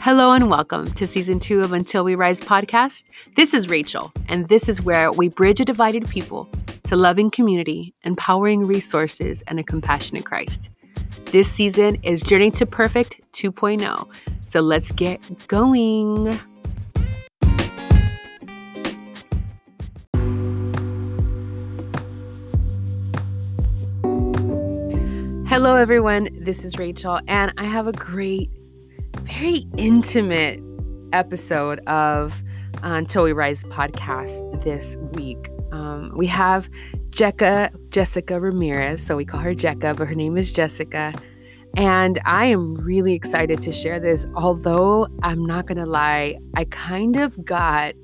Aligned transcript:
Hello 0.00 0.30
and 0.30 0.48
welcome 0.48 0.90
to 0.92 1.08
season 1.08 1.40
two 1.40 1.60
of 1.60 1.72
Until 1.72 2.04
We 2.04 2.14
Rise 2.14 2.40
podcast. 2.40 3.10
This 3.34 3.52
is 3.52 3.68
Rachel, 3.68 4.12
and 4.28 4.48
this 4.48 4.68
is 4.68 4.80
where 4.80 5.10
we 5.10 5.28
bridge 5.28 5.58
a 5.58 5.64
divided 5.64 6.08
people 6.08 6.48
to 6.84 6.94
loving 6.94 7.30
community, 7.30 7.92
empowering 8.04 8.64
resources, 8.64 9.42
and 9.48 9.58
a 9.58 9.64
compassionate 9.64 10.24
Christ. 10.24 10.70
This 11.32 11.50
season 11.50 11.96
is 12.04 12.22
Journey 12.22 12.52
to 12.52 12.64
Perfect 12.64 13.20
2.0. 13.32 14.08
So 14.40 14.60
let's 14.60 14.92
get 14.92 15.48
going. 15.48 16.38
Hello, 25.48 25.74
everyone. 25.74 26.28
This 26.40 26.64
is 26.64 26.78
Rachel, 26.78 27.18
and 27.26 27.52
I 27.58 27.64
have 27.64 27.88
a 27.88 27.92
great, 27.92 28.48
very 29.28 29.66
intimate 29.76 30.58
episode 31.12 31.80
of 31.86 32.32
uh, 32.82 32.94
Until 32.94 33.24
We 33.24 33.32
Rise 33.32 33.62
podcast 33.64 34.64
this 34.64 34.96
week. 35.12 35.50
Um, 35.70 36.12
we 36.16 36.26
have 36.28 36.68
Jecca, 37.10 37.70
Jessica 37.90 38.40
Ramirez, 38.40 39.04
so 39.04 39.16
we 39.16 39.26
call 39.26 39.40
her 39.40 39.54
Jecca, 39.54 39.96
but 39.96 40.08
her 40.08 40.14
name 40.14 40.38
is 40.38 40.50
Jessica. 40.52 41.12
And 41.76 42.18
I 42.24 42.46
am 42.46 42.74
really 42.76 43.12
excited 43.12 43.60
to 43.62 43.70
share 43.70 44.00
this, 44.00 44.26
although 44.34 45.06
I'm 45.22 45.44
not 45.44 45.66
going 45.66 45.78
to 45.78 45.86
lie, 45.86 46.38
I 46.56 46.64
kind 46.64 47.16
of 47.16 47.44
got 47.44 47.94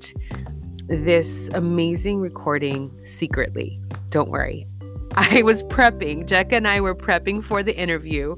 this 0.87 1.49
amazing 1.55 2.19
recording 2.19 2.91
secretly. 3.03 3.81
Don't 4.09 4.29
worry, 4.29 4.67
I 5.15 5.41
was 5.41 5.63
prepping. 5.63 6.27
Jecca 6.27 6.53
and 6.53 6.67
I 6.67 6.81
were 6.81 6.95
prepping 6.95 7.43
for 7.43 7.63
the 7.63 7.75
interview, 7.75 8.35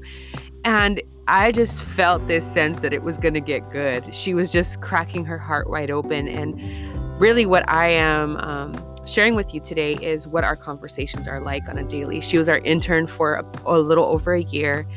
and 0.64 1.02
I 1.28 1.52
just 1.52 1.84
felt 1.84 2.26
this 2.26 2.44
sense 2.54 2.80
that 2.80 2.94
it 2.94 3.02
was 3.02 3.18
going 3.18 3.34
to 3.34 3.40
get 3.40 3.70
good. 3.70 4.14
She 4.14 4.32
was 4.32 4.50
just 4.50 4.80
cracking 4.80 5.26
her 5.26 5.36
heart 5.36 5.68
wide 5.68 5.90
open. 5.90 6.26
And 6.26 7.20
really, 7.20 7.44
what 7.44 7.68
I 7.68 7.90
am 7.90 8.38
um, 8.38 9.06
sharing 9.06 9.34
with 9.34 9.52
you 9.52 9.60
today 9.60 9.92
is 10.00 10.26
what 10.26 10.42
our 10.42 10.56
conversations 10.56 11.28
are 11.28 11.42
like 11.42 11.68
on 11.68 11.76
a 11.76 11.84
daily. 11.84 12.22
She 12.22 12.38
was 12.38 12.48
our 12.48 12.58
intern 12.60 13.06
for 13.06 13.34
a, 13.34 13.44
a 13.66 13.78
little 13.78 14.06
over 14.06 14.32
a 14.32 14.42
year, 14.42 14.88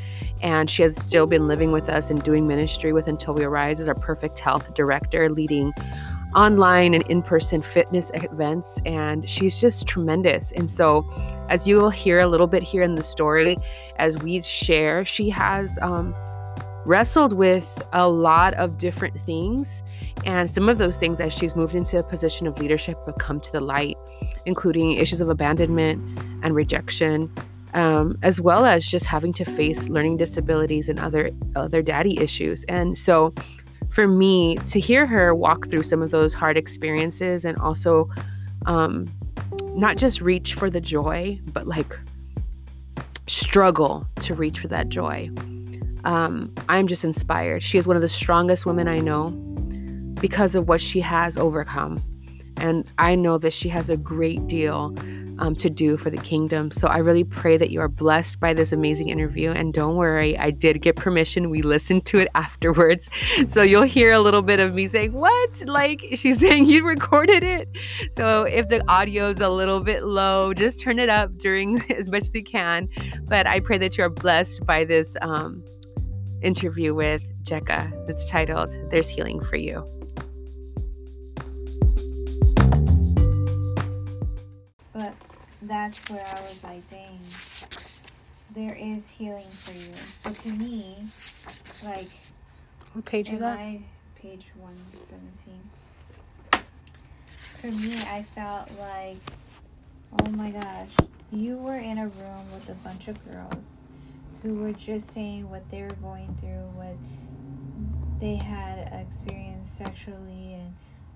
and 0.42 0.70
she 0.70 0.84
has 0.84 0.96
still 0.96 1.28
been 1.28 1.50
living 1.50 1.73
with 1.73 1.90
us 1.90 2.10
and 2.10 2.23
doing 2.23 2.48
ministry 2.48 2.94
with 2.94 3.10
Until 3.10 3.34
We 3.34 3.44
Arise 3.44 3.82
as 3.82 3.90
our 3.90 3.95
perfect 3.95 4.40
health 4.40 4.73
director, 4.73 5.30
leading 5.30 5.73
online 6.34 6.94
and 6.94 7.04
in 7.10 7.22
person 7.22 7.62
fitness 7.62 8.10
events, 8.14 8.80
and 8.86 9.28
she's 9.28 9.60
just 9.60 9.86
tremendous. 9.86 10.52
And 10.54 10.72
so, 10.72 11.06
as 11.50 11.68
you 11.68 11.76
will 11.76 11.90
hear 11.90 12.22
a 12.22 12.28
little 12.28 12.48
bit 12.48 12.64
here 12.64 12.84
in 12.84 12.95
the 12.95 13.04
story, 13.04 13.58
as 14.02 14.18
we 14.18 14.42
share, 14.42 15.06
she 15.06 15.30
has 15.30 15.78
um, 15.82 16.14
wrestled 16.86 17.34
with 17.34 17.84
a 17.94 18.10
lot 18.10 18.56
of 18.56 18.78
different 18.80 19.20
things. 19.22 19.84
And 20.26 20.50
some 20.50 20.70
of 20.70 20.80
those 20.80 20.98
things, 20.98 21.20
as 21.20 21.32
she's 21.32 21.56
moved 21.56 21.76
into 21.76 22.00
a 22.00 22.04
position 22.04 22.48
of 22.48 22.58
leadership, 22.58 22.98
have 23.06 23.18
come 23.20 23.40
to 23.40 23.52
the 23.52 23.62
light, 23.62 23.98
including 24.46 24.94
issues 24.94 25.22
of 25.22 25.30
abandonment 25.30 26.20
and 26.44 26.56
rejection, 26.56 27.32
um, 27.76 28.18
as 28.24 28.42
well 28.42 28.66
as 28.66 28.86
just 28.86 29.06
having 29.06 29.34
to 29.34 29.46
face 29.46 29.88
learning 29.88 30.18
disabilities 30.18 30.90
and 30.90 31.00
other 31.00 31.30
other 31.56 31.84
daddy 31.84 32.20
issues. 32.20 32.66
And 32.68 32.98
so, 32.98 33.34
for 33.90 34.08
me 34.08 34.56
to 34.56 34.80
hear 34.80 35.06
her 35.06 35.36
walk 35.36 35.70
through 35.70 35.84
some 35.84 36.02
of 36.02 36.10
those 36.10 36.34
hard 36.34 36.58
experiences 36.58 37.46
and 37.46 37.58
also 37.60 38.10
um, 38.66 39.08
not 39.76 39.98
just 39.98 40.22
reach 40.22 40.56
for 40.56 40.70
the 40.70 40.82
joy, 40.82 41.40
but 41.54 41.68
like 41.68 41.98
struggle 43.27 44.08
to 44.22 44.33
reach 44.36 44.59
for 44.59 44.67
that 44.67 44.89
joy. 44.89 45.30
Um, 46.03 46.53
I'm 46.67 46.88
just 46.88 47.03
inspired. 47.03 47.64
She 47.64 47.77
is 47.77 47.88
one 47.88 47.95
of 47.95 48.02
the 48.02 48.09
strongest 48.09 48.66
women 48.66 48.88
I 48.88 49.00
know 49.00 49.30
because 50.19 50.55
of 50.55 50.67
what 50.67 50.82
she 50.82 50.99
has 51.02 51.37
overcome. 51.37 52.04
And 52.58 52.86
I 52.98 53.15
know 53.15 53.37
that 53.37 53.54
she 53.54 53.70
has 53.70 53.89
a 53.89 53.98
great 53.98 54.48
deal 54.48 54.95
um, 55.42 55.56
to 55.56 55.70
do 55.70 55.98
for 55.98 56.10
the 56.10 56.18
kingdom. 56.18 56.72
So 56.72 56.88
I 56.88 57.00
really 57.00 57.24
pray 57.24 57.58
that 57.58 57.72
you 57.72 57.82
are 57.82 57.88
blessed 57.88 58.40
by 58.40 58.54
this 58.54 58.72
amazing 58.72 59.10
interview. 59.10 59.52
And 59.52 59.74
don't 59.74 59.96
worry, 59.96 60.38
I 60.38 60.52
did 60.52 60.82
get 60.82 60.96
permission. 60.96 61.50
We 61.50 61.64
listened 61.64 62.06
to 62.06 62.20
it 62.20 62.30
afterwards. 62.36 63.10
So 63.48 63.64
you'll 63.64 63.84
hear 63.84 64.12
a 64.12 64.20
little 64.20 64.44
bit 64.44 64.60
of 64.60 64.74
me 64.74 64.88
saying, 64.88 65.14
What? 65.14 65.66
Like 65.66 66.06
she's 66.14 66.40
saying 66.46 66.68
you 66.68 66.86
recorded 66.86 67.44
it. 67.44 67.68
So 68.12 68.44
if 68.44 68.70
the 68.70 68.88
audio 68.88 69.30
is 69.30 69.42
a 69.42 69.50
little 69.50 69.82
bit 69.82 70.04
low, 70.04 70.54
just 70.54 70.80
turn 70.80 71.00
it 71.00 71.10
up 71.10 71.36
during 71.38 71.82
as 71.92 72.08
much 72.08 72.23
as 72.23 72.36
you 72.36 72.44
can. 72.44 72.88
But 73.23 73.48
I 73.48 73.60
pray 73.60 73.80
that 73.80 73.98
you 73.98 74.04
are 74.04 74.10
blessed 74.10 74.66
by 74.66 74.86
this 74.86 75.18
um, 75.22 75.66
interview 76.44 76.94
with 76.94 77.23
Jecca 77.44 77.92
that's 78.06 78.30
titled 78.30 78.76
There's 78.92 79.10
Healing 79.10 79.44
for 79.44 79.56
You. 79.56 80.01
That's 85.61 86.10
where 86.10 86.26
I 86.26 86.42
was 86.42 86.64
like, 86.64 86.89
dang, 86.89 87.20
there 88.55 88.76
is 88.76 89.08
healing 89.10 89.45
for 89.45 89.72
you. 89.72 89.94
So 90.23 90.33
to 90.33 90.49
me, 90.58 90.98
like, 91.83 92.10
what 92.94 93.05
page 93.05 93.30
is 93.30 93.39
that? 93.39 93.58
I, 93.58 93.82
page 94.16 94.45
117. 94.60 95.54
For 97.32 97.67
me, 97.67 97.95
I 98.10 98.23
felt 98.36 98.72
like, 98.80 99.17
oh 100.22 100.30
my 100.30 100.49
gosh, 100.49 100.89
you 101.32 101.58
were 101.58 101.78
in 101.78 101.98
a 101.99 102.08
room 102.08 102.52
with 102.54 102.70
a 102.70 102.73
bunch 102.83 103.08
of 103.08 103.23
girls 103.26 103.82
who 104.42 104.55
were 104.55 104.73
just 104.73 105.11
saying 105.11 105.48
what 105.49 105.70
they 105.70 105.83
were 105.83 105.95
going 106.02 106.33
through, 106.36 106.67
what 106.73 106.95
they 108.20 108.36
had 108.36 108.89
experienced 108.99 109.78
sexually, 109.78 110.58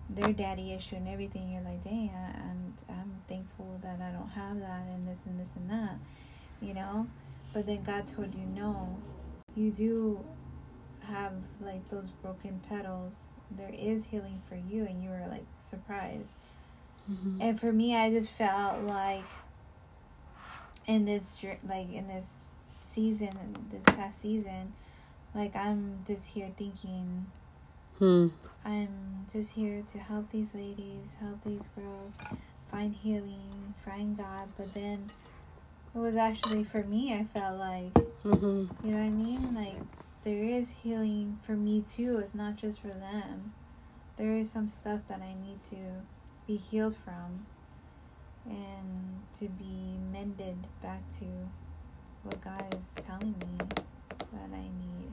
their 0.09 0.33
daddy 0.33 0.73
issue 0.73 0.95
and 0.95 1.07
everything. 1.07 1.51
You're 1.51 1.63
like, 1.63 1.83
dang, 1.83 2.11
I, 2.15 2.39
I'm 2.39 2.73
I'm 2.89 3.11
thankful 3.27 3.79
that 3.81 3.99
I 4.01 4.11
don't 4.11 4.29
have 4.29 4.59
that, 4.59 4.81
and 4.87 5.07
this 5.07 5.25
and 5.25 5.39
this 5.39 5.55
and 5.55 5.69
that, 5.69 5.95
you 6.61 6.73
know. 6.73 7.07
But 7.53 7.65
then 7.65 7.83
God 7.83 8.05
told 8.05 8.33
you, 8.35 8.45
no, 8.53 8.97
you 9.55 9.71
do 9.71 10.23
have 11.01 11.33
like 11.61 11.87
those 11.89 12.09
broken 12.09 12.61
petals. 12.67 13.29
There 13.51 13.71
is 13.73 14.05
healing 14.05 14.41
for 14.47 14.55
you, 14.55 14.85
and 14.85 15.03
you 15.03 15.09
were 15.09 15.25
like 15.29 15.45
surprised. 15.59 16.31
Mm-hmm. 17.09 17.41
And 17.41 17.59
for 17.59 17.71
me, 17.71 17.95
I 17.95 18.09
just 18.09 18.29
felt 18.29 18.81
like 18.81 19.23
in 20.87 21.05
this 21.05 21.33
like 21.67 21.91
in 21.91 22.07
this 22.07 22.51
season, 22.79 23.31
this 23.71 23.83
past 23.95 24.21
season, 24.21 24.73
like 25.33 25.55
I'm 25.55 25.99
just 26.07 26.27
here 26.27 26.51
thinking, 26.57 27.25
hmm. 27.99 28.27
I'm 28.65 29.27
just 29.31 29.53
here 29.53 29.83
to 29.91 29.97
help 29.99 30.31
these 30.31 30.55
ladies, 30.55 31.15
help 31.19 31.43
these 31.43 31.69
girls 31.75 32.13
find 32.71 32.95
healing, 32.95 33.75
find 33.77 34.17
God. 34.17 34.49
But 34.57 34.73
then 34.73 35.11
it 35.93 35.99
was 35.99 36.15
actually 36.15 36.63
for 36.63 36.83
me, 36.83 37.13
I 37.13 37.25
felt 37.25 37.59
like, 37.59 37.93
mm-hmm. 38.23 38.65
you 38.85 38.91
know 38.91 38.97
what 38.97 39.05
I 39.05 39.09
mean? 39.09 39.53
Like 39.53 39.77
there 40.23 40.43
is 40.43 40.69
healing 40.69 41.39
for 41.43 41.51
me 41.51 41.83
too. 41.87 42.17
It's 42.17 42.33
not 42.33 42.55
just 42.55 42.81
for 42.81 42.87
them. 42.87 43.53
There 44.17 44.35
is 44.35 44.49
some 44.49 44.67
stuff 44.67 45.01
that 45.09 45.21
I 45.21 45.35
need 45.45 45.61
to 45.63 45.75
be 46.47 46.55
healed 46.55 46.95
from 46.95 47.45
and 48.49 49.21
to 49.39 49.47
be 49.47 49.97
mended 50.11 50.57
back 50.81 51.07
to 51.19 51.25
what 52.23 52.41
God 52.43 52.75
is 52.75 52.95
telling 53.05 53.35
me 53.39 53.65
that 53.67 54.49
I 54.53 54.61
need. 54.61 55.11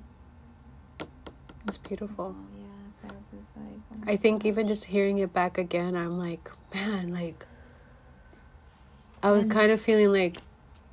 It's 1.66 1.78
beautiful. 1.78 2.34
Oh, 2.36 2.58
yeah, 2.58 2.81
so 2.92 3.06
it's 3.18 3.30
just 3.30 3.56
like. 3.56 3.66
Oh 3.92 4.12
I 4.12 4.16
think 4.16 4.44
even 4.44 4.68
just 4.68 4.84
hearing 4.86 5.18
it 5.18 5.32
back 5.32 5.58
again, 5.58 5.96
I'm 5.96 6.18
like, 6.18 6.50
man, 6.74 7.12
like. 7.12 7.46
I 9.22 9.30
was 9.30 9.44
And- 9.44 9.52
kind 9.52 9.70
of 9.70 9.80
feeling 9.80 10.12
like, 10.12 10.38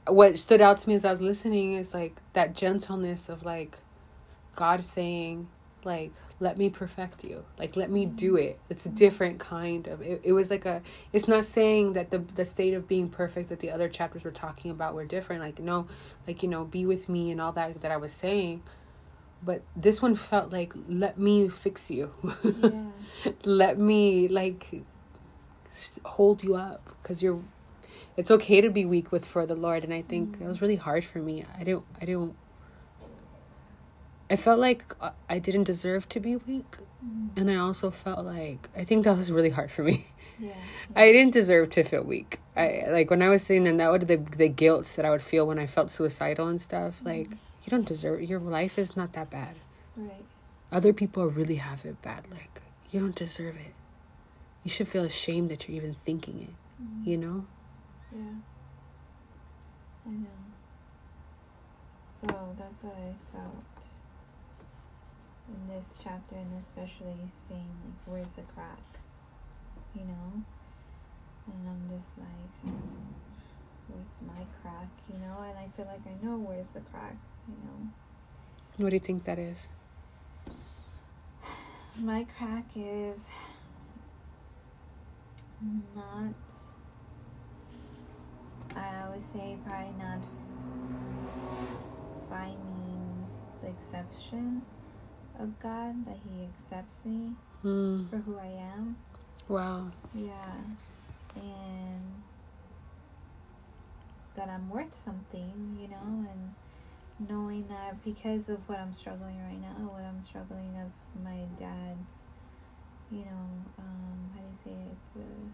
what 0.07 0.37
stood 0.39 0.61
out 0.61 0.77
to 0.77 0.89
me 0.89 0.95
as 0.95 1.05
I 1.05 1.09
was 1.09 1.21
listening 1.21 1.73
is 1.73 1.93
like 1.93 2.15
that 2.33 2.55
gentleness 2.55 3.29
of 3.29 3.43
like, 3.43 3.77
God 4.55 4.83
saying, 4.83 5.47
like, 5.83 6.11
let 6.41 6.57
me 6.57 6.69
perfect 6.69 7.23
you, 7.23 7.43
like, 7.57 7.75
let 7.75 7.89
me 7.89 8.05
do 8.05 8.35
it. 8.35 8.59
It's 8.69 8.85
a 8.85 8.89
different 8.89 9.39
kind 9.39 9.87
of. 9.87 10.01
It, 10.01 10.21
it 10.23 10.33
was 10.33 10.49
like 10.49 10.65
a. 10.65 10.81
It's 11.13 11.27
not 11.27 11.43
saying 11.45 11.93
that 11.93 12.11
the 12.11 12.19
the 12.19 12.45
state 12.45 12.73
of 12.73 12.87
being 12.87 13.09
perfect 13.09 13.49
that 13.49 13.59
the 13.59 13.71
other 13.71 13.89
chapters 13.89 14.23
were 14.23 14.31
talking 14.31 14.71
about 14.71 14.93
were 14.95 15.05
different. 15.05 15.41
Like 15.41 15.59
no, 15.59 15.87
like 16.27 16.43
you 16.43 16.49
know, 16.49 16.65
be 16.65 16.85
with 16.85 17.09
me 17.09 17.31
and 17.31 17.39
all 17.41 17.51
that 17.53 17.81
that 17.81 17.91
I 17.91 17.97
was 17.97 18.13
saying 18.13 18.61
but 19.41 19.61
this 19.75 20.01
one 20.01 20.15
felt 20.15 20.51
like 20.51 20.73
let 20.87 21.17
me 21.17 21.49
fix 21.49 21.89
you. 21.89 22.11
Yeah. 22.43 22.81
let 23.43 23.77
me 23.77 24.27
like 24.27 24.83
hold 26.03 26.43
you 26.43 26.55
up 26.55 26.95
because 27.01 27.21
you're 27.21 27.41
it's 28.17 28.31
okay 28.31 28.59
to 28.61 28.69
be 28.69 28.85
weak 28.85 29.11
with 29.11 29.25
for 29.25 29.45
the 29.45 29.55
lord 29.55 29.83
and 29.83 29.93
i 29.93 30.01
think 30.01 30.37
it 30.41 30.45
was 30.45 30.57
mm. 30.57 30.61
really 30.61 30.75
hard 30.75 31.03
for 31.05 31.19
me. 31.19 31.43
I 31.57 31.63
don't 31.63 31.85
i 32.01 32.05
don't 32.05 32.35
i 34.29 34.35
felt 34.35 34.59
like 34.59 34.93
uh, 34.99 35.11
i 35.29 35.39
didn't 35.39 35.63
deserve 35.63 36.07
to 36.09 36.19
be 36.19 36.35
weak 36.35 36.77
mm. 37.05 37.29
and 37.35 37.49
i 37.49 37.55
also 37.55 37.91
felt 37.91 38.25
like 38.25 38.69
i 38.75 38.83
think 38.83 39.03
that 39.05 39.15
was 39.15 39.31
really 39.31 39.51
hard 39.51 39.71
for 39.71 39.83
me. 39.83 40.07
Yeah. 40.39 40.53
i 40.95 41.11
didn't 41.11 41.33
deserve 41.33 41.69
to 41.71 41.83
feel 41.83 42.03
weak. 42.03 42.39
I 42.55 42.85
like 42.89 43.09
when 43.09 43.21
i 43.21 43.29
was 43.29 43.43
saying 43.43 43.67
and 43.67 43.79
that 43.79 43.91
would 43.91 44.07
the 44.07 44.17
the 44.17 44.49
guilt 44.49 44.91
that 44.95 45.05
i 45.05 45.09
would 45.09 45.23
feel 45.23 45.47
when 45.47 45.59
i 45.59 45.67
felt 45.67 45.89
suicidal 45.89 46.47
and 46.47 46.59
stuff 46.59 47.01
like 47.03 47.29
mm. 47.29 47.37
You 47.63 47.69
don't 47.69 47.85
deserve 47.87 48.21
your 48.23 48.39
life 48.39 48.77
is 48.79 48.95
not 48.95 49.13
that 49.13 49.29
bad 49.29 49.55
Right. 49.97 50.25
other 50.71 50.93
people 50.93 51.27
really 51.27 51.55
have 51.55 51.83
it 51.85 52.01
bad. 52.01 52.29
Like, 52.31 52.61
you 52.91 52.99
don't 52.99 53.15
deserve 53.15 53.55
it. 53.57 53.73
You 54.63 54.69
should 54.71 54.87
feel 54.87 55.03
ashamed 55.03 55.51
that 55.51 55.67
you're 55.67 55.75
even 55.77 55.93
thinking 55.93 56.41
it, 56.41 56.55
Mm-hmm. 56.83 57.09
you 57.09 57.17
know? 57.17 57.45
Yeah. 58.13 58.35
I 60.07 60.09
know. 60.11 60.39
So 62.07 62.27
that's 62.57 62.81
what 62.83 62.95
I 62.95 63.13
felt 63.33 63.53
in 65.49 65.67
this 65.75 65.99
chapter, 66.03 66.35
and 66.35 66.61
especially 66.61 67.15
saying, 67.27 67.69
like, 67.83 67.99
where's 68.05 68.33
the 68.33 68.43
crack? 68.53 68.79
You 69.95 70.01
know? 70.05 70.43
And 71.47 71.67
I'm 71.67 71.89
just 71.97 72.11
like, 72.17 72.73
where's 73.87 74.19
my 74.25 74.43
crack? 74.61 74.87
You 75.11 75.19
know? 75.19 75.37
And 75.41 75.57
I 75.57 75.67
feel 75.75 75.85
like 75.85 76.01
I 76.07 76.25
know 76.25 76.37
where's 76.37 76.69
the 76.69 76.81
crack, 76.81 77.15
you 77.49 77.57
know? 77.65 77.89
What 78.77 78.89
do 78.91 78.95
you 78.95 78.99
think 78.99 79.23
that 79.25 79.39
is? 79.39 79.69
My 81.97 82.25
crack 82.37 82.65
is 82.75 83.27
not. 85.95 86.33
I 88.75 89.03
always 89.05 89.23
say 89.23 89.57
probably 89.65 89.93
not 89.99 90.25
finding 92.29 93.27
the 93.61 93.67
exception 93.67 94.61
of 95.39 95.59
God 95.59 96.05
that 96.05 96.17
He 96.29 96.45
accepts 96.45 97.03
me 97.05 97.31
Mm, 97.65 98.09
for 98.09 98.17
who 98.17 98.37
I 98.37 98.45
am. 98.77 98.95
wow. 99.49 99.87
Yeah, 100.15 100.55
and 101.35 102.01
that 104.35 104.47
I'm 104.47 104.69
worth 104.69 104.93
something, 104.95 105.77
you 105.81 105.89
know, 105.89 106.29
and 106.31 106.53
knowing 107.27 107.67
that 107.67 108.03
because 108.03 108.49
of 108.49 108.57
what 108.69 108.79
I'm 108.79 108.93
struggling 108.93 109.37
right 109.43 109.61
now, 109.61 109.89
what 109.89 110.03
I'm 110.03 110.23
struggling 110.23 110.73
of 110.77 111.23
my 111.23 111.45
dad's, 111.57 112.17
you 113.11 113.19
know, 113.19 113.47
um, 113.77 114.29
how 114.33 114.41
do 114.41 114.47
you 114.47 114.57
say 114.63 114.71
it, 114.71 115.19
uh, 115.19 115.49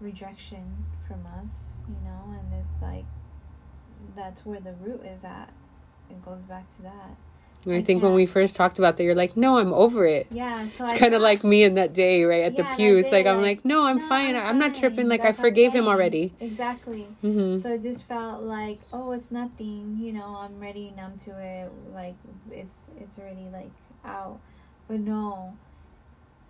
rejection 0.00 0.84
from 1.06 1.26
us, 1.42 1.74
you 1.88 1.96
know, 2.04 2.38
and 2.38 2.52
this 2.52 2.78
like, 2.80 3.04
that's 4.16 4.46
where 4.46 4.60
the 4.60 4.72
root 4.74 5.02
is 5.04 5.24
at. 5.24 5.52
It 6.10 6.24
goes 6.24 6.44
back 6.44 6.70
to 6.76 6.82
that. 6.82 7.16
And 7.64 7.74
I 7.74 7.78
I 7.78 7.82
think 7.82 8.02
when 8.02 8.14
we 8.14 8.24
first 8.26 8.56
talked 8.56 8.78
about 8.78 8.96
that, 8.96 9.04
you're 9.04 9.14
like, 9.14 9.36
no, 9.36 9.58
I'm 9.58 9.72
over 9.72 10.06
it. 10.06 10.26
Yeah, 10.30 10.66
so 10.68 10.84
It's 10.84 10.98
kind 10.98 11.14
of 11.14 11.20
like 11.20 11.42
me 11.44 11.64
in 11.64 11.74
that 11.74 11.92
day, 11.92 12.24
right? 12.24 12.44
At 12.44 12.52
Yeah, 12.52 12.62
the 12.62 12.68
that 12.68 12.76
pews. 12.76 13.04
day, 13.06 13.10
Like, 13.12 13.26
I'm 13.26 13.38
like, 13.38 13.58
like, 13.58 13.64
no, 13.64 13.84
I'm 13.84 13.96
"No, 13.96 14.02
fine. 14.02 14.36
I'm, 14.36 14.58
not 14.58 14.74
tripping. 14.74 15.08
Like, 15.08 15.22
That's 15.22 15.38
I 15.38 15.42
forgave 15.42 15.72
him 15.72 15.86
already. 15.88 16.32
Exactly. 16.40 17.02
hmm 17.20 17.56
So 17.56 17.72
it 17.74 17.82
just 17.82 18.04
felt 18.04 18.42
like, 18.42 18.80
oh, 18.92 19.12
it's 19.12 19.30
nothing. 19.30 19.98
You 20.00 20.12
know, 20.12 20.36
I'm 20.38 20.60
ready, 20.60 20.92
numb 20.96 21.18
to 21.18 21.30
it. 21.30 21.70
Like 21.92 22.14
it's 22.50 22.88
it's 23.00 23.18
already 23.18 23.48
like 23.52 23.70
out. 24.04 24.38
But 24.86 25.00
no, 25.00 25.56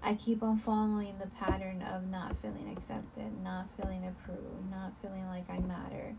I 0.03 0.15
keep 0.15 0.43
on 0.43 0.57
following 0.57 1.15
the 1.19 1.27
pattern 1.27 1.83
of 1.83 2.07
not 2.09 2.37
feeling 2.37 2.71
accepted, 2.77 3.43
not 3.43 3.67
feeling 3.77 4.07
approved, 4.07 4.71
not 4.71 4.93
feeling 5.03 5.27
like 5.27 5.49
I 5.51 5.59
matter. 5.61 6.15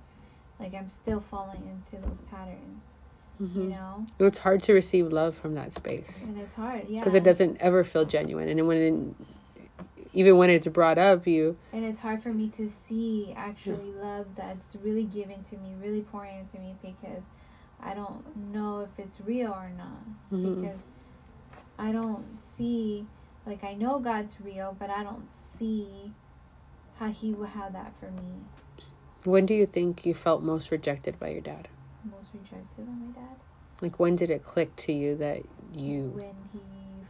Like 0.60 0.74
I'm 0.74 0.90
still 0.90 1.20
falling 1.20 1.64
into 1.68 2.06
those 2.06 2.20
patterns. 2.30 2.94
You 3.40 3.46
hmm 3.48 3.70
know, 3.70 4.06
It's 4.20 4.40
hard 4.40 4.62
to 4.64 4.74
receive 4.74 5.14
love 5.14 5.36
from 5.36 5.54
that 5.56 5.72
space 5.74 6.28
and 6.28 6.38
it's 6.40 6.54
hard. 6.54 6.88
Yeah. 6.90 7.00
because 7.00 7.14
it 7.16 7.24
doesn't 7.24 7.58
ever 7.62 7.84
feel 7.86 8.04
genuine. 8.06 8.50
And 8.50 8.68
when, 8.68 9.16
even 10.14 10.38
when 10.38 10.50
it's 10.50 10.68
brought 10.68 10.98
up, 10.98 11.26
you, 11.26 11.56
And 11.72 11.86
it's 11.86 12.00
hard 12.00 12.22
for 12.22 12.34
me 12.34 12.50
to 12.50 12.68
see 12.70 13.34
actually 13.38 13.94
love 13.94 14.28
that's 14.36 14.76
really 14.84 15.04
given 15.06 15.42
to 15.44 15.58
me, 15.58 15.74
really 15.82 16.02
pouring 16.02 16.40
into 16.40 16.58
me 16.60 16.76
because 16.82 17.24
I 17.82 17.94
don't 17.94 18.36
know 18.52 18.82
if 18.82 18.90
it's 18.98 19.22
real 19.22 19.52
or 19.54 19.70
not. 19.70 20.04
Mhm. 20.34 20.56
Because 20.62 20.86
I 21.78 21.94
don't 21.94 22.40
see, 22.42 23.06
like, 23.46 23.64
I 23.64 23.74
know 23.74 24.00
God's 24.00 24.36
real, 24.42 24.76
but 24.78 24.90
I 24.90 25.02
don't 25.04 25.34
see 25.34 26.12
how 26.98 27.08
He 27.08 27.32
would 27.34 27.50
have 27.50 27.72
that 27.72 27.94
for 28.00 28.12
me. 28.12 28.44
when 29.24 29.46
do 29.46 29.54
you 29.54 29.66
think 29.66 30.06
you 30.06 30.14
felt 30.14 30.44
most 30.44 30.72
rejected 30.72 31.18
by 31.20 31.30
your 31.30 31.42
dad? 31.42 31.70
Rejected 32.34 32.86
by 32.86 32.92
my 32.92 33.12
dad. 33.14 33.36
Like, 33.82 34.00
when 34.00 34.16
did 34.16 34.30
it 34.30 34.44
click 34.44 34.76
to 34.78 34.92
you 34.94 35.16
that 35.16 35.42
you, 35.74 36.12
When 36.16 36.36
He 36.54 36.60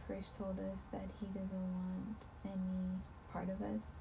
first 0.06 0.36
told 0.36 0.58
us 0.72 0.82
that 0.92 1.06
He 1.20 1.26
doesn't 1.26 1.56
want 1.56 2.16
any 2.44 3.00
part 3.32 3.48
of 3.48 3.60
us, 3.62 3.96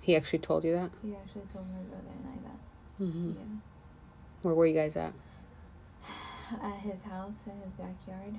he 0.00 0.16
actually 0.16 0.38
told 0.38 0.64
you 0.64 0.72
that? 0.72 0.90
He 1.02 1.14
actually 1.14 1.42
told 1.52 1.66
my 1.68 1.82
brother 1.82 2.08
and 2.08 2.26
I 2.26 2.48
that. 2.48 3.04
hmm 3.04 3.32
Yeah. 3.32 3.60
Where 4.42 4.54
were 4.54 4.66
you 4.66 4.74
guys 4.74 4.96
at? 4.96 5.12
At 6.62 6.78
his 6.80 7.02
house, 7.02 7.44
in 7.46 7.60
his 7.60 7.72
backyard. 7.72 8.34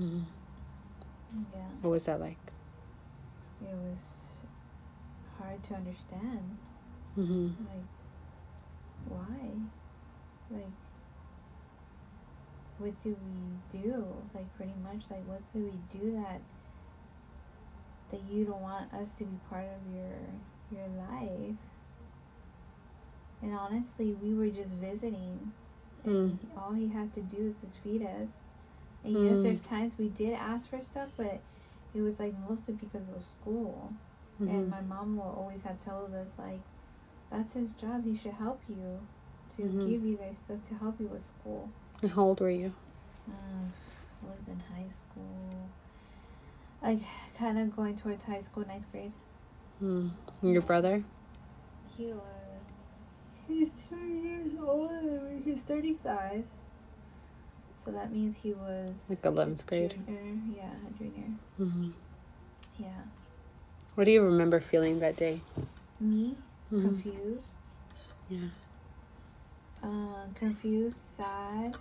Mm-hmm. 0.00 0.20
Yeah. 1.54 1.60
What 1.82 1.90
was 1.90 2.06
that 2.06 2.20
like? 2.20 2.36
it 3.60 3.74
was 3.74 4.32
hard 5.38 5.62
to 5.64 5.74
understand. 5.74 6.58
hmm 7.14 7.46
Like, 7.46 7.86
why? 9.08 9.50
Like, 10.50 10.62
what 12.78 12.98
do 13.00 13.16
we 13.72 13.80
do? 13.82 14.04
Like, 14.34 14.54
pretty 14.56 14.74
much, 14.82 15.04
like, 15.10 15.26
what 15.26 15.40
do 15.52 15.60
we 15.64 15.98
do 15.98 16.12
that 16.22 16.40
that 18.10 18.20
you 18.30 18.44
don't 18.44 18.62
want 18.62 18.92
us 18.94 19.12
to 19.14 19.24
be 19.24 19.36
part 19.50 19.64
of 19.66 19.94
your 19.94 20.18
your 20.70 20.88
life? 20.96 21.56
And 23.42 23.54
honestly, 23.54 24.14
we 24.20 24.34
were 24.34 24.48
just 24.50 24.74
visiting, 24.74 25.52
and 26.04 26.38
all 26.56 26.72
he 26.72 26.88
had 26.88 27.12
to 27.14 27.20
do 27.20 27.46
is 27.46 27.60
just 27.60 27.78
feed 27.78 28.02
us. 28.02 28.30
And 29.04 29.22
yes, 29.22 29.38
Mm. 29.38 29.42
there's 29.44 29.62
times 29.62 29.96
we 29.98 30.08
did 30.08 30.34
ask 30.34 30.68
for 30.68 30.82
stuff, 30.82 31.10
but 31.16 31.40
it 31.94 32.00
was 32.02 32.18
like 32.18 32.34
mostly 32.48 32.74
because 32.74 33.08
of 33.08 33.24
school. 33.24 33.92
hmm 34.38 34.48
And 34.48 34.70
my 34.70 34.80
mom 34.80 35.16
will 35.16 35.34
always 35.38 35.62
had 35.62 35.78
told 35.78 36.14
us 36.14 36.36
like, 36.38 36.60
that's 37.30 37.52
his 37.52 37.74
job. 37.74 38.04
He 38.04 38.14
should 38.16 38.32
help 38.34 38.60
you 38.68 39.00
to 39.58 39.62
Mhm. 39.64 39.90
give 39.90 40.04
you 40.04 40.16
guys 40.16 40.38
stuff 40.38 40.62
to 40.62 40.74
help 40.74 41.00
you 41.00 41.06
with 41.08 41.22
school. 41.24 41.68
And 42.02 42.10
how 42.12 42.22
old 42.22 42.40
were 42.40 42.50
you? 42.50 42.72
Um, 43.28 43.72
I 44.22 44.26
was 44.26 44.46
in 44.48 44.60
high 44.60 44.90
school, 44.92 45.68
like 46.82 47.00
kind 47.36 47.58
of 47.58 47.74
going 47.74 47.96
towards 47.96 48.22
high 48.24 48.40
school, 48.40 48.64
ninth 48.66 48.90
grade. 48.92 49.12
Mm. 49.82 50.10
And 50.42 50.52
your 50.52 50.62
brother? 50.62 51.02
He 51.96 52.12
was. 52.12 52.22
He's 53.48 53.70
two 53.88 53.96
years 53.96 54.52
older 54.64 54.94
than 55.00 55.36
me. 55.36 55.42
He's 55.44 55.62
thirty-five. 55.62 56.46
So 57.84 57.90
that 57.92 58.12
means 58.12 58.36
he 58.36 58.52
was 58.52 59.06
Like 59.08 59.22
11th 59.22 59.66
grade? 59.66 59.94
Junior, 60.06 60.36
yeah, 60.56 60.70
a 60.86 60.98
junior. 60.98 61.30
hmm 61.56 61.90
Yeah. 62.78 63.02
What 63.94 64.04
do 64.04 64.10
you 64.10 64.22
remember 64.22 64.60
feeling 64.60 64.98
that 65.00 65.16
day? 65.16 65.40
Me 65.98 66.36
Mhm. 66.70 66.82
confused. 66.82 67.48
Yeah. 68.28 68.48
Uh, 69.82 70.26
confused, 70.34 70.96
sad, 70.96 71.76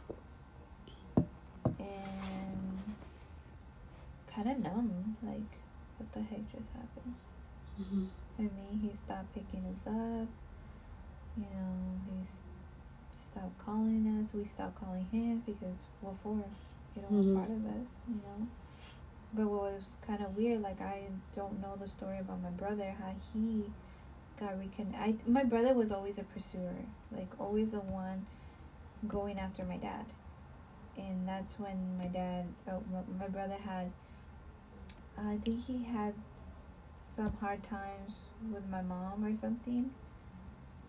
and 1.79 2.83
kind 4.33 4.49
of 4.49 4.59
numb. 4.59 5.17
Like, 5.23 5.59
what 5.97 6.11
the 6.13 6.21
heck 6.21 6.51
just 6.55 6.71
happened? 6.71 7.15
hmm 7.77 8.05
I 8.39 8.43
mean, 8.43 8.79
he 8.87 8.95
stopped 8.95 9.33
picking 9.33 9.63
us 9.73 9.87
up. 9.87 10.27
You 11.37 11.43
know, 11.53 11.99
he 12.09 12.25
stopped 13.11 13.57
calling 13.57 14.21
us. 14.23 14.33
We 14.33 14.43
stopped 14.43 14.75
calling 14.79 15.07
him 15.11 15.41
because 15.45 15.77
what 16.01 16.15
for? 16.17 16.43
You 16.95 17.01
don't 17.03 17.11
Mhm. 17.25 17.35
part 17.35 17.49
of 17.49 17.65
us, 17.65 17.97
you 18.07 18.15
know. 18.15 18.47
But 19.33 19.45
what 19.47 19.61
was 19.63 19.83
kind 20.01 20.21
of 20.23 20.35
weird, 20.37 20.61
like 20.61 20.81
I 20.81 21.09
don't 21.35 21.59
know 21.61 21.75
the 21.75 21.87
story 21.87 22.17
about 22.19 22.41
my 22.41 22.49
brother, 22.51 22.91
how 22.91 23.13
he 23.33 23.65
got 24.39 24.57
recon. 24.59 24.93
I 24.99 25.15
my 25.27 25.43
brother 25.43 25.73
was 25.73 25.91
always 25.91 26.17
a 26.17 26.23
pursuer, 26.23 26.75
like 27.11 27.29
always 27.39 27.71
the 27.71 27.79
one 27.79 28.25
going 29.07 29.37
after 29.39 29.63
my 29.63 29.77
dad, 29.77 30.05
and 30.97 31.27
that's 31.27 31.59
when 31.59 31.97
my 31.97 32.07
dad, 32.07 32.45
oh, 32.69 32.81
my- 33.19 33.27
brother 33.27 33.57
had. 33.65 33.91
I 35.17 35.37
think 35.43 35.65
he 35.65 35.83
had 35.83 36.13
some 36.95 37.33
hard 37.41 37.63
times 37.63 38.19
with 38.53 38.67
my 38.69 38.81
mom 38.83 39.25
or 39.25 39.35
something, 39.35 39.89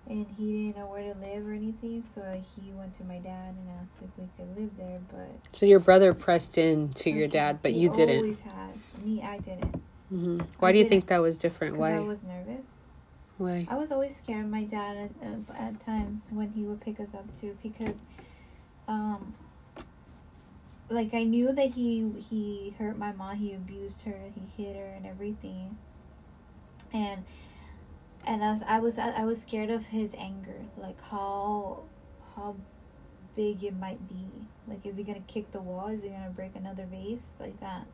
and 0.07 0.27
he 0.37 0.67
didn't 0.67 0.77
know 0.77 0.87
where 0.87 1.15
to 1.15 1.19
live 1.19 1.47
or 1.47 1.53
anything, 1.53 2.03
so 2.03 2.21
he 2.57 2.71
went 2.73 2.93
to 2.95 3.05
my 3.05 3.19
dad 3.19 3.55
and 3.57 3.69
asked 3.83 4.01
if 4.03 4.11
we 4.19 4.29
could 4.37 4.55
live 4.59 4.71
there, 4.77 5.01
but. 5.11 5.31
So 5.57 5.65
your 5.65 5.81
brother 5.81 6.13
pressed 6.13 6.59
in 6.59 6.93
to 6.95 7.11
your 7.11 7.29
dad, 7.29 7.61
but 7.63 7.73
you 7.73 7.89
didn't. 7.91 8.17
Always 8.19 8.41
had 8.41 8.75
me. 9.03 9.23
I 9.23 9.39
didn't. 9.39 9.75
hmm 10.11 10.41
Why 10.59 10.69
I 10.69 10.73
do 10.73 10.79
you 10.79 10.85
didn't. 10.85 10.91
think 10.91 11.07
that 11.07 11.23
was 11.23 11.39
different? 11.39 11.75
Because 11.75 11.91
I 11.93 12.01
was 12.01 12.23
nervous. 12.23 12.67
Why? 13.39 13.67
I 13.71 13.77
was 13.77 13.91
always 13.91 14.17
scared 14.17 14.45
of 14.45 14.51
my 14.51 14.65
dad 14.65 14.97
at, 14.97 15.27
uh, 15.27 15.53
at 15.59 15.81
times 15.81 16.29
when 16.33 16.51
he 16.51 16.63
would 16.65 16.81
pick 16.81 17.01
us 17.01 17.15
up 17.15 17.33
too 17.33 17.57
because 17.63 18.03
um 18.87 19.35
like 20.91 21.15
I 21.15 21.25
knew 21.25 21.53
that 21.53 21.71
he 21.71 22.11
he 22.29 22.75
hurt 22.79 22.99
my 22.99 23.13
mom, 23.13 23.37
he 23.37 23.55
abused 23.55 24.03
her, 24.03 24.19
he 24.35 24.63
hit 24.63 24.77
her 24.77 24.87
and 24.87 25.07
everything. 25.07 25.77
And 26.93 27.25
and 28.27 28.43
as 28.43 28.63
I 28.65 28.81
was 28.81 28.99
I 28.99 29.25
was 29.25 29.41
scared 29.41 29.71
of 29.71 29.87
his 29.87 30.15
anger, 30.19 30.67
like 30.77 31.01
how 31.01 31.85
how 32.35 32.57
big 33.37 33.63
it 33.63 33.77
might 33.79 34.09
be. 34.09 34.27
Like, 34.67 34.85
is 34.85 34.97
he 34.97 35.05
gonna 35.05 35.21
kick 35.27 35.51
the 35.53 35.61
wall? 35.61 35.89
Is 35.89 36.03
he 36.03 36.09
gonna 36.09 36.33
break 36.35 36.57
another 36.57 36.87
vase 36.87 37.37
like 37.41 37.59
that? 37.61 37.87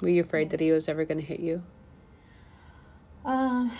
Were 0.00 0.08
you 0.08 0.22
afraid 0.22 0.50
that 0.50 0.60
he 0.60 0.72
was 0.72 0.88
ever 0.88 1.04
going 1.04 1.18
to 1.18 1.26
hit 1.26 1.40
you? 1.40 1.62
Um, 3.24 3.70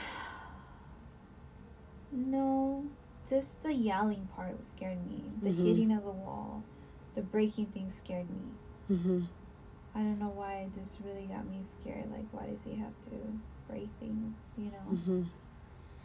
no, 2.13 2.85
just 3.29 3.63
the 3.63 3.75
yelling 3.75 4.29
part 4.35 4.65
scared 4.67 4.99
me. 5.07 5.23
The 5.43 5.51
Mhm. 5.51 5.67
hitting 5.67 5.93
of 5.93 6.05
the 6.05 6.11
wall, 6.11 6.63
the 7.15 7.23
breaking 7.23 7.67
thing 7.67 7.91
scared 7.91 8.27
me. 8.31 8.97
Mm-hmm. 8.97 9.23
I 9.95 9.99
don't 9.99 10.19
know 10.19 10.33
why 10.35 10.55
it 10.67 10.75
just 10.75 10.99
really 11.05 11.27
got 11.27 11.45
me 11.49 11.61
scared. 11.65 12.11
Like, 12.11 12.27
why 12.33 12.47
does 12.47 12.63
he 12.63 12.77
have 12.77 12.93
to 13.03 13.11
break 13.69 13.89
things? 13.99 14.35
You 14.57 14.67
know. 14.67 14.93
Mm-hmm. 14.93 15.23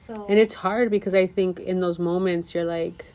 So 0.07 0.25
And 0.29 0.37
it's 0.37 0.55
hard 0.55 0.91
because 0.91 1.13
I 1.13 1.25
think 1.25 1.59
in 1.59 1.79
those 1.79 1.97
moments 1.97 2.53
you're 2.53 2.65
like 2.65 3.05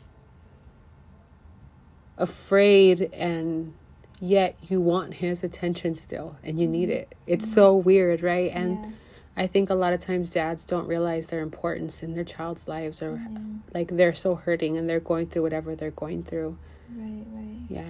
afraid 2.17 3.09
and 3.13 3.73
yet 4.19 4.55
you 4.69 4.79
want 4.81 5.15
his 5.15 5.43
attention 5.43 5.95
still 5.95 6.35
and 6.43 6.59
you 6.59 6.67
need 6.67 6.89
it. 6.89 7.15
It's 7.25 7.51
so 7.51 7.75
weird, 7.75 8.21
right? 8.21 8.51
And 8.53 8.79
yeah, 8.83 8.91
I 9.35 9.47
think 9.47 9.69
a 9.69 9.75
lot 9.75 9.93
of 9.93 10.01
times 10.01 10.33
dads 10.33 10.65
don't 10.65 10.87
realize 10.87 11.27
their 11.27 11.41
importance 11.41 12.03
in 12.03 12.15
their 12.15 12.23
child's 12.23 12.67
lives 12.67 13.01
or 13.01 13.15
yeah, 13.15 13.39
like 13.73 13.87
they're 13.89 14.13
so 14.13 14.35
hurting 14.35 14.77
and 14.77 14.89
they're 14.89 14.99
going 14.99 15.27
through 15.27 15.43
whatever 15.43 15.75
they're 15.75 15.91
going 15.91 16.23
through. 16.23 16.57
right, 16.95 17.23
right. 17.31 17.61
Yeah. 17.69 17.83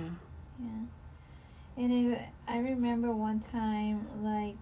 Yeah. 0.60 1.83
And 1.83 2.13
it, 2.13 2.21
I 2.48 2.60
remember 2.60 3.12
one 3.12 3.39
time, 3.39 4.07
like, 4.21 4.57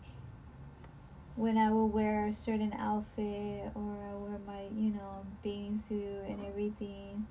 when 1.35 1.57
I 1.57 1.71
would 1.71 1.87
wear 1.87 2.27
a 2.27 2.33
certain 2.33 2.73
outfit 2.73 3.71
or 3.75 3.97
I 4.09 4.13
wear 4.15 4.39
my, 4.45 4.63
you 4.75 4.91
know, 4.91 5.25
bathing 5.43 5.77
suit 5.77 6.23
and 6.27 6.45
everything, 6.45 7.25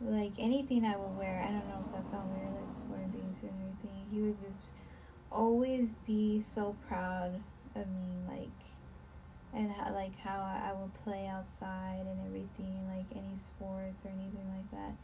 like 0.00 0.32
anything 0.38 0.84
I 0.84 0.96
would 0.96 1.16
wear, 1.16 1.40
I 1.44 1.50
don't 1.50 1.66
know 1.68 1.84
if 1.86 1.92
that 1.94 2.10
sounds 2.10 2.30
weird, 2.36 2.52
like 2.52 2.90
wearing 2.90 3.08
bathing 3.08 3.32
suit 3.32 3.50
and 3.50 3.60
everything, 3.62 4.06
he 4.12 4.20
would 4.22 4.38
just 4.40 4.62
always 5.32 5.92
be 6.06 6.40
so 6.40 6.76
proud 6.88 7.40
of 7.74 7.86
me, 7.86 8.08
like, 8.28 8.48
and 9.54 9.70
how, 9.72 9.92
like 9.94 10.16
how 10.18 10.40
I, 10.40 10.70
I 10.70 10.72
would 10.80 10.94
play 11.04 11.26
outside 11.26 12.06
and 12.06 12.18
everything, 12.26 12.86
like 12.88 13.06
any 13.16 13.36
sports 13.36 14.02
or 14.04 14.08
anything 14.08 14.46
like 14.54 14.70
that. 14.72 14.94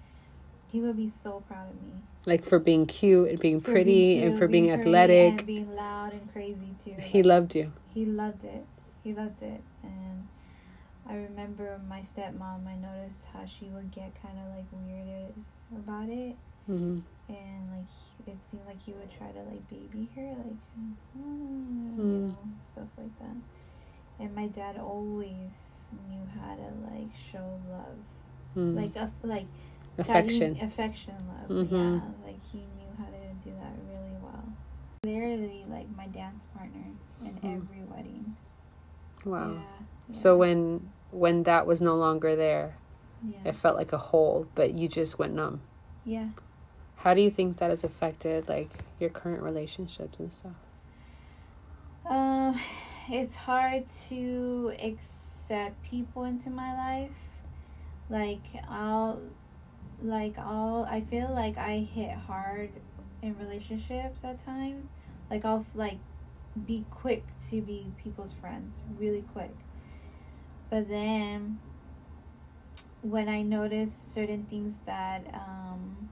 He 0.71 0.81
would 0.81 0.97
be 0.97 1.09
so 1.09 1.41
proud 1.47 1.71
of 1.71 1.77
me. 1.83 1.93
Like 2.27 2.45
for 2.45 2.59
being 2.59 2.87
cute 2.87 3.29
and 3.29 3.39
being 3.39 3.61
For 3.61 3.73
pretty 3.73 4.15
being 4.15 4.25
and 4.25 4.37
for 4.39 4.49
being, 4.49 4.67
pretty 4.69 4.81
athletic. 4.81 5.33
and 5.39 5.47
being 5.47 5.75
loud 5.75 6.13
and 6.13 6.31
crazy 6.33 6.75
too. 6.83 6.95
He 7.01 7.19
Like, 7.23 7.27
loved 7.27 7.55
you. 7.55 7.73
he 7.93 8.05
loved 8.07 8.45
it. 8.45 8.65
He 9.03 9.13
loved 9.13 9.43
it, 9.43 9.61
and 9.83 10.27
I 11.07 11.15
remember 11.15 11.79
my 11.87 12.01
stepmom. 12.01 12.67
I 12.67 12.77
noticed 12.77 13.27
how 13.35 13.45
she 13.45 13.67
would 13.67 13.91
get 13.91 14.13
kind 14.23 14.39
of 14.39 14.57
like 14.57 14.65
weirded 14.73 15.33
about 15.77 16.09
it, 16.09 16.37
hmm 16.67 17.01
and 17.29 17.71
like 17.71 17.87
it 18.27 18.37
seemed 18.45 18.65
like 18.67 18.81
he 18.83 18.93
would 18.93 19.11
try 19.11 19.29
to 19.31 19.41
like 19.43 19.69
baby 19.69 20.09
her, 20.17 20.35
like 20.39 20.57
mm, 20.75 20.95
you 21.17 22.03
Mm. 22.03 22.27
know 22.29 22.39
stuff 22.73 22.89
like 22.97 23.19
that. 23.19 23.37
And 24.21 24.35
my 24.35 24.47
dad 24.47 24.79
always 24.79 25.85
knew 26.09 26.21
how 26.41 26.55
to 26.55 26.95
like 26.95 27.15
show 27.17 27.61
love, 27.71 27.99
Mm. 28.57 28.77
like 28.77 28.95
a 28.97 29.11
like 29.25 29.47
affection. 29.99 30.55
Cari- 30.55 30.67
affection 30.67 31.15
love. 31.29 31.69
Mhm. 31.69 31.71
Yeah, 31.73 32.27
like 32.27 32.41
he 32.53 32.59
knew 32.59 32.91
how 32.97 33.07
to 33.07 33.35
do 33.45 33.51
that 33.61 33.73
really 33.91 34.17
well. 34.23 34.45
Literally, 35.05 35.65
like 35.69 35.89
my 35.97 36.07
dance 36.07 36.47
partner 36.57 36.85
in 37.21 37.35
Mhm. 37.35 37.57
every 37.57 37.83
wedding. 37.85 38.37
Wow. 39.27 39.55
Yeah. 39.55 40.13
So 40.15 40.37
when 40.37 40.91
when 41.11 41.43
that 41.45 41.67
was 41.67 41.81
no 41.81 41.97
longer 41.97 42.35
there, 42.37 42.77
yeah, 43.25 43.39
it 43.45 43.55
felt 43.55 43.77
like 43.77 43.93
a 43.93 43.99
hole, 43.99 44.47
but 44.55 44.75
you 44.75 44.87
just 44.89 45.19
went 45.19 45.35
numb. 45.35 45.61
yeah. 46.05 46.29
How 46.97 47.13
do 47.15 47.21
you 47.21 47.29
think 47.31 47.59
that 47.59 47.69
has 47.71 47.85
affected 47.85 48.49
like 48.49 48.71
your 48.99 49.11
current 49.11 49.43
relationships 49.43 50.19
and 50.21 50.33
stuff? 50.33 50.55
Um, 52.09 52.59
it's 53.11 53.37
hard 53.37 53.87
to 54.09 54.73
accept 54.83 55.83
people 55.83 56.25
into 56.25 56.51
my 56.51 56.73
life. 56.75 57.17
Like 58.11 58.45
I'll, 58.69 59.21
like 60.03 60.39
I'll. 60.39 60.87
I 60.91 61.01
feel 61.01 61.31
like 61.33 61.59
I 61.59 61.79
hit 61.79 62.13
hard 62.13 62.71
in 63.23 63.37
relationships 63.39 64.21
at 64.25 64.39
times. 64.39 64.93
Like 65.31 65.45
I'll 65.45 65.65
like 65.75 65.99
be 66.67 66.85
quick 66.91 67.25
to 67.51 67.61
be 67.61 67.87
people's 68.03 68.33
friends, 68.33 68.83
really 68.99 69.25
quick. 69.33 69.55
But 70.71 70.89
then 70.89 71.59
when 73.03 73.29
I 73.29 73.43
notice 73.43 73.93
certain 73.93 74.45
things 74.45 74.79
that 74.87 75.27
um 75.35 76.09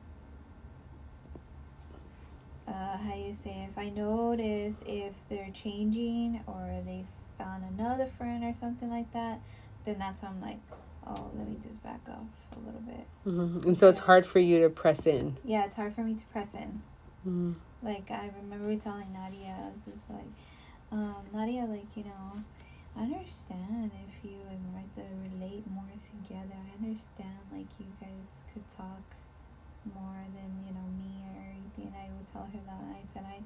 uh, 2.73 2.97
how 2.97 3.14
you 3.14 3.35
say 3.35 3.69
if 3.71 3.76
I 3.76 3.91
notice 3.91 4.83
if 4.87 5.12
they're 5.29 5.50
changing 5.52 6.41
or 6.47 6.83
they 6.85 7.05
found 7.38 7.64
another 7.79 8.07
friend 8.07 8.43
or 8.45 8.55
something 8.55 8.91
like 8.91 9.12
that, 9.12 9.41
then 9.85 9.99
that's 9.99 10.23
when 10.23 10.33
I'm 10.33 10.41
like, 10.41 10.59
oh, 11.07 11.31
let 11.37 11.49
me 11.49 11.57
just 11.67 11.83
back 11.83 12.00
off 12.09 12.26
a 12.57 12.59
little 12.67 12.81
bit. 12.81 13.07
hmm 13.25 13.69
And 13.69 13.76
so 13.76 13.88
it's 13.88 13.99
hard 14.00 14.25
for 14.25 14.38
you 14.38 14.61
to 14.61 14.71
press 14.71 15.07
in. 15.07 15.37
Yeah, 15.45 15.64
it's 15.64 15.75
hard 15.75 15.93
for 15.95 16.02
me 16.02 16.14
to 16.14 16.25
press 16.26 16.55
in. 16.55 16.83
hmm 17.25 17.52
Like 17.83 18.11
I 18.11 18.31
remember 18.43 18.75
telling 18.76 19.12
Nadia, 19.12 19.55
I 19.59 19.71
was 19.75 19.85
just 19.85 20.09
like, 20.11 20.31
um, 20.91 21.25
Nadia, 21.33 21.64
like 21.64 21.97
you 21.97 22.05
know, 22.05 22.43
I 22.97 23.02
understand 23.02 23.91
if 24.09 24.25
you 24.31 24.38
and 24.50 24.61
Martha 24.73 25.09
relate 25.33 25.64
more 25.71 25.85
together. 26.00 26.55
I 26.55 26.85
understand 26.85 27.38
like 27.52 27.67
you 27.81 27.87
guys 28.00 28.45
could 28.52 28.69
talk 28.69 29.02
more 29.95 30.23
than 30.35 30.51
you 30.67 30.73
know 30.75 30.89
me 31.01 31.15
or 31.37 31.45
anything. 31.51 31.93
I 31.97 32.09
would 32.17 32.27
tell 32.27 32.43
her 32.43 32.61
that, 32.67 32.81
and 32.83 32.95
I 32.97 33.03
said 33.12 33.25
I. 33.27 33.41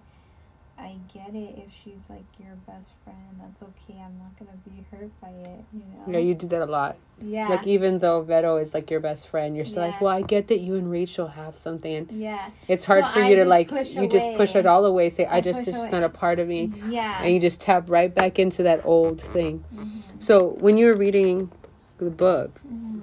I 0.78 0.98
get 1.12 1.34
it 1.34 1.54
if 1.66 1.72
she's 1.72 2.02
like 2.10 2.26
your 2.38 2.54
best 2.66 2.92
friend. 3.02 3.16
That's 3.40 3.62
okay. 3.62 3.98
I'm 3.98 4.18
not 4.18 4.38
gonna 4.38 4.58
be 4.62 4.84
hurt 4.90 5.08
by 5.22 5.28
it. 5.30 5.64
You 5.72 5.80
know. 5.80 6.12
Yeah, 6.12 6.18
you 6.18 6.34
do 6.34 6.46
that 6.48 6.60
a 6.60 6.66
lot. 6.66 6.96
Yeah. 7.18 7.48
Like 7.48 7.66
even 7.66 7.98
though 7.98 8.20
Vero 8.22 8.58
is 8.58 8.74
like 8.74 8.90
your 8.90 9.00
best 9.00 9.28
friend, 9.28 9.56
you're 9.56 9.64
still 9.64 9.84
like, 9.84 10.02
well, 10.02 10.14
I 10.14 10.20
get 10.20 10.48
that 10.48 10.60
you 10.60 10.74
and 10.74 10.90
Rachel 10.90 11.28
have 11.28 11.56
something. 11.56 12.06
Yeah. 12.12 12.50
it's 12.68 12.84
hard 12.84 13.06
So 13.06 13.12
for 13.12 13.20
I 13.20 13.30
you 13.30 13.36
to 13.36 13.46
like 13.46 13.70
you 13.70 14.06
just 14.06 14.34
push 14.36 14.54
it 14.54 14.66
all 14.66 14.84
away. 14.84 15.08
Say, 15.08 15.24
I, 15.24 15.36
I 15.36 15.40
just 15.40 15.60
it's 15.66 15.78
just 15.78 15.88
away. 15.88 16.00
not 16.00 16.02
a 16.04 16.10
part 16.10 16.38
of 16.40 16.46
me, 16.46 16.70
Yeah. 16.88 17.22
and 17.22 17.32
you 17.32 17.40
just 17.40 17.58
tap 17.58 17.88
right 17.88 18.14
back 18.14 18.38
into 18.38 18.62
that 18.64 18.82
old 18.84 19.18
thing. 19.18 19.64
Mhm. 19.74 20.02
So 20.18 20.56
when 20.60 20.76
you 20.76 20.86
were 20.88 20.94
reading 20.96 21.50
the 21.96 22.10
book, 22.10 22.60
Mhm. 22.70 22.95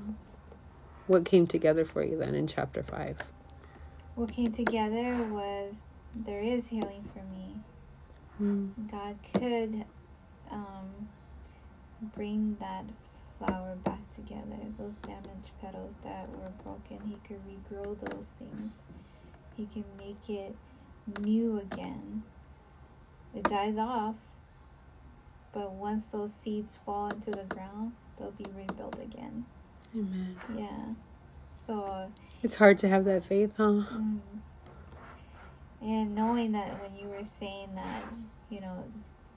What 1.08 1.26
came 1.26 1.48
together 1.48 1.86
for 1.86 2.04
you 2.04 2.18
then 2.18 2.36
in 2.36 2.48
chapter 2.48 2.84
five? 2.84 3.20
What 4.16 4.32
came 4.32 4.52
together 4.52 5.24
was 5.32 5.84
there 6.16 6.40
is 6.40 6.68
healing 6.68 7.10
for 7.14 7.20
me. 7.20 7.56
God 8.92 9.18
could 9.34 9.86
um, 10.52 11.10
bring 12.16 12.58
that 12.60 12.86
flower 13.40 13.76
back 13.84 14.10
together. 14.14 14.58
Those 14.78 14.98
damaged 14.98 15.52
petals 15.62 15.98
that 16.04 16.30
were 16.30 16.52
broken, 16.64 17.00
He 17.08 17.18
could 17.28 17.40
regrow 17.48 17.98
those 18.12 18.34
things. 18.38 18.82
He 19.56 19.66
can 19.66 19.86
make 19.98 20.30
it 20.30 20.56
new 21.20 21.60
again. 21.60 22.24
It 23.36 23.44
dies 23.44 23.78
off, 23.78 24.16
but 25.54 25.72
once 25.74 26.08
those 26.08 26.34
seeds 26.34 26.78
fall 26.78 27.10
into 27.10 27.32
the 27.32 27.44
ground, 27.44 27.94
they'll 28.18 28.32
be 28.32 28.46
rebuilt 28.56 29.00
again. 29.02 29.46
Amen. 29.96 30.36
Yeah. 30.58 30.68
So 31.50 32.12
It's 32.42 32.56
hard 32.56 32.78
to 32.80 32.90
have 32.90 33.06
that 33.06 33.24
faith, 33.24 33.54
huh? 33.58 33.64
Mm. 33.64 34.20
And 35.82 36.16
knowing 36.16 36.54
that 36.54 36.82
when 36.82 36.96
you 36.98 37.08
were 37.10 37.26
saying 37.26 37.70
that, 37.76 38.04
you 38.50 38.62
know, 38.62 38.84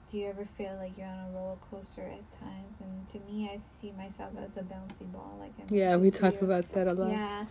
do 0.09 0.17
you 0.17 0.27
ever 0.27 0.45
feel 0.45 0.77
like 0.81 0.97
you're 0.97 1.07
on 1.07 1.27
a 1.29 1.35
roller 1.35 1.57
coaster 1.69 2.01
at 2.01 2.31
times? 2.31 2.75
And 2.79 3.07
to 3.09 3.19
me, 3.31 3.49
I 3.53 3.57
see 3.57 3.91
myself 3.97 4.31
as 4.41 4.55
a 4.55 4.61
bouncy 4.61 5.11
ball. 5.11 5.37
Like 5.39 5.51
I 5.59 5.63
Yeah, 5.73 5.97
we 5.97 6.09
talk 6.11 6.35
you. 6.39 6.47
about 6.47 6.69
that 6.71 6.87
a 6.87 6.93
lot. 6.93 7.11
Yeah, 7.11 7.45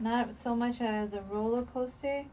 not 0.00 0.34
so 0.34 0.56
much 0.56 0.80
as 0.80 1.12
a 1.14 1.22
roller 1.22 1.62
coaster, 1.62 2.24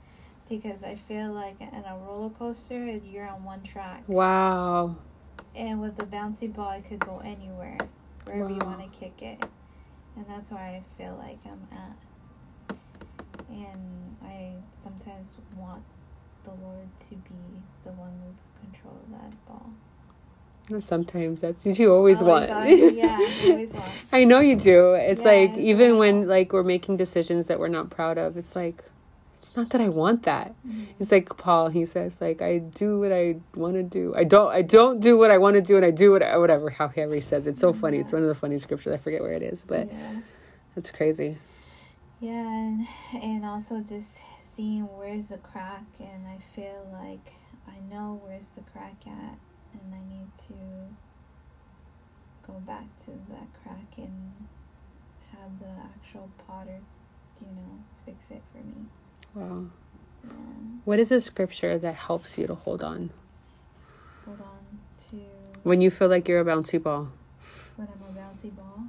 because 0.49 0.81
I 0.83 0.95
feel 0.95 1.31
like 1.31 1.61
in 1.61 1.67
a 1.85 1.95
roller 2.05 2.31
coaster, 2.31 2.83
you're 2.83 3.27
on 3.27 3.43
one 3.43 3.61
track, 3.61 4.03
Wow. 4.07 4.95
and 5.55 5.79
with 5.79 5.97
the 5.97 6.05
bouncy 6.05 6.51
ball, 6.51 6.71
it 6.71 6.85
could 6.89 6.99
go 6.99 7.19
anywhere, 7.23 7.77
wherever 8.25 8.49
you 8.49 8.57
want 8.63 8.91
to 8.91 8.99
kick 8.99 9.21
it, 9.21 9.45
and 10.17 10.25
that's 10.27 10.51
where 10.51 10.59
I 10.61 10.83
feel 10.97 11.15
like 11.23 11.39
I'm 11.45 11.67
at. 11.71 12.77
And 13.49 14.17
I 14.25 14.53
sometimes 14.75 15.37
want 15.55 15.83
the 16.43 16.51
Lord 16.51 16.87
to 17.09 17.15
be 17.15 17.61
the 17.85 17.91
one 17.91 18.11
with 18.25 18.71
control 18.71 18.97
of 19.05 19.11
that 19.21 19.45
ball. 19.47 19.71
Sometimes 20.81 21.41
that's 21.41 21.63
what 21.63 21.79
you 21.79 21.93
always, 21.93 22.21
want. 22.21 22.49
yeah, 22.49 23.17
I 23.19 23.31
always 23.51 23.73
want. 23.73 23.85
I 24.11 24.25
know 24.25 24.41
you 24.41 24.55
do. 24.57 24.93
It's 24.95 25.23
Yeah, 25.23 25.29
like 25.31 25.57
even 25.57 25.97
when 25.97 26.27
like 26.27 26.51
we're 26.51 26.63
making 26.63 26.97
decisions 26.97 27.47
that 27.47 27.59
we're 27.59 27.69
not 27.69 27.89
proud 27.89 28.17
of, 28.17 28.35
it's 28.35 28.55
like 28.55 28.83
it's 29.39 29.55
not 29.55 29.69
that 29.69 29.81
I 29.81 29.89
want 29.89 30.23
that. 30.23 30.53
Mhm. 30.67 30.87
It's 30.99 31.11
like 31.11 31.35
Paul. 31.37 31.69
He 31.69 31.85
says 31.85 32.19
like 32.19 32.41
I 32.41 32.57
do 32.57 32.99
what 32.99 33.11
I 33.11 33.37
want 33.55 33.75
to 33.75 33.83
do. 33.83 34.13
I 34.15 34.23
don't. 34.23 34.51
I 34.51 34.61
don't 34.61 34.99
do 34.99 35.17
what 35.17 35.31
I 35.31 35.37
want 35.37 35.55
to 35.55 35.61
do, 35.61 35.75
and 35.77 35.85
I 35.85 35.91
do 35.91 36.11
what 36.11 36.23
whatever. 36.39 36.69
how 36.69 36.89
he 36.89 37.19
says 37.19 37.47
it's 37.47 37.59
so 37.59 37.73
funny. 37.73 37.97
It's 37.97 38.13
one 38.13 38.23
of 38.23 38.27
the 38.27 38.35
funny 38.35 38.57
scriptures. 38.57 38.93
I 38.93 38.97
forget 38.97 39.21
where 39.21 39.33
it 39.33 39.43
is, 39.43 39.63
but 39.63 39.87
yeah. 39.87 40.21
it's 40.75 40.91
crazy. 40.91 41.37
Yeah, 42.19 42.49
and, 42.49 42.87
and 43.21 43.45
also 43.45 43.79
just 43.81 44.19
seeing 44.41 44.83
where's 44.97 45.27
the 45.27 45.37
crack, 45.37 45.85
and 45.99 46.25
I 46.27 46.39
feel 46.55 46.87
like 46.91 47.33
I 47.67 47.77
know 47.93 48.19
where's 48.25 48.49
the 48.49 48.61
crack 48.61 48.95
at, 49.05 49.37
and 49.73 49.93
I 49.93 50.01
need 50.09 50.29
to 50.47 50.55
go 52.47 52.53
back 52.65 52.85
to 53.05 53.11
that 53.29 53.47
crack 53.61 53.97
and 53.97 54.33
have 55.31 55.59
the 55.59 55.69
actual 55.83 56.29
potter, 56.47 56.79
you 57.39 57.47
know, 57.47 57.79
fix 58.05 58.31
it 58.31 58.41
for 58.51 58.63
me. 58.65 58.87
Wow. 59.37 59.65
Yeah. 60.23 60.31
What 60.85 60.99
is 60.99 61.11
a 61.11 61.21
scripture 61.21 61.77
that 61.77 61.93
helps 61.93 62.37
you 62.37 62.47
to 62.47 62.55
hold 62.55 62.81
on 62.83 63.11
Hold 64.25 64.41
on 64.41 64.79
to 65.09 65.59
when 65.63 65.79
you 65.81 65.91
feel 65.91 66.07
like 66.07 66.27
you're 66.27 66.41
a 66.41 66.45
bouncy 66.45 66.81
ball? 66.81 67.09
when 67.75 67.87
I'm 67.87 68.15
a 68.15 68.19
bouncy 68.19 68.55
ball. 68.55 68.85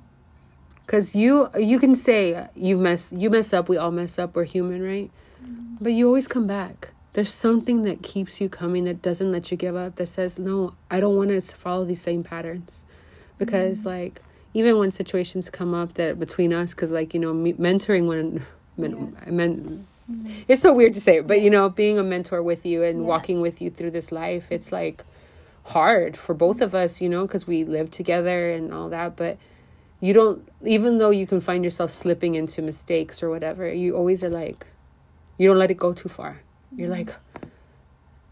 Cause 0.87 1.14
you 1.14 1.49
you 1.59 1.78
can 1.78 1.95
say 1.95 2.49
you 2.55 2.78
mess 2.78 3.12
you 3.12 3.28
mess 3.31 3.52
up. 3.52 3.69
We 3.69 3.76
all 3.76 3.90
mess 3.90 4.19
up. 4.19 4.35
We're 4.35 4.45
human, 4.45 4.83
right? 4.83 5.11
Mm-hmm. 5.45 5.76
But 5.81 5.93
you 5.93 6.07
always 6.07 6.26
come 6.26 6.47
back. 6.47 6.90
There's 7.12 7.33
something 7.33 7.83
that 7.83 8.02
keeps 8.02 8.40
you 8.40 8.49
coming 8.49 8.85
that 8.85 9.02
doesn't 9.02 9.31
let 9.31 9.50
you 9.50 9.57
give 9.57 9.76
up. 9.76 9.97
That 9.97 10.07
says 10.07 10.38
no, 10.38 10.75
I 10.90 11.00
don't 11.00 11.17
want 11.17 11.28
to 11.31 11.40
follow 11.40 11.85
these 11.85 12.00
same 12.00 12.25
patterns, 12.25 12.85
because 13.37 13.81
mm-hmm. 13.81 13.88
like 13.88 14.23
even 14.55 14.78
when 14.78 14.90
situations 14.90 15.50
come 15.50 15.75
up 15.75 15.95
that 15.95 16.19
between 16.19 16.55
us, 16.55 16.75
because 16.75 16.90
like 16.90 17.12
you 17.12 17.21
know 17.21 17.35
me, 17.35 17.52
mentoring 17.52 18.09
when 18.09 18.47
men, 18.78 19.14
I 19.26 19.31
meant 19.31 19.85
Mm-hmm. 20.10 20.42
it's 20.48 20.62
so 20.62 20.72
weird 20.72 20.94
to 20.94 21.00
say, 21.00 21.20
but 21.20 21.42
you 21.42 21.50
know 21.50 21.68
being 21.68 21.98
a 21.98 22.02
mentor 22.02 22.42
with 22.42 22.64
you 22.64 22.82
and 22.82 23.00
Yeah. 23.00 23.06
walking 23.06 23.40
with 23.40 23.60
you 23.60 23.70
through 23.70 23.90
this 23.90 24.10
life, 24.10 24.50
it's 24.50 24.72
like 24.72 25.04
hard 25.64 26.16
for 26.16 26.34
both 26.34 26.62
of 26.62 26.74
us, 26.74 27.02
you 27.02 27.08
know, 27.10 27.26
because 27.26 27.46
we 27.46 27.64
live 27.64 27.90
together 27.90 28.50
and 28.50 28.72
all 28.72 28.88
that, 28.88 29.16
but 29.16 29.36
you 30.00 30.14
don't 30.14 30.48
even 30.64 30.98
though 30.98 31.10
you 31.10 31.26
can 31.26 31.40
find 31.40 31.64
yourself 31.64 31.90
slipping 31.90 32.34
into 32.34 32.62
mistakes 32.62 33.22
or 33.22 33.30
whatever 33.30 33.70
you 33.72 33.96
always 33.96 34.22
are 34.22 34.30
like 34.30 34.66
you 35.36 35.48
don't 35.48 35.58
let 35.58 35.70
it 35.70 35.76
go 35.76 35.92
too 35.92 36.08
far. 36.08 36.40
You're 36.74 36.88
mm-hmm. 36.88 37.08
like 37.08 37.14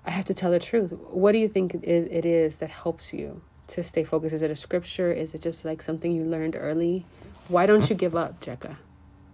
i 0.05 0.11
have 0.11 0.25
to 0.27 0.35
tell 0.35 0.51
the 0.51 0.59
truth. 0.59 0.93
What 1.11 1.33
do 1.33 1.39
you 1.39 1.49
think 1.49 1.75
it 1.75 1.85
is, 1.85 2.07
it 2.11 2.25
is 2.25 2.59
that 2.59 2.71
helps 2.71 3.13
you 3.13 3.43
to 3.69 3.83
stay 3.83 4.05
focused? 4.05 4.35
Is 4.35 4.43
it 4.43 4.51
a 4.51 4.57
scripture? 4.57 5.13
Is 5.13 5.35
it 5.35 5.43
just 5.43 5.65
like 5.65 5.83
something 5.83 6.13
you 6.13 6.25
learned 6.25 6.57
early? 6.57 7.05
Why 7.49 7.67
don't 7.67 7.89
you 7.91 7.97
give 7.97 8.15
up 8.15 8.41
Jecca 8.41 8.77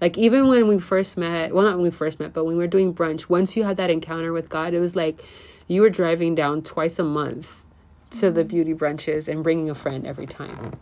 like 0.02 0.18
even 0.18 0.48
when 0.48 0.66
we 0.66 0.78
first 0.78 1.16
met 1.16 1.54
well 1.54 1.64
not 1.64 1.76
when 1.76 1.84
we 1.84 1.90
first 1.90 2.20
met 2.20 2.34
but 2.34 2.44
when 2.44 2.56
we 2.56 2.62
were 2.62 2.68
doing 2.68 2.92
brunch 2.92 3.30
once 3.30 3.56
you 3.56 3.62
had 3.62 3.78
that 3.78 3.88
encounter 3.88 4.32
with 4.32 4.50
god 4.50 4.74
it 4.74 4.80
was 4.80 4.94
like 4.94 5.24
you 5.68 5.80
were 5.80 5.88
driving 5.88 6.34
down 6.34 6.60
twice 6.60 6.98
a 6.98 7.04
month 7.04 7.64
to 8.10 8.30
the 8.30 8.44
beauty 8.44 8.74
brunches 8.74 9.28
and 9.28 9.42
bringing 9.42 9.70
a 9.70 9.74
friend 9.74 10.06
every 10.06 10.26
time 10.26 10.72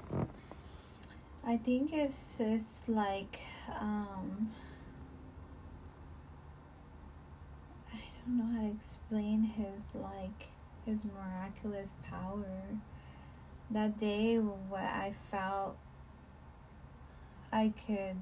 I 1.51 1.57
think 1.57 1.93
it's 1.93 2.37
it's 2.39 2.83
like 2.87 3.41
um 3.81 4.53
I 7.93 7.99
don't 8.25 8.39
know 8.39 8.57
how 8.57 8.69
to 8.69 8.73
explain 8.73 9.43
his 9.43 9.89
like 9.95 10.49
his 10.87 11.05
miraculous 11.05 11.97
power. 12.09 12.47
That 13.69 13.99
day 13.99 14.39
what 14.39 14.83
I 14.83 15.13
felt 15.31 15.77
I 17.53 17.73
could 17.85 18.17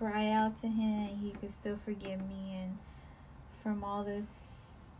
cry 0.00 0.30
out 0.30 0.56
to 0.56 0.66
him 0.66 1.08
and 1.10 1.18
he 1.22 1.30
could 1.32 1.52
still 1.52 1.76
forgive 1.76 2.26
me 2.26 2.58
and 2.58 2.78
from 3.62 3.84
all 3.84 4.02
this 4.02 4.90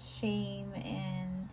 shame 0.00 0.72
and 0.76 1.48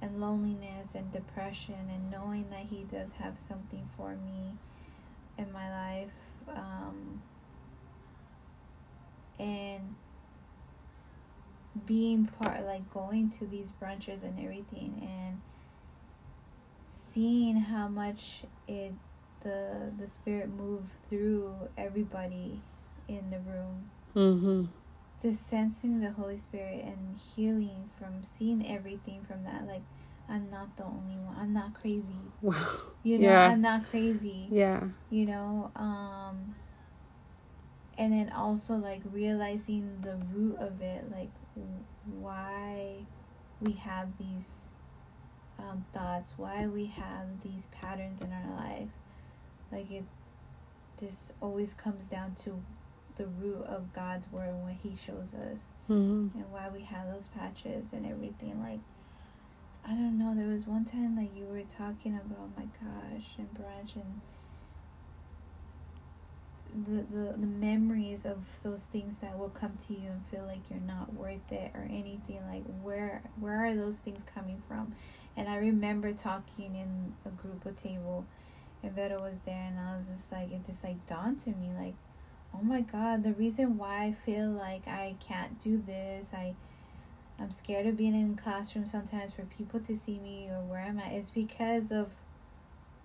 and 0.00 0.20
loneliness 0.20 0.94
and 0.94 1.12
depression 1.12 1.74
and 1.92 2.10
knowing 2.10 2.48
that 2.50 2.64
he 2.70 2.84
does 2.92 3.12
have 3.12 3.40
something 3.40 3.88
for 3.96 4.10
me 4.10 4.52
in 5.36 5.52
my 5.52 5.68
life 5.70 6.12
um, 6.48 7.20
and 9.40 9.94
being 11.86 12.26
part 12.38 12.64
like 12.64 12.88
going 12.92 13.28
to 13.30 13.46
these 13.46 13.72
brunches 13.82 14.22
and 14.22 14.38
everything 14.38 14.94
and 15.02 15.40
seeing 16.88 17.56
how 17.56 17.88
much 17.88 18.42
it 18.68 18.92
the 19.42 19.92
the 19.98 20.06
spirit 20.06 20.48
move 20.48 20.84
through 21.04 21.54
everybody 21.76 22.60
in 23.08 23.30
the 23.30 23.38
room 23.40 23.90
mm-hmm 24.16 24.64
just 25.22 25.46
sensing 25.46 26.00
the 26.00 26.10
Holy 26.10 26.36
Spirit 26.36 26.82
and 26.84 27.16
healing 27.36 27.88
from 27.96 28.24
seeing 28.24 28.66
everything 28.68 29.24
from 29.26 29.44
that. 29.44 29.66
Like, 29.68 29.82
I'm 30.28 30.50
not 30.50 30.76
the 30.76 30.82
only 30.84 31.14
one. 31.14 31.36
I'm 31.38 31.52
not 31.52 31.74
crazy. 31.80 32.02
wow 32.40 32.52
You 33.04 33.18
know, 33.18 33.28
Yeah. 33.28 33.48
I'm 33.48 33.60
not 33.62 33.88
crazy. 33.90 34.48
yeah 34.50 34.82
You 35.10 35.26
know, 35.26 35.70
um, 35.76 36.54
and 37.98 38.12
then 38.12 38.30
also 38.32 38.74
like 38.74 39.02
realizing 39.12 39.98
the 40.02 40.16
root 40.34 40.56
of 40.58 40.80
it, 40.80 41.10
like 41.10 41.30
why 42.20 43.06
we 43.60 43.72
have 43.72 44.08
these 44.18 44.68
um, 45.58 45.84
thoughts, 45.92 46.34
why 46.36 46.66
we 46.66 46.86
have 46.86 47.26
these 47.44 47.66
patterns 47.66 48.20
in 48.20 48.32
our 48.32 48.56
life. 48.56 48.88
Like 49.72 49.90
it, 49.90 50.04
this 50.98 51.32
always 51.40 51.74
comes 51.74 52.06
down 52.06 52.34
to 52.36 52.62
the 53.16 53.26
root 53.26 53.64
of 53.66 53.92
God's 53.92 54.30
word 54.30 54.48
and 54.48 54.62
what 54.62 54.74
He 54.82 54.94
shows 54.96 55.34
us 55.34 55.68
mm-hmm. 55.90 56.38
and 56.38 56.52
why 56.52 56.68
we 56.72 56.82
have 56.82 57.12
those 57.12 57.28
patches 57.28 57.92
and 57.92 58.06
everything. 58.06 58.60
Like, 58.62 58.80
I 59.86 59.90
don't 59.90 60.18
know. 60.18 60.34
There 60.34 60.48
was 60.48 60.66
one 60.66 60.84
time 60.84 61.16
that 61.16 61.30
you 61.36 61.46
were 61.46 61.62
talking 61.62 62.14
about, 62.14 62.56
my 62.56 62.64
gosh, 62.64 63.26
and 63.38 63.48
brunch 63.54 63.96
and 63.96 64.20
the, 66.74 67.04
the 67.14 67.32
the 67.32 67.46
memories 67.46 68.24
of 68.24 68.38
those 68.62 68.84
things 68.84 69.18
that 69.18 69.38
will 69.38 69.50
come 69.50 69.76
to 69.88 69.92
you 69.92 70.08
and 70.10 70.24
feel 70.26 70.46
like 70.46 70.70
you're 70.70 70.80
not 70.80 71.12
worth 71.14 71.52
it 71.52 71.70
or 71.74 71.86
anything. 71.90 72.40
Like, 72.48 72.64
where 72.82 73.22
where 73.38 73.66
are 73.66 73.74
those 73.74 73.98
things 73.98 74.24
coming 74.34 74.62
from? 74.66 74.94
And 75.36 75.48
I 75.48 75.56
remember 75.56 76.12
talking 76.12 76.74
in 76.74 77.14
a 77.26 77.30
group 77.30 77.64
of 77.66 77.76
table, 77.76 78.26
Vero 78.90 79.20
was 79.22 79.40
there, 79.40 79.64
and 79.68 79.78
I 79.78 79.96
was 79.96 80.08
just 80.08 80.32
like, 80.32 80.52
it 80.52 80.64
just 80.64 80.82
like 80.84 81.04
dawned 81.06 81.38
to 81.40 81.50
me, 81.50 81.70
like 81.78 81.94
oh 82.54 82.62
my 82.62 82.80
god 82.82 83.22
the 83.22 83.32
reason 83.32 83.78
why 83.78 84.04
i 84.04 84.12
feel 84.12 84.48
like 84.50 84.86
i 84.86 85.14
can't 85.26 85.58
do 85.58 85.82
this 85.86 86.32
i 86.34 86.54
i'm 87.40 87.50
scared 87.50 87.86
of 87.86 87.96
being 87.96 88.14
in 88.14 88.36
classroom 88.36 88.86
sometimes 88.86 89.32
for 89.32 89.42
people 89.44 89.80
to 89.80 89.96
see 89.96 90.18
me 90.18 90.48
or 90.50 90.60
where 90.62 90.80
i'm 90.80 90.98
at. 90.98 91.12
Is 91.12 91.30
because 91.30 91.90
of 91.90 92.10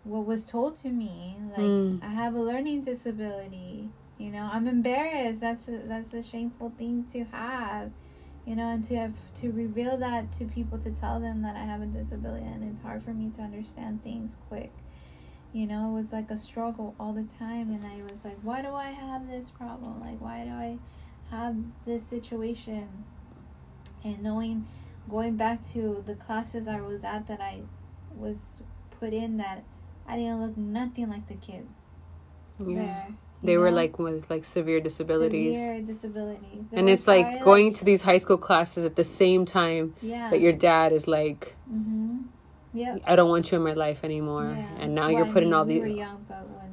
what 0.03 0.25
was 0.25 0.45
told 0.45 0.75
to 0.77 0.89
me. 0.89 1.35
Like 1.49 1.65
Mm. 1.65 2.03
i 2.03 2.07
have 2.07 2.35
a 2.35 2.39
learning 2.41 2.81
disability 2.81 3.89
you 4.19 4.31
know? 4.31 4.49
I'm 4.51 4.67
embarrassed. 4.67 5.41
That's 5.41 5.67
a, 5.67 5.77
that's 5.77 6.11
a 6.13 6.23
shameful 6.23 6.71
thing 6.75 7.03
to 7.13 7.23
have 7.25 7.91
you 8.47 8.55
know 8.55 8.69
and 8.69 8.83
to 8.85 8.95
have 8.95 9.13
to 9.35 9.51
reveal 9.51 9.97
that 9.97 10.31
to 10.33 10.45
people 10.45 10.77
to 10.79 10.89
tell 10.89 11.19
them 11.19 11.41
that 11.41 11.55
i 11.55 11.59
have 11.59 11.81
a 11.81 11.85
disability 11.85 12.45
and 12.45 12.63
it's 12.63 12.79
hard 12.81 13.03
for 13.03 13.13
me 13.13 13.29
to 13.29 13.41
understand 13.41 14.01
things 14.03 14.37
quick 14.47 14.71
you 15.53 15.65
know 15.65 15.91
it 15.91 15.93
was 15.93 16.11
like 16.11 16.29
a 16.29 16.37
struggle 16.37 16.95
all 16.99 17.13
the 17.13 17.23
time 17.23 17.71
and 17.71 17.85
i 17.85 18.01
was 18.03 18.23
like 18.23 18.37
why 18.41 18.61
do 18.61 18.73
i 18.73 18.89
have 18.89 19.27
this 19.27 19.49
problem? 19.49 19.99
Like 19.99 20.19
why 20.19 20.43
do 20.43 20.51
i 20.51 20.77
have 21.31 21.55
this 21.85 22.03
situation? 22.03 22.87
And 24.03 24.21
knowing 24.21 24.65
going 25.09 25.35
back 25.35 25.63
to 25.63 26.03
the 26.05 26.15
classes 26.15 26.67
i 26.67 26.81
was 26.81 27.03
at 27.03 27.27
that 27.27 27.41
i 27.41 27.61
was 28.15 28.57
put 28.99 29.13
in 29.13 29.37
that 29.37 29.63
i 30.07 30.15
didn't 30.17 30.41
look 30.41 30.57
nothing 30.57 31.09
like 31.09 31.27
the 31.27 31.35
kids 31.35 31.97
yeah. 32.59 32.75
there 32.75 33.07
they 33.43 33.51
you 33.53 33.59
were 33.59 33.71
like 33.71 33.99
with 33.99 34.27
like 34.31 34.45
severe 34.45 34.79
disabilities. 34.79 35.55
Severe 35.55 35.81
disabilities. 35.81 36.65
There 36.71 36.79
and 36.79 36.89
it's 36.89 37.07
like 37.07 37.43
going 37.43 37.71
to 37.75 37.85
these 37.85 38.01
high 38.01 38.17
school 38.17 38.39
classes 38.39 38.83
at 38.83 38.95
the 38.95 39.03
same 39.03 39.45
time 39.45 39.93
yeah. 40.01 40.31
that 40.31 40.41
your 40.41 40.53
dad 40.53 40.91
is 40.91 41.07
like 41.07 41.55
mm-hmm 41.71 42.17
yep 42.81 43.01
i 43.11 43.13
don't 43.17 43.29
want 43.35 43.45
you 43.51 43.57
in 43.59 43.63
my 43.71 43.73
life 43.85 43.99
anymore 44.09 44.49
yeah. 44.55 44.81
and 44.81 44.89
now 44.95 45.03
Well, 45.03 45.11
you're 45.17 45.25
I 45.31 45.35
putting 45.35 45.49
mean, 45.49 45.59
all 45.59 45.65
we 45.65 45.79
were 45.79 45.87
young 46.05 46.19
but 46.31 46.43
when 46.57 46.71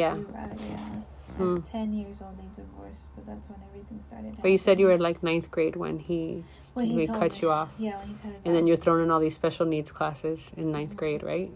yeah 0.00 0.14
we 0.14 0.24
were 0.24 0.36
at, 0.36 0.58
yeah 0.70 1.56
at 1.58 1.64
10 1.64 1.92
years 2.00 2.20
old 2.24 2.34
they 2.40 2.48
divorced 2.62 3.06
but 3.14 3.24
that's 3.28 3.46
when 3.50 3.58
everything 3.68 3.98
started 4.08 4.36
but 4.42 4.50
you 4.50 4.58
said 4.58 4.78
you 4.80 4.86
were 4.90 4.98
like 5.08 5.22
ninth 5.22 5.50
grade 5.50 5.74
when 5.84 5.98
he 5.98 6.44
When 6.74 6.86
he 6.86 7.06
cut 7.06 7.32
me. 7.32 7.38
you 7.42 7.50
off 7.50 7.70
yeah 7.78 7.96
when 7.98 8.08
he 8.08 8.14
cut 8.22 8.32
it 8.32 8.36
off. 8.36 8.40
and 8.44 8.54
then 8.54 8.66
you're 8.66 8.76
thrown 8.84 9.00
in 9.04 9.10
all 9.10 9.20
these 9.26 9.34
special 9.42 9.64
needs 9.74 9.90
classes 9.90 10.52
in 10.56 10.70
ninth 10.78 10.96
grade 10.96 11.22
right 11.32 11.50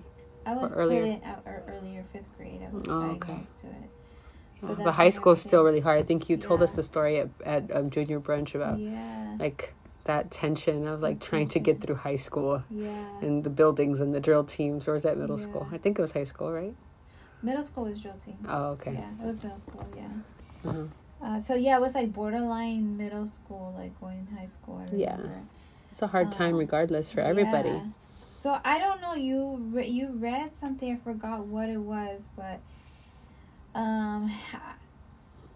I 0.46 0.54
was 0.54 0.74
earlier. 0.74 1.02
put 1.02 1.10
in 1.10 1.30
uh, 1.30 1.40
or 1.50 1.62
earlier 1.74 2.04
fifth 2.12 2.30
grade. 2.36 2.60
I 2.66 2.68
was 2.74 2.82
Oh, 2.88 3.02
okay. 3.16 3.38
to 3.62 3.66
it. 3.66 3.90
But 4.62 4.76
but, 4.84 4.92
high 4.92 5.08
school 5.10 5.32
is 5.32 5.40
still 5.48 5.62
really 5.68 5.80
hard 5.80 5.98
i 5.98 6.02
think 6.02 6.28
you 6.30 6.36
told 6.38 6.62
us 6.62 6.72
the 6.76 6.82
story 6.82 7.14
at, 7.22 7.28
at 7.44 7.62
um, 7.76 7.90
junior 7.90 8.18
brunch 8.20 8.54
about 8.54 8.78
Yeah, 8.78 9.36
like 9.44 9.74
that 10.04 10.30
tension 10.30 10.86
of 10.86 11.00
like 11.00 11.20
trying 11.20 11.48
to 11.48 11.58
get 11.58 11.80
through 11.80 11.94
high 11.96 12.16
school 12.16 12.62
yeah. 12.70 13.04
and 13.22 13.42
the 13.44 13.50
buildings 13.50 14.00
and 14.00 14.14
the 14.14 14.20
drill 14.20 14.44
teams 14.44 14.86
or 14.86 14.92
was 14.92 15.02
that 15.02 15.16
middle 15.16 15.38
school 15.38 15.66
i 15.72 15.78
think 15.78 15.98
it 15.98 16.02
was 16.02 16.12
high 16.12 16.24
school 16.24 16.52
right 16.52 16.74
Middle 17.42 17.62
school 17.62 17.84
was 17.84 18.02
jolting. 18.02 18.38
oh 18.48 18.68
okay 18.68 18.94
Yeah, 18.94 19.22
it 19.22 19.26
was 19.26 19.42
middle 19.42 19.58
school. 19.58 19.86
Yeah. 19.94 20.70
uh-huh. 20.70 20.84
Uh, 21.22 21.40
so 21.42 21.54
yeah, 21.54 21.76
it 21.76 21.80
was 21.80 21.94
like 21.94 22.10
borderline 22.12 22.96
middle 22.96 23.26
school, 23.26 23.74
like 23.78 23.98
going 24.00 24.26
to 24.26 24.34
high 24.34 24.46
school. 24.46 24.82
Yeah. 24.92 25.18
it's 25.90 26.00
a 26.00 26.06
hard 26.06 26.32
time 26.32 26.54
Um, 26.54 26.60
regardless 26.60 27.12
for 27.12 27.20
everybody 27.20 27.68
Yeah. 27.70 27.86
So 28.32 28.58
I 28.64 28.78
don't 28.78 29.00
know. 29.00 29.14
You 29.14 29.56
re- 29.72 29.86
you 29.88 30.08
read 30.08 30.56
something. 30.56 30.92
I 30.92 30.96
forgot 30.96 31.46
what 31.46 31.68
it 31.68 31.78
was, 31.80 32.26
but 32.36 32.60
um, 33.74 34.30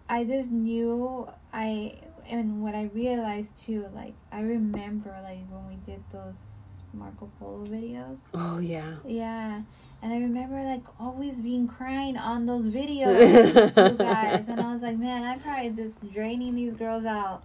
I 0.09 0.23
just 0.23 0.49
knew 0.51 1.27
I 1.53 1.93
and 2.29 2.61
what 2.61 2.75
I 2.75 2.89
realized 2.93 3.57
too, 3.57 3.87
like 3.93 4.13
I 4.31 4.41
remember 4.41 5.09
like 5.23 5.39
when 5.49 5.67
we 5.67 5.75
did 5.85 6.03
those 6.11 6.59
Marco 6.93 7.29
Polo 7.39 7.65
videos. 7.65 8.19
Oh 8.33 8.59
yeah. 8.59 8.95
Yeah. 9.05 9.61
And 10.01 10.13
I 10.13 10.17
remember 10.17 10.61
like 10.63 10.83
always 10.99 11.41
being 11.41 11.67
crying 11.67 12.17
on 12.17 12.45
those 12.45 12.65
videos, 12.73 13.91
you 13.91 13.97
guys. 13.97 14.47
And 14.47 14.59
I 14.59 14.73
was 14.73 14.81
like, 14.81 14.97
man, 14.97 15.23
I'm 15.23 15.39
probably 15.39 15.71
just 15.71 16.13
draining 16.13 16.55
these 16.55 16.73
girls 16.73 17.05
out. 17.05 17.43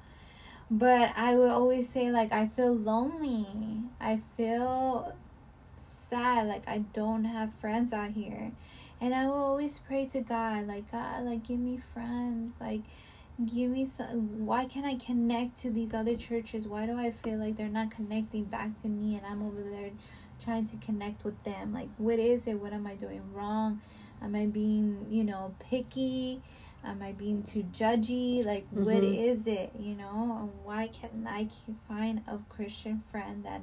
But 0.70 1.12
I 1.16 1.36
would 1.36 1.50
always 1.50 1.88
say 1.88 2.10
like 2.10 2.32
I 2.32 2.46
feel 2.46 2.74
lonely. 2.74 3.46
I 4.00 4.16
feel 4.16 5.14
sad. 5.76 6.46
Like 6.46 6.64
I 6.66 6.78
don't 6.78 7.24
have 7.24 7.54
friends 7.54 7.92
out 7.92 8.12
here. 8.12 8.52
And 9.00 9.14
I 9.14 9.26
will 9.26 9.34
always 9.34 9.78
pray 9.80 10.06
to 10.06 10.20
God, 10.20 10.66
like 10.66 10.90
God, 10.90 11.24
like 11.24 11.42
give 11.42 11.58
me 11.58 11.78
friends, 11.78 12.54
like 12.60 12.80
give 13.44 13.70
me 13.70 13.84
some 13.84 14.46
why 14.46 14.64
can't 14.64 14.86
i 14.86 14.94
connect 14.94 15.56
to 15.56 15.70
these 15.70 15.92
other 15.92 16.16
churches? 16.16 16.68
Why 16.68 16.86
do 16.86 16.96
i 16.96 17.10
feel 17.10 17.38
like 17.38 17.56
they're 17.56 17.68
not 17.68 17.90
connecting 17.90 18.44
back 18.44 18.76
to 18.82 18.88
me 18.88 19.16
and 19.16 19.26
i'm 19.26 19.42
over 19.42 19.62
there 19.62 19.90
trying 20.42 20.66
to 20.66 20.76
connect 20.76 21.24
with 21.24 21.42
them? 21.42 21.72
Like 21.72 21.88
what 21.98 22.18
is 22.18 22.46
it? 22.46 22.54
What 22.54 22.72
am 22.72 22.86
i 22.86 22.94
doing 22.94 23.22
wrong? 23.32 23.80
Am 24.22 24.36
i 24.36 24.46
being 24.46 25.06
you 25.10 25.24
know 25.24 25.54
picky? 25.58 26.42
Am 26.84 27.02
i 27.02 27.12
being 27.12 27.42
too 27.42 27.64
judgy? 27.72 28.44
Like 28.44 28.66
mm-hmm. 28.70 28.84
what 28.84 29.02
is 29.02 29.46
it 29.48 29.72
you 29.80 29.96
know? 29.96 30.38
And 30.40 30.50
why 30.64 30.88
can't 30.88 31.26
i 31.26 31.48
find 31.88 32.22
a 32.28 32.38
christian 32.48 33.00
friend 33.00 33.44
that 33.44 33.62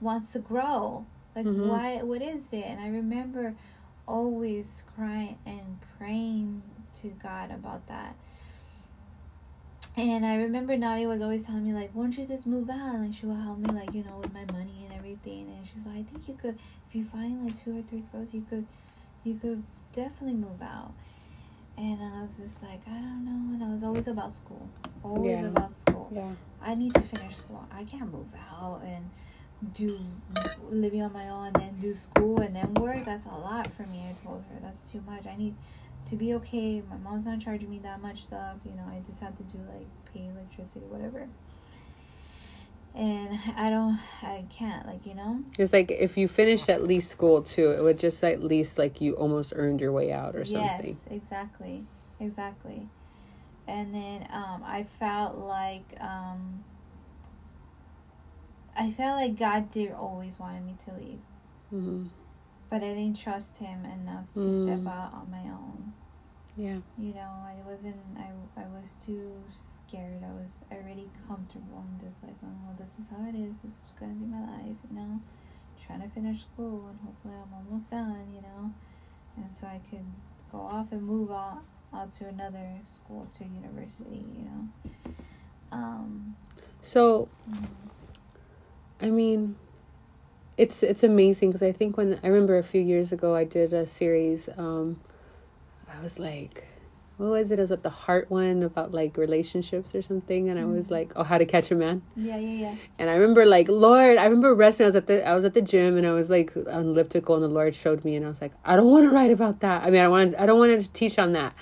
wants 0.00 0.32
to 0.32 0.40
grow? 0.40 1.06
Like 1.36 1.46
mm-hmm. 1.46 1.68
why 1.68 2.02
what 2.02 2.20
is 2.20 2.52
it? 2.52 2.64
And 2.64 2.80
i 2.80 2.88
remember 2.88 3.54
always 4.08 4.82
crying 4.96 5.38
and 5.46 5.78
praying 5.98 6.62
to 6.94 7.08
god 7.22 7.50
about 7.52 7.86
that 7.86 8.16
and 9.98 10.24
I 10.24 10.36
remember 10.36 10.76
Nadia 10.76 11.08
was 11.08 11.20
always 11.20 11.44
telling 11.44 11.64
me 11.64 11.72
like, 11.72 11.94
"Won't 11.94 12.16
you 12.18 12.26
just 12.26 12.46
move 12.46 12.70
out?" 12.70 13.00
Like 13.00 13.12
she 13.12 13.26
will 13.26 13.34
help 13.34 13.58
me 13.58 13.68
like 13.72 13.92
you 13.94 14.04
know 14.04 14.18
with 14.18 14.32
my 14.32 14.44
money 14.52 14.86
and 14.88 14.96
everything. 14.96 15.52
And 15.56 15.66
she's 15.66 15.84
like, 15.84 15.98
"I 15.98 16.02
think 16.02 16.28
you 16.28 16.34
could, 16.34 16.58
if 16.88 16.94
you 16.94 17.04
find 17.04 17.44
like 17.44 17.58
two 17.58 17.78
or 17.78 17.82
three 17.82 18.04
girls, 18.12 18.32
you 18.32 18.44
could, 18.48 18.66
you 19.24 19.34
could 19.34 19.62
definitely 19.92 20.34
move 20.34 20.62
out." 20.62 20.92
And 21.76 22.02
I 22.02 22.22
was 22.22 22.36
just 22.36 22.60
like, 22.60 22.80
I 22.88 22.94
don't 22.94 23.24
know. 23.24 23.54
And 23.54 23.62
I 23.62 23.72
was 23.72 23.84
always 23.84 24.08
about 24.08 24.32
school, 24.32 24.68
always 25.04 25.30
yeah. 25.30 25.46
about 25.46 25.76
school. 25.76 26.10
Yeah. 26.12 26.32
I 26.60 26.74
need 26.74 26.92
to 26.94 27.00
finish 27.00 27.36
school. 27.36 27.64
I 27.70 27.84
can't 27.84 28.12
move 28.12 28.32
out 28.50 28.82
and 28.84 29.08
do 29.74 29.98
living 30.70 31.02
on 31.02 31.12
my 31.12 31.28
own 31.28 31.46
and 31.46 31.56
then 31.56 31.76
do 31.80 31.94
school 31.94 32.40
and 32.40 32.54
then 32.54 32.74
work. 32.74 33.04
That's 33.04 33.26
a 33.26 33.30
lot 33.30 33.72
for 33.72 33.84
me. 33.84 34.04
I 34.08 34.26
told 34.26 34.42
her 34.52 34.58
that's 34.60 34.82
too 34.82 35.02
much. 35.06 35.26
I 35.26 35.36
need 35.36 35.54
to 36.10 36.16
be 36.16 36.34
okay. 36.34 36.82
My 36.88 36.96
mom's 36.96 37.26
not 37.26 37.40
charging 37.40 37.70
me 37.70 37.78
that 37.80 38.00
much 38.00 38.22
stuff. 38.22 38.56
You 38.64 38.72
know, 38.72 38.84
I 38.88 39.00
just 39.06 39.20
have 39.20 39.36
to 39.36 39.42
do 39.42 39.58
like 39.58 39.86
pay 40.12 40.28
electricity, 40.28 40.86
whatever. 40.86 41.28
And 42.94 43.38
I 43.56 43.70
don't, 43.70 43.98
I 44.22 44.44
can't, 44.50 44.86
like, 44.86 45.06
you 45.06 45.14
know? 45.14 45.44
It's 45.58 45.72
like 45.72 45.90
if 45.90 46.16
you 46.16 46.26
finished 46.26 46.68
at 46.68 46.82
least 46.82 47.10
school 47.10 47.42
too, 47.42 47.70
it 47.70 47.82
would 47.82 47.98
just 47.98 48.24
at 48.24 48.42
least 48.42 48.78
like 48.78 49.00
you 49.00 49.14
almost 49.14 49.52
earned 49.54 49.80
your 49.80 49.92
way 49.92 50.10
out 50.10 50.34
or 50.34 50.44
something. 50.44 50.98
Yes, 51.08 51.22
exactly. 51.22 51.84
Exactly. 52.18 52.88
And 53.68 53.94
then 53.94 54.26
um, 54.32 54.64
I 54.64 54.84
felt 54.98 55.36
like, 55.36 55.84
um, 56.00 56.64
I 58.76 58.90
felt 58.90 59.16
like 59.16 59.38
God 59.38 59.70
did 59.70 59.92
always 59.92 60.40
wanted 60.40 60.64
me 60.64 60.76
to 60.86 60.94
leave. 60.94 61.20
Mm-hmm 61.72 62.06
but 62.70 62.82
I 62.82 62.94
didn't 62.94 63.18
trust 63.18 63.58
him 63.58 63.84
enough 63.84 64.32
to 64.34 64.40
mm. 64.40 64.62
step 64.62 64.92
out 64.92 65.12
on 65.14 65.30
my 65.30 65.50
own. 65.50 65.92
Yeah. 66.58 66.78
You 66.98 67.14
know, 67.14 67.30
I 67.46 67.54
wasn't. 67.64 67.94
I 68.18 68.26
I 68.60 68.64
was 68.66 68.92
too 69.06 69.30
scared. 69.54 70.24
I 70.24 70.32
was 70.32 70.50
already 70.72 71.08
comfortable 71.28 71.86
and 71.88 72.00
just 72.00 72.20
like, 72.20 72.34
oh, 72.44 72.50
well, 72.66 72.76
this 72.76 72.98
is 72.98 73.06
how 73.08 73.24
it 73.28 73.36
is. 73.36 73.60
This 73.62 73.70
is 73.70 73.94
gonna 73.98 74.14
be 74.14 74.26
my 74.26 74.40
life. 74.40 74.76
You 74.90 74.96
know, 74.96 75.20
trying 75.86 76.02
to 76.02 76.08
finish 76.08 76.40
school 76.40 76.88
and 76.90 76.98
hopefully 76.98 77.34
I'm 77.34 77.54
almost 77.54 77.92
done. 77.92 78.26
You 78.34 78.42
know, 78.42 78.74
and 79.36 79.54
so 79.54 79.68
I 79.68 79.80
could 79.88 80.04
go 80.50 80.58
off 80.58 80.90
and 80.90 81.00
move 81.00 81.30
on 81.30 81.60
out 81.94 82.10
to 82.14 82.26
another 82.26 82.66
school 82.86 83.28
to 83.38 83.44
university. 83.44 84.26
You 84.36 84.44
know. 84.50 85.12
Um. 85.70 86.36
So. 86.80 87.28
Mm-hmm. 87.48 87.64
I 89.00 89.10
mean 89.10 89.54
it's 90.56 90.82
it's 90.82 91.04
amazing 91.04 91.50
because 91.50 91.62
I 91.62 91.70
think 91.70 91.96
when 91.96 92.18
I 92.24 92.26
remember 92.26 92.58
a 92.58 92.64
few 92.64 92.80
years 92.80 93.12
ago 93.12 93.36
I 93.36 93.44
did 93.44 93.72
a 93.72 93.86
series. 93.86 94.48
Um, 94.58 94.98
I 95.98 96.02
was 96.02 96.18
like, 96.20 96.64
what 97.16 97.30
was 97.30 97.50
it? 97.50 97.58
It 97.58 97.62
was 97.62 97.70
like 97.70 97.82
the 97.82 97.90
heart 97.90 98.30
one 98.30 98.62
about 98.62 98.92
like 98.92 99.16
relationships 99.16 99.94
or 99.96 100.02
something, 100.02 100.48
and 100.48 100.58
I 100.58 100.64
was 100.64 100.86
mm-hmm. 100.86 100.94
like, 100.94 101.12
oh, 101.16 101.24
how 101.24 101.38
to 101.38 101.44
catch 101.44 101.72
a 101.72 101.74
man. 101.74 102.02
Yeah, 102.14 102.36
yeah, 102.36 102.68
yeah. 102.68 102.74
And 103.00 103.10
I 103.10 103.14
remember 103.14 103.44
like 103.44 103.68
Lord, 103.68 104.16
I 104.16 104.24
remember 104.24 104.54
resting. 104.54 104.84
I 104.84 104.88
was 104.88 104.94
at 104.94 105.08
the 105.08 105.26
I 105.26 105.34
was 105.34 105.44
at 105.44 105.54
the 105.54 105.62
gym 105.62 105.96
and 105.96 106.06
I 106.06 106.12
was 106.12 106.30
like 106.30 106.56
on 106.56 106.86
elliptical, 106.86 107.34
and 107.34 107.42
the 107.42 107.48
Lord 107.48 107.74
showed 107.74 108.04
me, 108.04 108.14
and 108.14 108.24
I 108.24 108.28
was 108.28 108.40
like, 108.40 108.52
I 108.64 108.76
don't 108.76 108.86
want 108.86 109.04
to 109.06 109.10
write 109.10 109.32
about 109.32 109.58
that. 109.60 109.82
I 109.82 109.90
mean, 109.90 110.00
I 110.00 110.06
want 110.06 110.36
I 110.38 110.46
don't 110.46 110.58
want 110.58 110.80
to 110.80 110.92
teach 110.92 111.18
on 111.18 111.32
that 111.32 111.52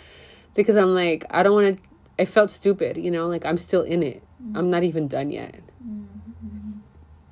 because 0.55 0.77
I'm 0.77 0.95
like 0.95 1.25
I 1.31 1.43
don't 1.43 1.55
want 1.55 1.79
to. 1.79 1.83
I 2.19 2.27
felt 2.27 2.51
stupid, 2.51 2.99
you 2.99 3.11
know, 3.11 3.27
like 3.27 3.47
I'm 3.47 3.57
still 3.57 3.83
in 3.83 4.03
it. 4.03 4.23
Mm-hmm. 4.43 4.57
I'm 4.59 4.71
not 4.71 4.85
even 4.85 5.09
done 5.09 5.31
yet. 5.31 5.61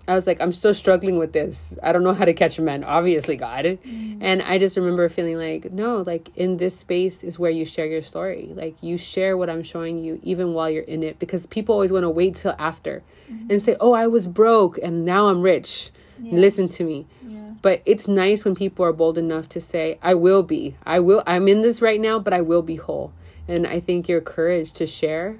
I 0.06 0.14
was 0.14 0.26
like, 0.26 0.40
I'm 0.40 0.52
still 0.52 0.74
struggling 0.74 1.18
with 1.18 1.32
this. 1.32 1.78
I 1.82 1.92
don't 1.92 2.02
know 2.02 2.12
how 2.12 2.26
to 2.26 2.34
catch 2.34 2.58
a 2.58 2.62
man, 2.62 2.84
obviously, 2.84 3.36
God. 3.36 3.64
Mm. 3.64 4.18
And 4.20 4.42
I 4.42 4.58
just 4.58 4.76
remember 4.76 5.08
feeling 5.08 5.38
like, 5.38 5.72
no, 5.72 6.02
like 6.02 6.30
in 6.36 6.58
this 6.58 6.78
space 6.78 7.24
is 7.24 7.38
where 7.38 7.50
you 7.50 7.64
share 7.64 7.86
your 7.86 8.02
story. 8.02 8.52
Like 8.54 8.82
you 8.82 8.98
share 8.98 9.38
what 9.38 9.48
I'm 9.48 9.62
showing 9.62 9.98
you, 9.98 10.20
even 10.22 10.52
while 10.52 10.68
you're 10.68 10.82
in 10.82 11.02
it, 11.02 11.18
because 11.18 11.46
people 11.46 11.74
always 11.74 11.90
want 11.90 12.02
to 12.02 12.10
wait 12.10 12.34
till 12.34 12.54
after 12.58 13.02
mm-hmm. 13.30 13.50
and 13.50 13.62
say, 13.62 13.76
oh, 13.80 13.92
I 13.92 14.06
was 14.06 14.26
broke 14.26 14.78
and 14.82 15.06
now 15.06 15.28
I'm 15.28 15.40
rich. 15.40 15.90
Yeah. 16.20 16.38
Listen 16.38 16.68
to 16.68 16.84
me. 16.84 17.06
Yeah. 17.26 17.50
But 17.62 17.80
it's 17.86 18.06
nice 18.06 18.44
when 18.44 18.54
people 18.54 18.84
are 18.84 18.92
bold 18.92 19.16
enough 19.16 19.48
to 19.50 19.60
say, 19.60 19.98
I 20.02 20.14
will 20.14 20.42
be. 20.42 20.76
I 20.84 21.00
will. 21.00 21.22
I'm 21.26 21.48
in 21.48 21.62
this 21.62 21.80
right 21.80 22.00
now, 22.00 22.18
but 22.18 22.34
I 22.34 22.42
will 22.42 22.62
be 22.62 22.76
whole. 22.76 23.12
And 23.48 23.66
I 23.66 23.80
think 23.80 24.06
your 24.08 24.20
courage 24.20 24.72
to 24.74 24.86
share 24.86 25.38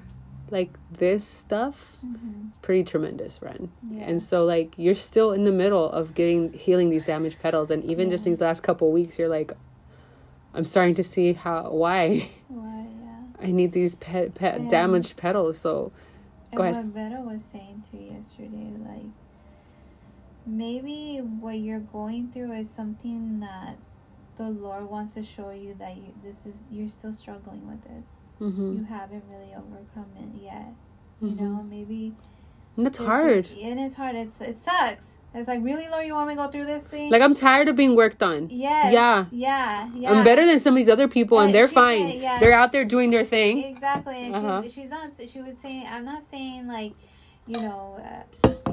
like 0.51 0.77
this 0.91 1.25
stuff 1.25 1.97
mm-hmm. 2.05 2.49
Pretty 2.65 2.83
tremendous 2.83 3.39
run. 3.41 3.71
yeah. 3.89 4.03
and 4.03 4.21
so 4.21 4.43
like 4.43 4.73
you're 4.75 4.95
still 4.95 5.31
in 5.31 5.45
the 5.45 5.51
middle 5.51 5.89
of 5.91 6.13
getting 6.15 6.51
healing 6.53 6.89
these 6.89 7.05
damaged 7.05 7.39
petals 7.41 7.69
and 7.69 7.83
even 7.83 8.07
yeah. 8.07 8.13
just 8.13 8.25
these 8.25 8.41
last 8.41 8.63
couple 8.63 8.91
weeks 8.91 9.19
you're 9.19 9.29
like 9.29 9.53
i'm 10.55 10.65
starting 10.65 10.95
to 10.95 11.03
see 11.03 11.33
how 11.33 11.69
why 11.71 12.27
why 12.47 12.87
yeah 13.03 13.47
i 13.47 13.51
need 13.51 13.71
these 13.71 13.93
pet, 13.95 14.33
pet 14.33 14.67
damaged 14.69 15.15
petals 15.15 15.59
so 15.59 15.91
go 16.55 16.63
ahead 16.63 16.75
what 16.75 16.85
Vero 16.85 17.21
was 17.21 17.43
saying 17.43 17.83
to 17.91 17.97
you 17.97 18.13
yesterday 18.13 18.71
like 18.79 19.11
maybe 20.47 21.17
what 21.17 21.59
you're 21.59 21.79
going 21.79 22.31
through 22.31 22.51
is 22.51 22.69
something 22.69 23.39
that 23.41 23.77
the 24.37 24.49
lord 24.49 24.89
wants 24.89 25.13
to 25.13 25.21
show 25.21 25.51
you 25.51 25.75
that 25.77 25.95
you 25.95 26.13
this 26.23 26.47
is 26.47 26.61
you're 26.71 26.89
still 26.89 27.13
struggling 27.13 27.67
with 27.67 27.83
this 27.83 28.25
mm-hmm. 28.41 28.77
you 28.77 28.83
haven't 28.85 29.23
really 29.29 29.53
overcome 29.53 30.09
it 30.19 30.43
yet. 30.43 30.73
You 31.21 31.29
mm-hmm. 31.29 31.43
know, 31.43 31.63
maybe 31.63 32.13
it's 32.77 32.97
hard. 32.97 33.49
and 33.61 33.79
it's 33.79 33.95
hard. 33.95 34.15
It's 34.15 34.39
it 34.41 34.57
sucks. 34.57 35.15
It's 35.33 35.49
like 35.49 35.61
really, 35.63 35.87
Lord, 35.89 36.05
you 36.05 36.13
want 36.13 36.29
me 36.29 36.35
to 36.35 36.37
go 36.43 36.47
through 36.47 36.65
this 36.65 36.83
thing? 36.85 37.11
Like 37.11 37.21
I'm 37.21 37.35
tired 37.35 37.67
of 37.67 37.75
being 37.75 37.93
worked 37.95 38.23
on. 38.23 38.47
Yes. 38.49 38.93
Yeah. 38.93 39.25
Yeah. 39.31 39.89
Yeah. 39.93 40.11
I'm 40.13 40.23
better 40.23 40.45
than 40.45 40.61
some 40.61 40.73
of 40.73 40.77
these 40.77 40.89
other 40.89 41.09
people, 41.09 41.39
and, 41.39 41.47
and 41.47 41.55
they're 41.55 41.67
fine. 41.67 42.09
Said, 42.09 42.21
yeah. 42.21 42.39
They're 42.39 42.53
out 42.53 42.71
there 42.71 42.85
doing 42.85 43.11
their 43.11 43.25
thing. 43.25 43.63
Exactly. 43.65 44.27
And 44.27 44.35
uh-huh. 44.35 44.61
she's, 44.63 44.73
she's 44.73 44.89
not. 44.89 45.11
She 45.27 45.41
was 45.41 45.57
saying, 45.57 45.87
I'm 45.89 46.05
not 46.05 46.23
saying 46.23 46.67
like, 46.67 46.93
you 47.47 47.59
know. 47.59 48.01
Uh, 48.01 48.71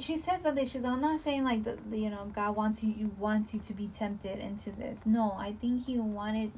she 0.00 0.16
said 0.16 0.42
something. 0.42 0.66
She's. 0.68 0.84
I'm 0.84 1.00
not 1.00 1.20
saying 1.20 1.44
like 1.44 1.62
the, 1.62 1.78
the 1.88 1.98
you 1.98 2.10
know 2.10 2.30
God 2.34 2.56
wants 2.56 2.82
you 2.82 3.12
wants 3.18 3.54
you 3.54 3.60
to 3.60 3.72
be 3.72 3.86
tempted 3.86 4.38
into 4.38 4.70
this. 4.70 5.02
No, 5.04 5.36
I 5.38 5.52
think 5.52 5.86
He 5.86 5.98
wanted 5.98 6.52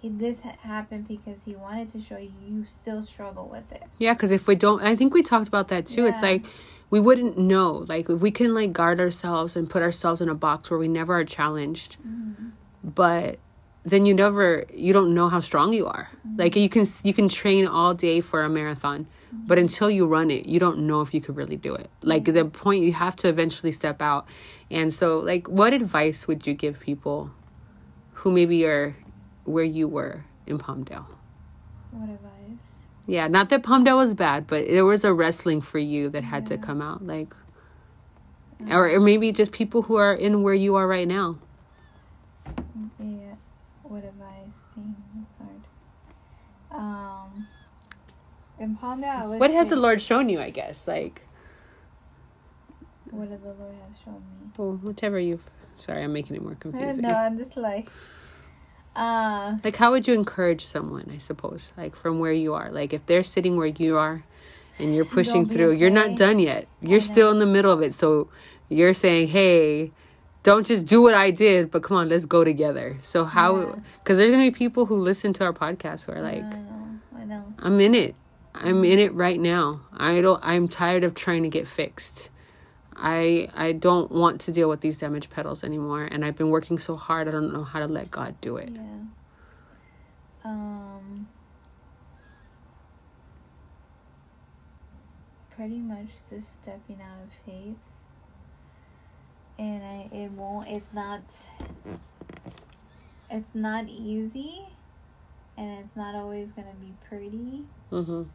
he, 0.00 0.08
this 0.08 0.40
happened 0.40 1.06
because 1.08 1.44
he 1.44 1.54
wanted 1.54 1.90
to 1.90 2.00
show 2.00 2.16
you 2.16 2.32
you 2.46 2.64
still 2.66 3.02
struggle 3.02 3.48
with 3.48 3.68
this. 3.68 3.96
Yeah, 3.98 4.14
because 4.14 4.32
if 4.32 4.46
we 4.46 4.54
don't, 4.54 4.82
I 4.82 4.96
think 4.96 5.12
we 5.12 5.22
talked 5.22 5.48
about 5.48 5.68
that 5.68 5.86
too. 5.86 6.02
Yeah. 6.02 6.08
It's 6.08 6.22
like 6.22 6.46
we 6.88 7.00
wouldn't 7.00 7.36
know. 7.38 7.84
Like 7.86 8.08
if 8.08 8.20
we 8.20 8.30
can 8.30 8.54
like 8.54 8.72
guard 8.72 9.00
ourselves 9.00 9.56
and 9.56 9.68
put 9.68 9.82
ourselves 9.82 10.20
in 10.20 10.28
a 10.28 10.34
box 10.34 10.70
where 10.70 10.78
we 10.78 10.88
never 10.88 11.18
are 11.18 11.24
challenged, 11.24 11.98
mm-hmm. 12.00 12.50
but 12.82 13.38
then 13.82 14.06
you 14.06 14.14
never 14.14 14.64
you 14.74 14.92
don't 14.92 15.14
know 15.14 15.28
how 15.28 15.40
strong 15.40 15.72
you 15.72 15.86
are. 15.86 16.08
Mm-hmm. 16.26 16.36
Like 16.40 16.56
you 16.56 16.68
can 16.70 16.86
you 17.04 17.12
can 17.12 17.28
train 17.28 17.66
all 17.66 17.92
day 17.92 18.22
for 18.22 18.42
a 18.42 18.48
marathon, 18.48 19.04
mm-hmm. 19.04 19.46
but 19.46 19.58
until 19.58 19.90
you 19.90 20.06
run 20.06 20.30
it, 20.30 20.46
you 20.46 20.58
don't 20.58 20.78
know 20.78 21.02
if 21.02 21.12
you 21.12 21.20
could 21.20 21.36
really 21.36 21.56
do 21.56 21.74
it. 21.74 21.90
Like 22.02 22.24
the 22.24 22.46
point 22.46 22.82
you 22.82 22.94
have 22.94 23.16
to 23.16 23.28
eventually 23.28 23.72
step 23.72 24.00
out. 24.00 24.26
And 24.70 24.94
so 24.94 25.18
like 25.18 25.46
what 25.46 25.74
advice 25.74 26.26
would 26.26 26.46
you 26.46 26.54
give 26.54 26.80
people 26.80 27.32
who 28.14 28.30
maybe 28.30 28.64
are 28.64 28.96
where 29.44 29.64
you 29.64 29.88
were 29.88 30.24
in 30.46 30.58
Palmdale. 30.58 31.06
What 31.90 32.08
advice? 32.10 32.86
Yeah, 33.06 33.28
not 33.28 33.48
that 33.48 33.62
Palmdale 33.62 33.96
was 33.96 34.14
bad, 34.14 34.46
but 34.46 34.66
there 34.68 34.84
was 34.84 35.04
a 35.04 35.12
wrestling 35.12 35.60
for 35.60 35.78
you 35.78 36.08
that 36.10 36.22
had 36.24 36.44
yeah. 36.44 36.56
to 36.56 36.58
come 36.58 36.80
out, 36.80 37.04
like, 37.06 37.34
yeah. 38.64 38.76
or, 38.76 38.88
or 38.90 39.00
maybe 39.00 39.32
just 39.32 39.52
people 39.52 39.82
who 39.82 39.96
are 39.96 40.12
in 40.14 40.42
where 40.42 40.54
you 40.54 40.76
are 40.76 40.86
right 40.86 41.08
now. 41.08 41.38
Yeah, 42.98 43.34
what 43.82 44.04
advice? 44.04 44.62
Dang, 44.76 44.94
that's 45.16 45.38
hard. 45.38 45.60
Um, 46.70 47.48
in 48.58 48.76
Palmdale, 48.76 49.22
I 49.22 49.26
was. 49.26 49.40
What 49.40 49.50
has 49.50 49.70
the 49.70 49.76
Lord 49.76 50.00
shown 50.00 50.28
you? 50.28 50.38
I 50.40 50.50
guess 50.50 50.86
like 50.86 51.22
What 53.10 53.30
did 53.30 53.42
the 53.42 53.48
Lord 53.54 53.74
has 53.88 53.98
shown 54.04 54.14
me? 54.14 54.50
well, 54.56 54.78
whatever 54.82 55.18
you. 55.18 55.40
Sorry, 55.78 56.04
I'm 56.04 56.12
making 56.12 56.36
it 56.36 56.42
more 56.42 56.54
confusing. 56.60 57.02
no, 57.02 57.14
I'm 57.14 57.38
just 57.38 57.56
like. 57.56 57.88
Uh, 58.96 59.56
Like, 59.64 59.76
how 59.76 59.90
would 59.92 60.08
you 60.08 60.14
encourage 60.14 60.64
someone? 60.64 61.10
I 61.14 61.18
suppose, 61.18 61.72
like 61.76 61.94
from 61.96 62.18
where 62.18 62.32
you 62.32 62.54
are. 62.54 62.70
Like, 62.70 62.92
if 62.92 63.06
they're 63.06 63.22
sitting 63.22 63.56
where 63.56 63.66
you 63.66 63.96
are, 63.96 64.24
and 64.78 64.94
you're 64.94 65.04
pushing 65.04 65.46
through, 65.46 65.72
you're 65.72 65.90
not 65.90 66.16
done 66.16 66.38
yet. 66.38 66.66
You're 66.80 67.00
still 67.00 67.30
in 67.30 67.38
the 67.38 67.46
middle 67.46 67.70
of 67.70 67.82
it. 67.82 67.92
So, 67.92 68.28
you're 68.68 68.94
saying, 68.94 69.28
"Hey, 69.28 69.92
don't 70.42 70.66
just 70.66 70.86
do 70.86 71.02
what 71.02 71.14
I 71.14 71.30
did, 71.30 71.70
but 71.70 71.82
come 71.82 71.96
on, 71.98 72.08
let's 72.08 72.24
go 72.24 72.44
together." 72.44 72.96
So 73.02 73.24
how? 73.24 73.60
Yeah. 73.60 73.74
Because 74.02 74.18
there's 74.18 74.30
gonna 74.30 74.42
be 74.44 74.50
people 74.50 74.86
who 74.86 74.96
listen 74.96 75.32
to 75.34 75.44
our 75.44 75.52
podcast 75.52 76.06
who 76.06 76.12
are 76.12 76.22
like, 76.22 76.42
I 76.44 76.58
know, 76.58 76.98
I 77.18 77.24
know. 77.24 77.44
I'm 77.58 77.78
in 77.80 77.94
it. 77.94 78.14
I'm 78.54 78.84
in 78.84 78.98
it 78.98 79.12
right 79.14 79.38
now. 79.40 79.80
I 79.96 80.20
don't 80.20 80.40
I'm 80.42 80.66
tired 80.66 81.04
of 81.04 81.14
trying 81.14 81.42
to 81.44 81.48
get 81.48 81.68
fixed. 81.68 82.30
I 83.02 83.48
I 83.54 83.72
don't 83.72 84.12
want 84.12 84.42
to 84.42 84.52
deal 84.52 84.68
with 84.68 84.82
these 84.82 85.00
damaged 85.00 85.30
petals 85.30 85.64
anymore 85.64 86.04
and 86.04 86.22
I've 86.24 86.36
been 86.36 86.50
working 86.50 86.78
so 86.78 86.96
hard 86.96 87.28
I 87.28 87.30
don't 87.30 87.52
know 87.52 87.64
how 87.64 87.78
to 87.80 87.86
let 87.86 88.10
God 88.10 88.38
do 88.40 88.56
it. 88.58 88.70
Yeah. 88.74 88.80
Um. 90.44 91.28
Pretty 95.56 95.78
much 95.78 96.08
just 96.28 96.48
stepping 96.62 97.00
out 97.00 97.22
of 97.22 97.30
faith. 97.46 97.76
And 99.58 99.82
I 99.82 100.08
it 100.14 100.32
won't 100.32 100.68
it's 100.68 100.92
not 100.92 101.22
it's 103.30 103.54
not 103.54 103.86
easy 103.88 104.66
and 105.56 105.70
it's 105.84 105.96
not 105.96 106.14
always 106.14 106.52
gonna 106.52 106.74
be 106.80 106.92
pretty. 107.08 107.64
Mhm. 107.90 108.28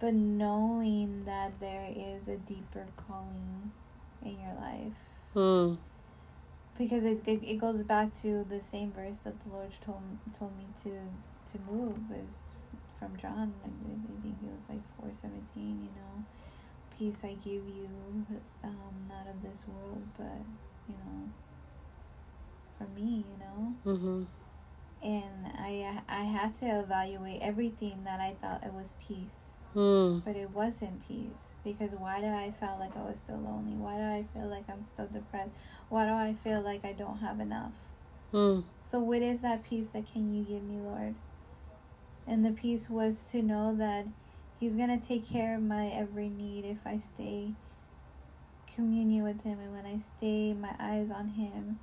But 0.00 0.14
knowing 0.14 1.24
that 1.24 1.58
there 1.58 1.92
is 1.96 2.28
a 2.28 2.36
deeper 2.36 2.86
calling 2.96 3.72
in 4.24 4.38
your 4.40 4.54
life. 4.60 4.92
Mm. 5.34 5.78
because 6.78 7.04
it, 7.04 7.20
it, 7.26 7.40
it 7.44 7.58
goes 7.58 7.82
back 7.82 8.12
to 8.22 8.44
the 8.48 8.60
same 8.60 8.92
verse 8.92 9.18
that 9.24 9.34
the 9.44 9.50
Lord 9.54 9.70
told 9.84 10.02
told 10.38 10.56
me 10.56 10.64
to 10.84 10.90
to 11.52 11.58
move 11.70 11.98
is 12.12 12.54
from 12.98 13.16
John. 13.16 13.52
I, 13.64 13.68
I 13.68 14.22
think 14.22 14.36
it 14.42 14.48
was 14.50 14.64
like 14.68 14.82
four 14.98 15.10
seventeen. 15.12 15.82
You 15.82 15.92
know, 16.00 16.24
peace 16.98 17.20
I 17.24 17.34
give 17.34 17.62
you, 17.68 17.88
um, 18.64 18.94
not 19.08 19.26
of 19.28 19.42
this 19.42 19.64
world, 19.68 20.02
but 20.16 20.40
you 20.88 20.94
know, 20.94 21.28
for 22.78 22.86
me. 22.98 23.24
You 23.28 23.38
know, 23.38 23.74
Mhm. 23.86 24.26
and 25.02 25.46
I 25.58 26.00
I 26.08 26.22
had 26.24 26.54
to 26.56 26.66
evaluate 26.80 27.40
everything 27.42 28.04
that 28.04 28.20
I 28.20 28.34
thought 28.40 28.64
it 28.64 28.72
was 28.72 28.94
peace, 29.06 29.54
Mm. 29.74 30.24
but 30.24 30.36
it 30.36 30.50
wasn't 30.50 31.06
peace. 31.06 31.47
Because 31.64 31.90
why 31.92 32.20
do 32.20 32.26
I 32.26 32.52
feel 32.58 32.76
like 32.78 32.96
I 32.96 33.02
was 33.08 33.18
still 33.18 33.38
lonely? 33.38 33.72
Why 33.72 33.96
do 33.96 34.02
I 34.02 34.24
feel 34.32 34.48
like 34.48 34.64
I'm 34.68 34.86
still 34.86 35.06
depressed? 35.06 35.50
Why 35.88 36.06
do 36.06 36.12
I 36.12 36.34
feel 36.42 36.60
like 36.60 36.84
I 36.84 36.92
don't 36.92 37.18
have 37.18 37.40
enough? 37.40 37.72
Mm. 38.32 38.64
So, 38.80 38.98
what 38.98 39.22
is 39.22 39.40
that 39.42 39.64
peace 39.64 39.88
that 39.88 40.10
can 40.12 40.34
you 40.34 40.44
give 40.44 40.62
me, 40.62 40.78
Lord? 40.78 41.14
And 42.26 42.44
the 42.44 42.52
peace 42.52 42.90
was 42.90 43.22
to 43.32 43.42
know 43.42 43.74
that 43.74 44.06
He's 44.60 44.74
going 44.74 44.88
to 44.88 45.06
take 45.06 45.28
care 45.28 45.54
of 45.56 45.62
my 45.62 45.86
every 45.86 46.28
need 46.28 46.64
if 46.64 46.78
I 46.84 46.98
stay 46.98 47.52
communion 48.74 49.22
with 49.22 49.42
Him 49.42 49.58
and 49.60 49.72
when 49.72 49.86
I 49.86 49.98
stay 49.98 50.52
my 50.52 50.74
eyes 50.78 51.10
on 51.10 51.28
Him. 51.28 51.78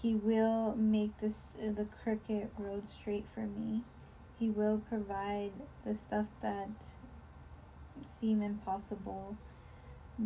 He 0.00 0.14
will 0.14 0.76
make 0.76 1.18
this 1.20 1.48
uh, 1.60 1.72
the 1.72 1.86
crooked 2.02 2.50
road 2.56 2.86
straight 2.86 3.26
for 3.34 3.40
me. 3.40 3.82
He 4.38 4.48
will 4.48 4.80
provide 4.88 5.50
the 5.84 5.96
stuff 5.96 6.26
that 6.40 6.68
seem 8.06 8.42
impossible 8.42 9.36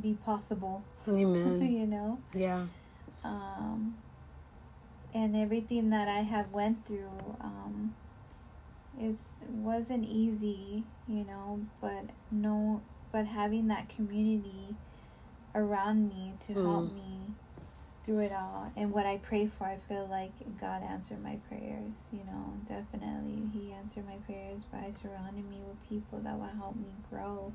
be 0.01 0.15
possible. 0.15 0.83
Amen. 1.07 1.61
you 1.71 1.87
know? 1.87 2.19
Yeah. 2.35 2.67
um, 3.25 3.97
and 5.15 5.37
everything 5.37 5.91
that 5.91 6.09
I 6.09 6.21
have 6.23 6.51
went 6.53 6.87
through, 6.87 7.37
um, 7.41 7.95
it's 8.99 9.29
wasn't 9.51 10.07
easy, 10.09 10.85
you 11.07 11.25
know, 11.25 11.61
but 11.81 12.05
no, 12.31 12.81
but 13.13 13.27
having 13.27 13.69
that 13.69 13.89
community 13.91 14.75
around 15.55 16.09
me 16.09 16.33
to 16.47 16.55
help 16.55 16.85
Mm. 16.91 16.95
me 16.95 17.19
through 18.05 18.21
it 18.21 18.33
all, 18.33 18.73
and 18.77 18.93
what 18.93 19.07
I 19.07 19.19
pray 19.19 19.47
for, 19.47 19.65
I 19.65 19.77
feel 19.89 20.09
like 20.11 20.33
God 20.61 20.83
answered 20.83 21.23
my 21.23 21.37
prayers. 21.49 21.95
You 22.13 22.21
know, 22.27 22.55
definitely 22.69 23.43
He 23.53 23.73
answered 23.73 24.07
my 24.07 24.17
prayers 24.27 24.63
by 24.73 24.91
surrounding 24.91 25.49
me 25.49 25.59
with 25.67 25.89
people 25.89 26.19
that 26.21 26.37
will 26.39 26.51
help 26.57 26.77
me 26.77 26.89
grow 27.11 27.53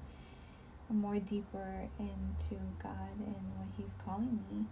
more 0.89 1.19
deeper 1.19 1.89
into 1.99 2.55
God 2.81 3.17
and 3.19 3.35
what 3.57 3.67
He's 3.77 3.95
calling 4.05 4.39
me. 4.49 4.65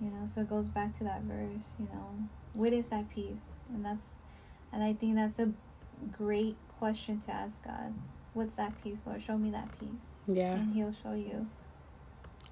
You 0.00 0.10
know, 0.10 0.28
so 0.32 0.42
it 0.42 0.48
goes 0.48 0.68
back 0.68 0.92
to 0.98 1.04
that 1.04 1.22
verse, 1.22 1.70
you 1.78 1.86
know, 1.86 2.28
what 2.52 2.72
is 2.72 2.88
that 2.88 3.10
peace? 3.10 3.50
And 3.68 3.84
that's, 3.84 4.06
and 4.72 4.84
I 4.84 4.92
think 4.92 5.16
that's 5.16 5.40
a 5.40 5.50
great 6.16 6.56
question 6.78 7.18
to 7.22 7.32
ask 7.32 7.62
God. 7.64 7.94
What's 8.34 8.54
that 8.54 8.80
peace, 8.84 9.02
Lord? 9.04 9.20
Show 9.20 9.36
me 9.36 9.50
that 9.50 9.68
peace. 9.80 9.88
Yeah. 10.28 10.54
And 10.54 10.72
He'll 10.74 10.92
show 10.92 11.14
you. 11.14 11.48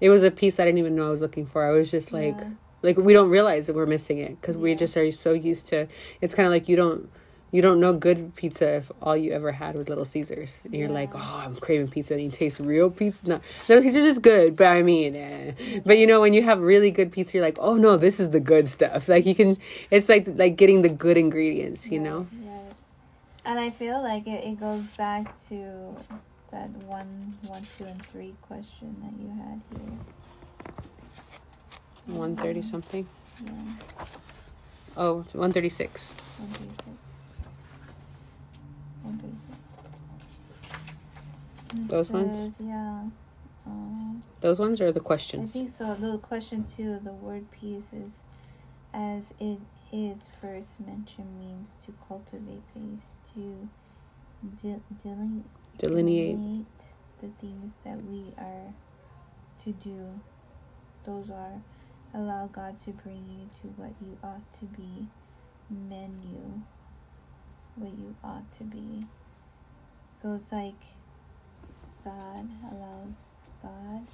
It 0.00 0.10
was 0.10 0.22
a 0.22 0.30
piece 0.30 0.58
I 0.60 0.64
didn't 0.64 0.78
even 0.78 0.94
know 0.96 1.06
I 1.06 1.10
was 1.10 1.20
looking 1.22 1.46
for. 1.46 1.64
I 1.66 1.72
was 1.72 1.90
just 1.90 2.12
like 2.12 2.36
Yeah. 2.38 2.50
like 2.82 2.96
we 2.98 3.12
don't 3.12 3.30
realize 3.30 3.66
that 3.66 3.74
we're 3.76 3.86
missing 3.86 4.18
it 4.18 4.40
because 4.40 4.56
we 4.56 4.74
just 4.74 4.96
are 4.96 5.10
so 5.10 5.32
used 5.32 5.66
to 5.68 5.86
it's 6.20 6.34
kind 6.34 6.46
of 6.46 6.52
like 6.52 6.68
you 6.68 6.76
don't 6.76 7.08
you 7.52 7.62
don't 7.62 7.80
know 7.80 7.92
good 7.92 8.34
pizza 8.34 8.76
if 8.76 8.90
all 9.00 9.16
you 9.16 9.32
ever 9.32 9.52
had 9.52 9.74
was 9.74 9.88
little 9.88 10.04
caesars 10.04 10.62
and 10.64 10.74
you're 10.74 10.88
like 10.88 11.10
oh 11.14 11.42
i'm 11.44 11.54
craving 11.56 11.88
pizza 11.88 12.12
and 12.14 12.22
you 12.22 12.28
taste 12.30 12.60
real 12.60 12.90
pizza 12.90 13.26
no 13.26 13.40
little 13.68 13.82
caesars 13.82 14.04
is 14.04 14.18
good 14.18 14.54
but 14.56 14.66
i 14.66 14.82
mean 14.82 15.14
eh. 15.16 15.52
but 15.86 15.96
you 15.96 16.06
know 16.06 16.20
when 16.20 16.34
you 16.34 16.42
have 16.42 16.60
really 16.60 16.90
good 16.90 17.10
pizza 17.10 17.36
you're 17.38 17.44
like 17.46 17.56
oh 17.60 17.74
no 17.74 17.96
this 17.96 18.20
is 18.20 18.30
the 18.30 18.40
good 18.40 18.68
stuff 18.68 19.08
like 19.08 19.24
you 19.24 19.34
can 19.34 19.56
it's 19.90 20.08
like 20.08 20.26
like 20.34 20.56
getting 20.56 20.82
the 20.82 20.88
good 20.90 21.16
ingredients 21.16 21.88
you 21.90 21.98
Right, 22.00 22.04
know 22.10 22.26
right. 22.44 22.74
And 23.46 23.58
I 23.60 23.70
feel 23.70 24.02
like 24.02 24.26
it, 24.26 24.44
it 24.44 24.60
goes 24.60 24.84
back 24.96 25.34
to 25.48 25.94
that 26.52 26.70
one, 26.70 27.36
one, 27.46 27.62
two, 27.76 27.84
and 27.84 28.04
three 28.06 28.34
question 28.42 28.96
that 29.02 29.12
you 29.22 29.28
had 29.30 29.60
here. 29.74 29.98
130 32.06 32.62
something 32.62 33.06
Yeah, 33.44 33.50
oh 34.96 35.20
it's 35.20 35.34
136 35.34 36.14
one 36.38 36.48
thirty-six. 36.48 36.86
One 39.02 39.18
thirty-six. 39.18 39.56
It 41.74 41.88
Those 41.88 42.10
ones? 42.12 42.38
says, 42.56 42.66
Yeah. 42.66 43.02
Um, 43.66 44.22
those 44.40 44.60
ones 44.60 44.80
are 44.80 44.92
the 44.92 45.00
questions? 45.00 45.50
I 45.50 45.52
think 45.52 45.70
so. 45.70 45.94
The 45.96 46.18
question 46.18 46.62
two, 46.64 47.00
the 47.02 47.12
word 47.12 47.50
peace 47.50 47.90
is, 47.92 48.18
as 48.94 49.34
it 49.40 49.58
is 49.92 50.28
first 50.40 50.78
mentioned, 50.80 51.38
means 51.40 51.74
to 51.84 51.92
cultivate 52.06 52.62
peace, 52.72 53.18
to 53.34 53.68
de- 54.62 54.80
deline- 55.02 55.44
delineate 55.78 56.36
delineate 56.36 56.66
the 57.20 57.28
things 57.40 57.72
that 57.84 58.04
we 58.04 58.32
are 58.38 58.72
to 59.64 59.72
do. 59.72 60.20
Those 61.04 61.30
are 61.30 61.60
allow 62.14 62.46
God 62.46 62.78
to 62.80 62.90
bring 62.90 63.24
you 63.28 63.48
to 63.60 63.68
what 63.80 63.92
you 64.00 64.16
ought 64.22 64.52
to 64.54 64.64
be, 64.66 65.08
mend 65.70 66.22
you 66.24 66.62
what 67.76 67.90
you 67.98 68.14
ought 68.24 68.50
to 68.52 68.64
be. 68.64 69.06
So 70.10 70.34
it's 70.34 70.50
like 70.52 70.74
God 72.04 72.48
allows 72.70 73.28
God 73.62 74.06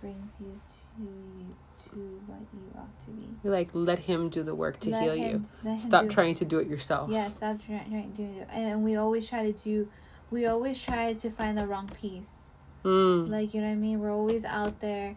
brings 0.00 0.36
you 0.40 0.60
to 0.70 1.02
you 1.02 1.56
to 1.90 2.20
what 2.26 2.40
you 2.52 2.62
ought 2.78 2.98
to 3.04 3.10
be. 3.10 3.26
you 3.42 3.50
like 3.50 3.68
let 3.72 3.98
him 4.00 4.28
do 4.28 4.42
the 4.42 4.54
work 4.54 4.78
to 4.80 4.90
Let 4.90 5.02
heal 5.02 5.16
you 5.16 5.22
him- 5.22 5.48
him 5.64 5.78
stop 5.78 6.08
trying 6.08 6.34
to 6.36 6.44
do 6.44 6.58
it 6.58 6.68
yourself 6.68 7.10
Yeah, 7.10 7.30
stop 7.30 7.58
trying 7.64 8.12
to 8.12 8.22
do 8.22 8.22
it. 8.40 8.48
And 8.52 8.84
we 8.84 8.96
always 8.96 9.28
try 9.28 9.50
to 9.50 9.52
do, 9.52 9.88
we 10.30 10.46
always 10.46 10.80
try 10.80 11.14
to 11.14 11.30
find 11.30 11.56
the 11.56 11.66
wrong 11.66 11.88
piece. 12.00 12.50
mm. 12.84 13.28
Like, 13.28 13.54
you 13.54 13.60
know 13.60 13.66
what 13.68 13.72
I 13.72 13.76
mean? 13.76 14.00
We're 14.00 14.12
always 14.12 14.44
out 14.44 14.80
there 14.80 15.16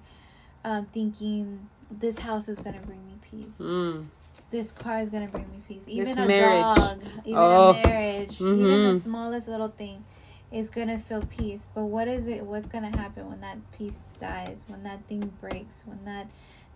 um, 0.64 0.86
thinking 0.94 1.68
this 1.90 2.20
house 2.20 2.48
is 2.48 2.60
going 2.60 2.80
to 2.80 2.86
bring 2.86 3.06
me 3.06 3.14
peace. 3.30 3.58
Mm. 3.60 4.06
This 4.52 4.72
car 4.72 5.00
is 5.00 5.10
going 5.10 5.26
to 5.26 5.32
bring 5.32 5.50
me 5.50 5.62
peace. 5.68 5.84
Even 5.88 6.18
a 6.18 6.28
marriage. 6.28 6.78
dog, 6.78 7.02
even 7.26 7.40
Oh. 7.42 7.70
a 7.72 7.88
marriage, 7.88 8.42
even 8.42 8.84
the 8.84 8.90
Mhm. 8.94 9.00
smallest 9.00 9.48
little 9.48 9.70
thing 9.70 10.04
is 10.52 10.70
going 10.70 10.88
to 10.90 10.98
feel 10.98 11.24
peace. 11.30 11.68
But 11.74 11.86
what 11.86 12.08
is 12.08 12.28
it? 12.28 12.46
What's 12.46 12.68
going 12.68 12.90
to 12.92 12.98
happen 12.98 13.30
when 13.30 13.40
that 13.42 13.58
peace 13.72 14.02
dies? 14.20 14.64
When 14.68 14.84
that 14.84 15.06
thing 15.08 15.32
breaks? 15.40 15.84
When 15.86 16.04
that 16.06 16.28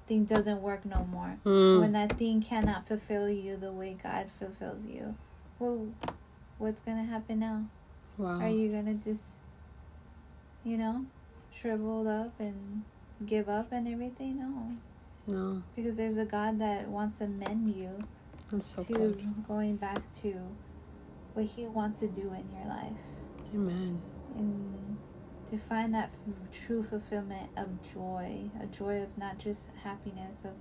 thing 0.07 0.23
doesn't 0.25 0.61
work 0.61 0.85
no 0.85 1.05
more? 1.11 1.37
Mm. 1.45 1.79
when 1.81 1.91
that 1.93 2.17
thing 2.17 2.41
cannot 2.41 2.87
fulfill 2.87 3.27
you 3.29 3.57
the 3.57 3.71
way 3.73 3.97
God 4.01 4.29
fulfills 4.31 4.85
you, 4.85 5.15
well, 5.59 5.87
what's 6.57 6.79
gonna 6.81 7.03
happen 7.03 7.39
now? 7.39 7.65
Wow 8.17 8.39
Are 8.39 8.49
you 8.49 8.69
gonna 8.71 8.95
just, 8.95 9.39
you 10.63 10.77
know, 10.77 11.05
shrivel 11.53 12.07
up 12.07 12.33
and 12.39 12.83
give 13.25 13.49
up 13.49 13.71
and 13.71 13.87
everything? 13.87 14.39
No, 14.39 15.33
no 15.33 15.63
because 15.75 15.97
there's 15.97 16.17
a 16.17 16.25
God 16.25 16.59
that 16.59 16.87
wants 16.87 17.19
to 17.19 17.27
mend 17.27 17.75
you 17.75 18.03
that's 18.51 18.67
so 18.67 18.83
to 18.83 18.93
good 18.93 19.47
going 19.47 19.75
back 19.75 20.01
to 20.21 20.33
what 21.33 21.45
He 21.45 21.65
wants 21.65 21.99
to 21.99 22.07
do 22.07 22.21
in 22.21 22.45
your 22.57 22.67
life. 22.67 22.93
Amen. 23.53 24.01
And 24.37 24.97
to 25.49 25.57
find 25.57 25.93
that 25.93 26.09
f- 26.11 26.51
true 26.65 26.83
fulfillment 26.83 27.49
of 27.57 27.67
joy, 27.93 28.49
a 28.61 28.65
joy 28.67 29.01
of 29.01 29.17
not 29.17 29.37
just 29.37 29.69
happiness 29.83 30.41
of, 30.43 30.51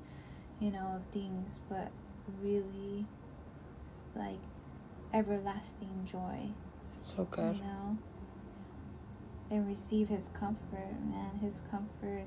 you 0.61 0.71
know, 0.71 0.97
of 0.97 1.03
things, 1.13 1.61
but 1.69 1.91
really 2.43 3.07
like 4.15 4.39
everlasting 5.13 6.09
joy. 6.11 6.49
So 7.05 7.25
good. 7.31 7.57
You 7.57 7.63
know? 7.63 7.99
And 9.51 9.69
receive 9.69 10.09
his 10.09 10.29
comfort, 10.35 10.95
man. 11.09 11.39
His 11.41 11.63
comfort 11.71 12.27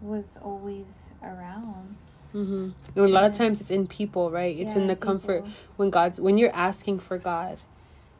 was 0.00 0.38
always 0.42 1.10
around. 1.22 1.96
Mm-hmm. 2.34 2.70
And 2.94 3.04
a 3.04 3.08
lot 3.08 3.24
of 3.24 3.34
times 3.34 3.60
it's 3.60 3.70
in 3.72 3.86
people, 3.86 4.30
right? 4.30 4.56
It's 4.56 4.74
in 4.76 4.82
Yeah, 4.82 4.88
the 4.88 4.96
comfort 4.96 5.44
when 5.76 5.90
God's 5.90 6.20
when 6.20 6.38
you're 6.38 6.54
asking 6.54 7.00
for 7.00 7.18
God, 7.18 7.58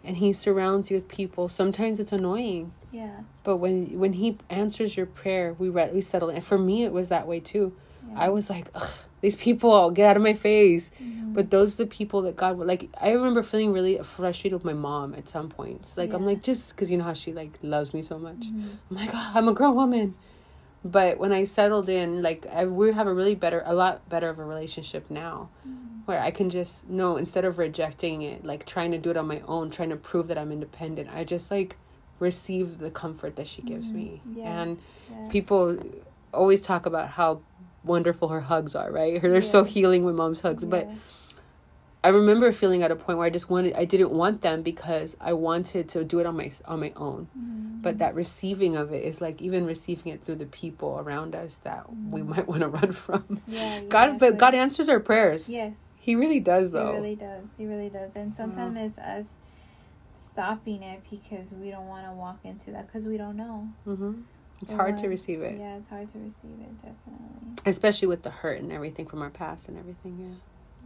and 0.04 0.16
He 0.16 0.32
surrounds 0.32 0.90
you 0.90 0.96
with 0.96 1.06
people. 1.08 1.48
Sometimes 1.48 2.00
it's 2.00 2.12
annoying, 2.12 2.72
Yeah. 2.90 3.20
but 3.44 3.58
when 3.58 3.98
when 4.00 4.14
He 4.14 4.36
answers 4.50 4.96
your 4.96 5.06
prayer, 5.06 5.54
we 5.58 5.68
re- 5.68 5.92
we 5.94 6.00
settle. 6.00 6.28
And 6.28 6.42
for 6.42 6.58
me, 6.58 6.82
it 6.84 6.92
was 6.92 7.08
that 7.08 7.28
way 7.28 7.38
too. 7.38 7.72
yeah. 8.08 8.14
I 8.20 8.28
was 8.30 8.50
like, 8.50 8.68
Ugh, 8.74 8.90
these 9.20 9.36
people, 9.36 9.90
get 9.90 10.08
out 10.10 10.16
of 10.16 10.22
my 10.22 10.32
face. 10.34 10.90
Mhm. 11.02 11.34
But 11.34 11.50
those 11.50 11.74
are 11.74 11.84
the 11.84 11.90
people 11.90 12.22
that 12.22 12.36
God 12.36 12.58
would 12.58 12.66
like. 12.66 12.88
I 13.00 13.10
remember 13.12 13.42
feeling 13.42 13.72
really 13.72 13.98
frustrated 13.98 14.54
with 14.54 14.64
my 14.64 14.72
mom 14.72 15.14
at 15.14 15.28
some 15.28 15.48
points. 15.48 15.96
Like 15.96 16.12
I'm 16.12 16.26
like 16.26 16.42
just 16.42 16.74
because 16.74 16.90
you 16.90 16.98
know 16.98 17.04
how 17.04 17.12
she 17.12 17.32
like 17.32 17.58
loves 17.62 17.94
me 17.94 18.02
so 18.02 18.18
much. 18.18 18.40
Mhm. 18.40 18.70
I'm 18.90 18.96
like, 18.96 19.10
oh, 19.12 19.32
I'm 19.34 19.46
a 19.48 19.52
grown 19.52 19.76
woman. 19.76 20.14
But 20.84 21.18
when 21.18 21.30
I 21.30 21.44
settled 21.44 21.88
in, 21.88 22.22
like 22.22 22.46
I, 22.46 22.64
we 22.66 22.92
have 22.92 23.06
a 23.06 23.12
really 23.14 23.34
better, 23.34 23.62
a 23.66 23.74
lot 23.74 24.08
better 24.08 24.28
of 24.30 24.38
a 24.38 24.44
relationship 24.44 25.10
now, 25.10 25.50
Mhm. 25.68 26.06
where 26.06 26.20
I 26.20 26.30
can 26.30 26.48
just 26.50 26.88
know 26.88 27.16
instead 27.16 27.44
of 27.44 27.58
rejecting 27.58 28.22
it, 28.22 28.44
like 28.44 28.64
trying 28.64 28.90
to 28.92 28.98
do 28.98 29.10
it 29.10 29.16
on 29.16 29.26
my 29.28 29.40
own, 29.46 29.70
trying 29.70 29.90
to 29.90 29.96
prove 29.96 30.26
that 30.28 30.38
I'm 30.38 30.50
independent, 30.50 31.10
I 31.14 31.24
just 31.24 31.50
like 31.50 31.76
receive 32.18 32.78
the 32.78 32.90
comfort 32.90 33.36
that 33.36 33.46
she 33.46 33.62
gives 33.62 33.92
me. 33.92 34.20
Yeah. 34.34 34.62
And 34.62 34.78
Yeah. 35.10 35.28
people 35.28 35.78
always 36.32 36.60
talk 36.62 36.86
about 36.86 37.08
how 37.10 37.40
wonderful 37.84 38.28
her 38.28 38.40
hugs 38.40 38.74
are, 38.74 38.90
right? 38.92 39.20
They're 39.20 39.42
so 39.42 39.64
healing 39.64 40.04
with 40.04 40.14
mom's 40.14 40.40
hugs, 40.40 40.64
but 40.64 40.88
I 42.02 42.08
remember 42.08 42.50
feeling 42.52 42.82
at 42.82 42.90
a 42.90 42.96
point 42.96 43.18
where 43.18 43.26
I 43.26 43.30
just 43.30 43.50
wanted, 43.50 43.74
I 43.74 43.84
didn't 43.84 44.10
want 44.10 44.40
them 44.40 44.62
because 44.62 45.16
I 45.20 45.34
wanted 45.34 45.88
to 45.90 46.04
do 46.04 46.18
it 46.18 46.26
on 46.26 46.36
my 46.36 46.50
on 46.66 46.80
my 46.80 46.92
own 46.96 47.28
Mhm. 47.36 47.82
but 47.82 47.98
that 47.98 48.14
receiving 48.14 48.76
of 48.76 48.92
it 48.92 49.04
is 49.04 49.20
like 49.20 49.40
even 49.42 49.64
receiving 49.66 50.12
it 50.12 50.22
through 50.22 50.36
the 50.36 50.46
people 50.46 50.98
around 50.98 51.34
us 51.34 51.56
that 51.58 51.84
we 52.10 52.20
Mm. 52.22 52.28
might 52.28 52.48
want 52.52 52.60
to 52.60 52.68
run 52.68 52.92
from 52.92 53.40
yeah, 53.46 53.80
god 53.88 54.18
but 54.18 54.38
god 54.38 54.54
answers 54.54 54.88
our 54.88 55.00
prayers 55.00 55.48
Yes. 55.48 55.78
he 55.98 56.14
really 56.14 56.40
does 56.40 56.70
though. 56.72 56.86
He 56.92 56.96
really 56.96 57.16
does. 57.16 57.48
He 57.58 57.66
really 57.66 57.90
does. 57.90 58.16
And 58.16 58.34
sometimes 58.34 58.78
it's 58.78 58.98
us 58.98 59.34
stopping 60.14 60.82
it 60.82 61.02
because 61.10 61.52
we 61.52 61.70
don't 61.70 61.86
want 61.88 62.06
to 62.06 62.12
walk 62.12 62.38
into 62.44 62.70
that 62.72 62.86
because 62.86 63.06
we 63.06 63.16
don't 63.18 63.36
know. 63.36 63.68
hmm 63.84 64.22
it's 64.62 64.72
hard 64.72 64.98
to 64.98 65.08
receive 65.08 65.40
it 65.42 65.58
Yeah, 65.58 65.76
it's 65.76 65.88
hard 65.88 66.08
to 66.12 66.18
receive 66.18 66.50
it, 66.60 66.74
definitely. 66.76 67.54
especially 67.66 68.08
with 68.08 68.22
the 68.22 68.30
hurt 68.30 68.60
and 68.60 68.70
everything 68.72 69.06
from 69.06 69.22
our 69.22 69.30
past 69.30 69.68
and 69.68 69.78
everything 69.78 70.40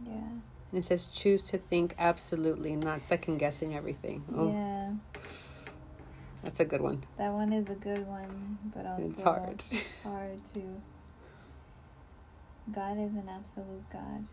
yeah 0.05 0.11
Yeah. 0.13 0.17
and 0.21 0.79
it 0.79 0.83
says 0.83 1.07
choose 1.07 1.41
to 1.43 1.57
think 1.57 1.95
absolutely 1.99 2.75
not 2.75 3.01
second 3.01 3.37
guessing 3.37 3.75
everything 3.75 4.23
oh 4.35 4.49
Yeah. 4.51 4.91
that's 6.43 6.59
a 6.59 6.65
good 6.65 6.81
one 6.81 7.03
That 7.17 7.31
one 7.33 7.51
is 7.53 7.69
a 7.69 7.75
good 7.75 8.05
one, 8.07 8.57
but 8.75 8.85
also 8.85 9.03
it's 9.09 9.21
hard 9.21 9.61
hard 10.03 10.39
too. 10.53 10.81
God 12.71 12.93
is 12.97 13.11
an 13.13 13.29
absolute 13.29 13.83
God. 13.93 14.25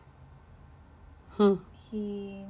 Hmm. 1.36 1.54
He 1.90 2.44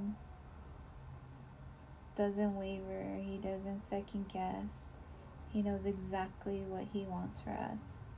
doesn't 2.17 2.57
waver. 2.57 3.17
He 3.21 3.39
doesn't 3.39 3.83
second 3.89 4.29
guess. 4.29 4.71
He 5.53 5.63
knows 5.63 5.85
exactly 5.85 6.63
what 6.69 6.85
he 6.93 7.01
wants 7.03 7.39
for 7.45 7.51
us. 7.51 8.09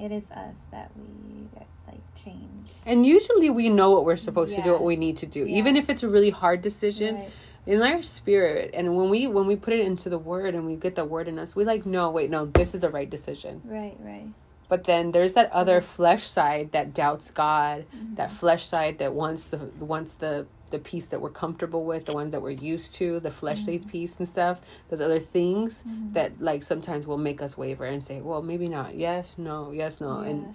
It 0.00 0.12
is 0.12 0.30
us 0.30 0.66
that 0.72 0.90
we 0.96 1.48
like 1.86 2.00
change. 2.22 2.68
and 2.84 3.06
usually 3.06 3.48
we 3.48 3.68
know 3.70 3.92
what 3.92 4.04
we're 4.04 4.16
supposed 4.16 4.54
to 4.56 4.62
do 4.62 4.72
what 4.72 4.82
we 4.82 4.96
need 4.96 5.16
to 5.18 5.26
do 5.26 5.46
Yeah. 5.46 5.56
even 5.58 5.76
if 5.76 5.88
it's 5.88 6.02
a 6.02 6.08
really 6.08 6.30
hard 6.30 6.60
decision 6.60 7.14
Right. 7.14 7.30
in 7.64 7.80
our 7.80 8.02
spirit 8.02 8.72
and 8.74 8.96
when 8.96 9.08
we 9.08 9.28
when 9.28 9.46
we 9.46 9.54
put 9.54 9.72
it 9.72 9.80
into 9.86 10.08
the 10.10 10.18
word 10.18 10.54
and 10.56 10.66
we 10.66 10.74
get 10.74 10.96
the 10.96 11.04
word 11.04 11.28
in 11.28 11.38
us 11.38 11.54
we 11.54 11.64
like 11.64 11.86
no 11.86 12.10
wait 12.10 12.28
no 12.28 12.46
this 12.46 12.74
is 12.74 12.80
the 12.80 12.90
right 12.90 13.08
decision 13.08 13.62
Right, 13.64 13.96
right. 14.00 14.26
but 14.68 14.82
then 14.84 15.12
there's 15.12 15.34
that 15.34 15.50
other 15.52 15.80
flesh 15.80 16.26
side 16.26 16.72
that 16.72 16.92
doubts 16.92 17.30
god 17.30 17.86
Mhm. 17.96 18.16
that 18.16 18.32
flesh 18.32 18.66
side 18.66 18.98
that 18.98 19.14
wants 19.14 19.48
the 19.48 19.58
wants 19.78 20.14
the 20.14 20.46
the 20.76 20.82
peace 20.90 21.06
that 21.06 21.20
we're 21.20 21.30
comfortable 21.44 21.84
with 21.84 22.04
the 22.06 22.12
one 22.20 22.30
that 22.32 22.42
we're 22.42 22.50
used 22.72 22.94
to 23.00 23.20
the 23.20 23.30
fleshly 23.30 23.78
Mhm. 23.78 23.88
peace 23.92 24.18
and 24.18 24.26
stuff 24.28 24.60
those 24.88 25.00
other 25.00 25.18
things 25.36 25.82
Mhm. 25.82 26.12
that 26.16 26.30
like 26.40 26.62
sometimes 26.62 27.06
will 27.06 27.22
make 27.28 27.40
us 27.46 27.56
waver 27.62 27.84
and 27.94 28.02
say 28.08 28.20
well 28.20 28.42
maybe 28.42 28.68
not 28.68 28.94
yes 28.94 29.38
no 29.38 29.70
yes 29.72 30.00
no 30.00 30.10
and 30.28 30.54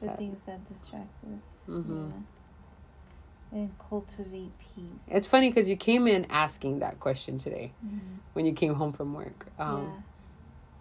the 0.00 0.06
that- 0.06 0.18
things 0.18 0.40
that 0.48 0.60
distract 0.72 1.14
us. 1.34 1.44
Mhm. 1.68 2.10
Yeah. 3.52 3.58
And 3.58 3.70
cultivate 3.78 4.52
peace. 4.58 4.90
it's 5.08 5.28
funny 5.28 5.48
because 5.50 5.68
you 5.70 5.76
came 5.76 6.06
in 6.14 6.26
asking 6.30 6.80
that 6.80 6.98
question 7.00 7.38
today 7.38 7.72
Mhm. 7.84 8.00
when 8.34 8.44
you 8.46 8.52
came 8.52 8.74
home 8.74 8.92
from 8.92 9.14
work 9.14 9.46
um 9.58 9.82
yeah. 9.84 10.00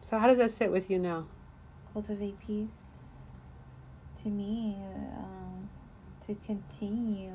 so 0.08 0.18
how 0.18 0.28
does 0.28 0.38
that 0.40 0.52
sit 0.52 0.72
with 0.72 0.90
you 0.90 1.00
now 1.00 1.26
Cultivate 1.94 2.38
peace. 2.40 2.82
To 4.24 4.28
me, 4.30 4.76
um, 5.18 5.70
to 6.26 6.36
continue 6.46 7.32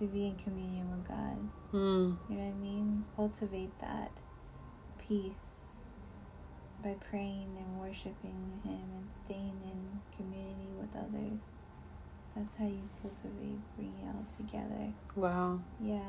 to 0.00 0.06
be 0.06 0.26
in 0.26 0.34
communion 0.36 0.90
with 0.90 1.06
God. 1.06 1.36
Hmm. 1.70 2.14
You 2.28 2.38
know 2.38 2.44
what 2.46 2.54
I 2.54 2.58
mean? 2.58 3.04
Cultivate 3.16 3.78
that 3.80 4.10
peace 5.06 5.56
by 6.82 6.96
praying 7.10 7.56
and 7.58 7.78
worshiping 7.80 8.60
Him 8.64 8.80
and 8.98 9.12
staying 9.12 9.60
in 9.64 10.00
community 10.16 10.68
with 10.80 10.88
others. 10.96 11.40
That's 12.34 12.54
how 12.56 12.64
you 12.66 12.88
cultivate, 13.02 13.58
bring 13.76 13.92
it 14.02 14.06
all 14.06 14.24
together. 14.36 14.92
wow 15.16 15.60
Yeah. 15.80 16.00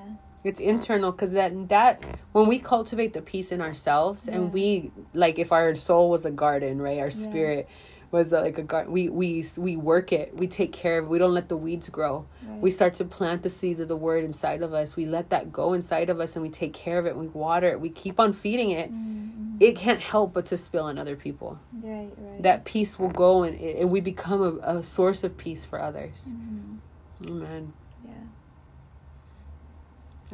it's 0.43 0.59
internal 0.59 1.11
because 1.11 1.31
that 1.33 1.67
that 1.69 2.01
when 2.31 2.47
we 2.47 2.59
cultivate 2.59 3.13
the 3.13 3.21
peace 3.21 3.51
in 3.51 3.59
ourselves 3.59 4.27
Yeah. 4.27 4.35
and 4.37 4.53
we 4.53 4.91
like 5.13 5.39
if 5.39 5.51
our 5.51 5.73
soul 5.75 6.09
was 6.09 6.23
a 6.25 6.31
garden 6.31 6.79
right 6.81 6.99
our 6.99 7.05
Yeah. 7.05 7.09
spirit 7.09 7.67
was 8.11 8.33
uh, 8.33 8.41
like 8.41 8.57
a 8.57 8.63
garden 8.63 8.91
we 8.91 9.07
we 9.09 9.45
we 9.57 9.75
work 9.77 10.11
it 10.11 10.35
we 10.35 10.45
take 10.47 10.71
care 10.73 10.99
of 10.99 11.05
it 11.05 11.07
we 11.09 11.17
don't 11.17 11.33
let 11.33 11.47
the 11.49 11.57
weeds 11.57 11.87
grow 11.89 12.25
Right. 12.45 12.59
we 12.61 12.69
start 12.71 12.93
to 12.95 13.05
plant 13.05 13.41
the 13.43 13.49
seeds 13.49 13.79
of 13.79 13.87
the 13.87 13.95
word 13.95 14.23
inside 14.25 14.61
of 14.61 14.73
us 14.73 14.95
we 14.97 15.05
let 15.05 15.29
that 15.29 15.51
go 15.53 15.73
inside 15.73 16.09
of 16.09 16.19
us 16.19 16.35
and 16.35 16.43
we 16.43 16.49
take 16.49 16.73
care 16.73 16.99
of 16.99 17.05
it 17.05 17.15
we 17.15 17.27
water 17.27 17.69
it 17.69 17.79
we 17.79 17.89
keep 17.89 18.19
on 18.19 18.33
feeding 18.33 18.71
it 18.71 18.91
Mhm. 18.91 19.57
it 19.61 19.75
can't 19.77 20.01
help 20.01 20.33
but 20.33 20.45
to 20.47 20.57
spill 20.57 20.85
on 20.85 20.97
other 20.97 21.15
people 21.15 21.57
Right, 21.81 22.09
right. 22.17 22.41
that 22.43 22.65
peace 22.65 22.99
will 22.99 23.09
go 23.09 23.43
and, 23.43 23.59
and 23.59 23.89
we 23.89 24.01
become 24.01 24.41
a, 24.41 24.77
a 24.79 24.83
source 24.83 25.23
of 25.23 25.37
peace 25.37 25.63
for 25.65 25.81
others 25.81 26.35
Mhm. 26.35 27.29
amen 27.29 27.73
Yeah. 28.03 28.11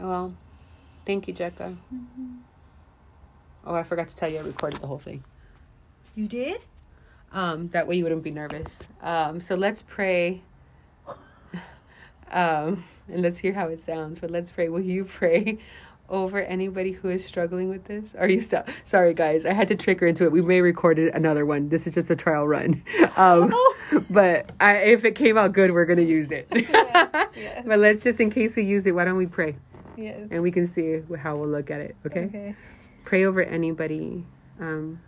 well 0.05 0.33
thank 1.05 1.27
you 1.27 1.33
jecca 1.33 1.75
Mhm. 1.93 2.39
oh 3.65 3.75
i 3.75 3.83
forgot 3.83 4.07
to 4.07 4.15
tell 4.15 4.29
you 4.29 4.39
i 4.39 4.41
recorded 4.41 4.81
the 4.81 4.87
whole 4.87 4.99
thing 4.99 5.23
You 6.15 6.27
did? 6.27 6.61
Um, 7.31 7.69
that 7.69 7.87
way 7.87 7.95
you 7.97 8.03
wouldn't 8.03 8.23
be 8.23 8.31
nervous. 8.31 8.87
Um, 9.01 9.39
so 9.41 9.55
let's 9.55 9.81
pray. 9.81 10.41
Um, 12.29 12.83
and 13.07 13.21
let's 13.21 13.37
hear 13.39 13.53
how 13.53 13.67
it 13.67 13.81
sounds. 13.81 14.19
But 14.19 14.31
let's 14.31 14.51
pray. 14.51 14.67
Will 14.67 14.81
you 14.81 15.05
pray 15.05 15.59
over 16.09 16.39
anybody 16.41 16.91
who 16.91 17.09
is 17.09 17.25
struggling 17.25 17.69
with 17.69 17.85
this? 17.85 18.13
Are 18.15 18.27
you 18.27 18.41
stop? 18.41 18.67
Sorry, 18.85 19.13
guys. 19.13 19.45
I 19.45 19.53
had 19.53 19.67
to 19.69 19.75
trick 19.77 20.01
her 20.01 20.07
into 20.07 20.25
it. 20.25 20.31
We 20.33 20.41
may 20.41 20.59
record 20.61 20.99
it- 20.99 21.13
another 21.15 21.45
one. 21.45 21.69
This 21.69 21.87
is 21.87 21.93
just 21.93 22.09
a 22.09 22.15
trial 22.15 22.47
run. 22.47 22.83
Um, 23.17 23.51
but 24.11 24.51
I, 24.59 24.75
if 24.77 25.03
it 25.03 25.15
came 25.15 25.39
out 25.39 25.51
good, 25.53 25.71
we're 25.71 25.85
gonna 25.85 26.03
use 26.03 26.29
it. 26.31 26.47
Yes, 26.51 27.29
yes. 27.35 27.63
But 27.65 27.79
let's 27.79 27.99
just 27.99 28.19
in 28.19 28.29
case 28.29 28.55
we 28.55 28.61
use 28.63 28.85
it. 28.85 28.93
Why 28.93 29.05
don't 29.05 29.17
we 29.17 29.25
pray 29.25 29.55
Yes. 29.95 30.27
and 30.29 30.43
we 30.43 30.51
can 30.51 30.67
see 30.67 30.99
how 31.17 31.35
we'll 31.37 31.49
look 31.49 31.71
at 31.71 31.79
it. 31.81 31.95
Okay. 32.05 32.25
Okay. 32.25 32.55
Pray 33.05 33.25
over 33.25 33.41
anybody. 33.41 34.23
Um, 34.59 34.99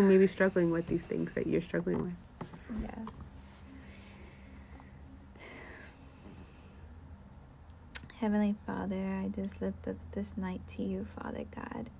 who 0.00 0.08
may 0.08 0.16
be 0.16 0.26
struggling 0.26 0.70
with 0.70 0.86
these 0.86 1.04
things 1.04 1.34
that 1.34 1.46
you're 1.46 1.60
struggling 1.60 2.02
with. 2.02 2.14
Yeah. 2.82 2.88
Heavenly 8.18 8.54
Father, 8.66 9.22
I 9.22 9.28
just 9.28 9.60
lift 9.60 9.86
up 9.86 9.96
this 10.12 10.38
night 10.38 10.62
to 10.76 10.82
you, 10.82 11.06
Father 11.18 11.44
God. 11.54 11.90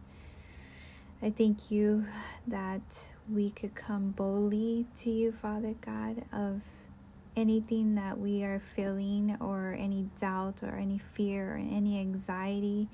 I 1.23 1.29
thank 1.29 1.71
you 1.71 2.07
that 2.47 2.81
we 3.31 3.51
could 3.51 3.75
come 3.75 4.13
boldly 4.13 4.87
to 5.03 5.11
you, 5.11 5.33
Father 5.33 5.75
God, 5.83 6.25
of 6.33 6.63
anything 7.37 7.97
that 7.97 8.19
we 8.19 8.43
are 8.45 8.63
feeling, 8.75 9.37
or 9.41 9.77
any 9.79 10.09
doubt, 10.19 10.63
or 10.63 10.77
any 10.77 10.99
fear, 11.13 11.53
or 11.53 11.59
any 11.59 12.01
anxiety, 12.01 12.89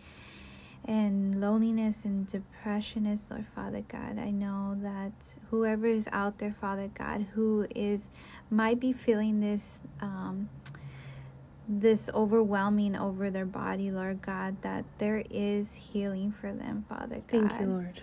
and 0.84 1.40
loneliness 1.40 2.04
and 2.04 2.30
depression 2.30 3.06
is, 3.06 3.22
Lord 3.30 3.46
Father 3.54 3.82
God. 3.88 4.18
I 4.18 4.30
know 4.30 4.76
that 4.80 5.12
whoever 5.50 5.86
is 5.86 6.08
out 6.12 6.38
there, 6.38 6.54
Father 6.60 6.90
God, 6.92 7.26
who 7.34 7.66
is 7.74 8.08
might 8.50 8.78
be 8.78 8.92
feeling 8.92 9.40
this 9.40 9.78
um, 10.00 10.48
this 11.68 12.08
overwhelming 12.14 12.94
over 12.94 13.30
their 13.30 13.46
body, 13.46 13.90
Lord 13.90 14.22
God, 14.22 14.62
that 14.62 14.84
there 14.98 15.24
is 15.30 15.74
healing 15.74 16.32
for 16.32 16.52
them, 16.52 16.84
Father 16.88 17.22
God. 17.26 17.48
Thank 17.48 17.60
you, 17.60 17.66
Lord. 17.66 18.00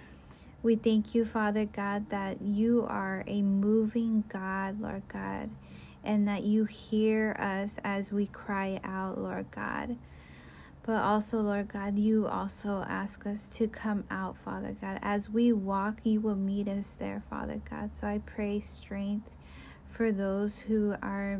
We 0.61 0.75
thank 0.75 1.13
you, 1.13 1.25
Father 1.25 1.65
God, 1.65 2.09
that 2.09 2.41
you 2.41 2.85
are 2.87 3.23
a 3.27 3.41
moving 3.41 4.23
God, 4.29 4.79
Lord 4.79 5.03
God, 5.07 5.49
and 6.03 6.27
that 6.27 6.43
you 6.43 6.65
hear 6.65 7.35
us 7.39 7.75
as 7.83 8.11
we 8.11 8.27
cry 8.27 8.79
out, 8.83 9.17
Lord 9.17 9.47
God. 9.51 9.97
But 10.85 11.01
also, 11.01 11.39
Lord 11.39 11.69
God, 11.69 11.97
you 11.97 12.27
also 12.27 12.85
ask 12.87 13.25
us 13.25 13.47
to 13.53 13.67
come 13.67 14.03
out, 14.11 14.37
Father 14.37 14.75
God. 14.79 14.99
As 15.01 15.29
we 15.29 15.53
walk, 15.53 15.99
you 16.03 16.19
will 16.19 16.35
meet 16.35 16.67
us 16.67 16.95
there, 16.99 17.23
Father 17.29 17.61
God. 17.69 17.95
So 17.95 18.05
I 18.07 18.19
pray 18.25 18.59
strength 18.59 19.29
for 19.87 20.11
those 20.11 20.59
who 20.59 20.95
are 21.01 21.39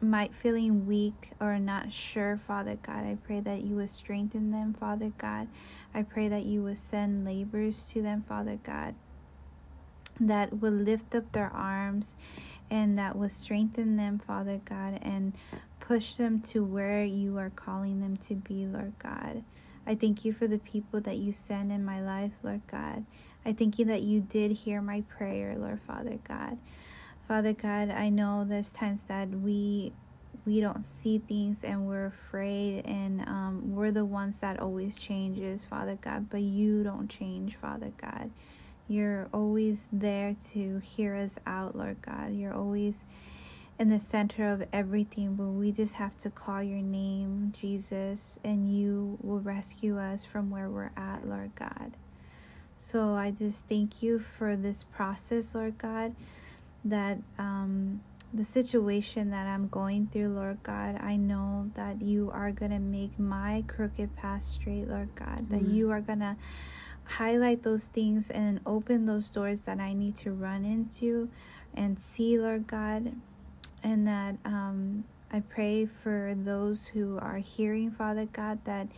might 0.00 0.34
feeling 0.34 0.86
weak 0.86 1.30
or 1.40 1.58
not 1.58 1.92
sure, 1.92 2.36
Father 2.36 2.76
God. 2.82 3.04
I 3.04 3.16
pray 3.24 3.40
that 3.40 3.62
you 3.62 3.76
will 3.76 3.88
strengthen 3.88 4.50
them, 4.50 4.74
Father 4.78 5.12
God. 5.16 5.48
I 5.94 6.02
pray 6.02 6.28
that 6.28 6.44
you 6.44 6.62
will 6.62 6.76
send 6.76 7.24
laborers 7.24 7.88
to 7.92 8.02
them, 8.02 8.24
Father 8.28 8.58
God, 8.62 8.94
that 10.20 10.60
will 10.60 10.72
lift 10.72 11.14
up 11.14 11.30
their 11.32 11.50
arms 11.50 12.16
and 12.70 12.98
that 12.98 13.16
will 13.16 13.30
strengthen 13.30 13.96
them, 13.96 14.18
Father 14.18 14.60
God, 14.64 14.98
and 15.02 15.32
push 15.86 16.14
them 16.14 16.40
to 16.40 16.64
where 16.64 17.04
you 17.04 17.36
are 17.38 17.50
calling 17.50 18.00
them 18.00 18.16
to 18.16 18.34
be, 18.34 18.66
Lord 18.66 18.94
God. 18.98 19.44
I 19.86 19.94
thank 19.94 20.24
you 20.24 20.32
for 20.32 20.46
the 20.46 20.58
people 20.58 21.00
that 21.02 21.18
you 21.18 21.32
send 21.32 21.70
in 21.70 21.84
my 21.84 22.00
life, 22.00 22.32
Lord 22.42 22.62
God. 22.70 23.04
I 23.44 23.52
thank 23.52 23.78
you 23.78 23.84
that 23.86 24.02
you 24.02 24.20
did 24.20 24.52
hear 24.52 24.80
my 24.80 25.02
prayer, 25.02 25.54
Lord 25.58 25.80
Father 25.86 26.18
God. 26.26 26.56
Father 27.28 27.52
God, 27.52 27.90
I 27.90 28.08
know 28.08 28.44
there's 28.44 28.70
times 28.70 29.04
that 29.04 29.28
we 29.28 29.92
we 30.46 30.60
don't 30.60 30.84
see 30.84 31.18
things 31.18 31.64
and 31.64 31.86
we're 31.86 32.06
afraid 32.06 32.84
and 32.84 33.22
um, 33.22 33.74
we're 33.74 33.90
the 33.90 34.04
ones 34.04 34.40
that 34.40 34.60
always 34.60 34.98
changes, 34.98 35.64
Father 35.64 35.96
God, 36.00 36.28
but 36.28 36.42
you 36.42 36.82
don't 36.82 37.08
change, 37.08 37.56
Father 37.56 37.92
God. 37.96 38.30
You're 38.86 39.28
always 39.32 39.86
there 39.90 40.36
to 40.52 40.80
hear 40.80 41.14
us 41.14 41.38
out, 41.46 41.74
Lord 41.74 42.02
God. 42.02 42.34
You're 42.34 42.52
always 42.52 42.96
in 43.78 43.90
the 43.90 43.98
center 43.98 44.52
of 44.52 44.64
everything, 44.72 45.34
but 45.34 45.44
we 45.44 45.72
just 45.72 45.94
have 45.94 46.16
to 46.18 46.30
call 46.30 46.62
your 46.62 46.80
name, 46.80 47.52
Jesus, 47.58 48.38
and 48.44 48.72
you 48.72 49.18
will 49.20 49.40
rescue 49.40 49.98
us 49.98 50.24
from 50.24 50.50
where 50.50 50.68
we're 50.68 50.92
at, 50.96 51.26
Lord 51.26 51.50
God. 51.56 51.92
So 52.78 53.14
I 53.14 53.32
just 53.32 53.64
thank 53.68 54.02
you 54.02 54.18
for 54.18 54.54
this 54.56 54.84
process, 54.84 55.54
Lord 55.54 55.78
God, 55.78 56.14
that 56.84 57.18
um, 57.38 58.02
the 58.32 58.44
situation 58.44 59.30
that 59.30 59.46
I'm 59.46 59.66
going 59.68 60.08
through, 60.12 60.28
Lord 60.28 60.58
God, 60.62 61.00
I 61.00 61.16
know 61.16 61.70
that 61.74 62.00
you 62.00 62.30
are 62.32 62.52
going 62.52 62.70
to 62.70 62.78
make 62.78 63.18
my 63.18 63.64
crooked 63.66 64.14
path 64.14 64.44
straight, 64.44 64.86
Lord 64.88 65.08
God, 65.16 65.50
that 65.50 65.62
mm-hmm. 65.62 65.74
you 65.74 65.90
are 65.90 66.00
going 66.00 66.20
to 66.20 66.36
highlight 67.04 67.64
those 67.64 67.86
things 67.86 68.30
and 68.30 68.60
open 68.64 69.06
those 69.06 69.28
doors 69.28 69.62
that 69.62 69.80
I 69.80 69.94
need 69.94 70.16
to 70.18 70.30
run 70.30 70.64
into 70.64 71.28
and 71.74 72.00
see, 72.00 72.38
Lord 72.38 72.68
God 72.68 73.14
and 73.84 74.08
that 74.08 74.36
um, 74.46 75.04
I 75.30 75.40
pray 75.40 75.86
for 75.86 76.34
those 76.36 76.86
who 76.86 77.18
are 77.18 77.36
hearing, 77.36 77.90
Father 77.90 78.24
God, 78.24 78.64
that 78.64 78.88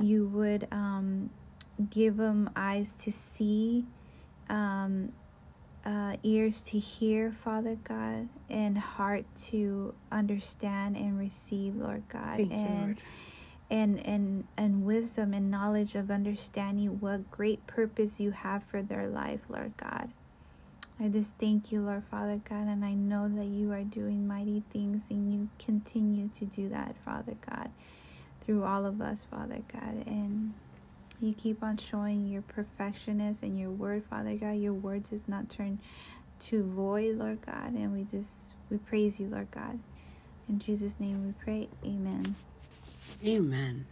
you 0.00 0.26
would 0.28 0.68
um, 0.70 1.30
give 1.90 2.16
them 2.16 2.48
eyes 2.54 2.94
to 2.96 3.12
see, 3.12 3.84
um, 4.48 5.12
uh, 5.84 6.16
ears 6.22 6.62
to 6.62 6.78
hear, 6.78 7.32
Father 7.32 7.76
God, 7.82 8.28
and 8.48 8.78
heart 8.78 9.24
to 9.46 9.94
understand 10.12 10.96
and 10.96 11.18
receive, 11.18 11.74
Lord 11.74 12.04
God. 12.08 12.36
Thank 12.36 12.52
and 12.52 12.60
you, 12.60 12.76
Lord. 12.76 13.02
and 13.70 14.06
and 14.06 14.44
and 14.56 14.84
wisdom 14.84 15.32
and 15.34 15.50
knowledge 15.50 15.94
of 15.94 16.10
understanding 16.10 17.00
what 17.00 17.30
great 17.30 17.66
purpose 17.66 18.20
you 18.20 18.30
have 18.30 18.62
for 18.62 18.82
their 18.82 19.08
life, 19.08 19.40
Lord 19.48 19.72
God. 19.76 20.12
I 21.02 21.08
just 21.08 21.32
thank 21.40 21.72
you, 21.72 21.80
Lord 21.80 22.04
Father 22.10 22.40
God, 22.46 22.68
and 22.68 22.84
I 22.84 22.92
know 22.92 23.26
that 23.26 23.46
you 23.46 23.72
are 23.72 23.82
doing 23.82 24.28
mighty 24.28 24.62
things 24.70 25.04
and 25.08 25.32
you 25.32 25.48
continue 25.58 26.28
to 26.38 26.44
do 26.44 26.68
that, 26.68 26.94
Father 27.04 27.36
God, 27.48 27.70
through 28.44 28.64
all 28.64 28.84
of 28.84 29.00
us, 29.00 29.24
Father 29.30 29.62
God. 29.72 30.06
And 30.06 30.52
you 31.18 31.32
keep 31.32 31.62
on 31.62 31.78
showing 31.78 32.28
your 32.28 32.42
perfectionist 32.42 33.42
and 33.42 33.58
your 33.58 33.70
word, 33.70 34.04
Father 34.04 34.34
God. 34.34 34.58
Your 34.58 34.74
word 34.74 35.08
does 35.08 35.26
not 35.26 35.48
turn 35.48 35.78
to 36.40 36.62
void, 36.62 37.16
Lord 37.16 37.38
God. 37.46 37.72
And 37.72 37.94
we 37.94 38.04
just, 38.04 38.54
we 38.68 38.76
praise 38.76 39.18
you, 39.18 39.28
Lord 39.28 39.50
God. 39.50 39.78
In 40.50 40.58
Jesus' 40.58 40.96
name 40.98 41.26
we 41.26 41.32
pray. 41.42 41.68
Amen. 41.82 42.36
Amen. 43.24 43.86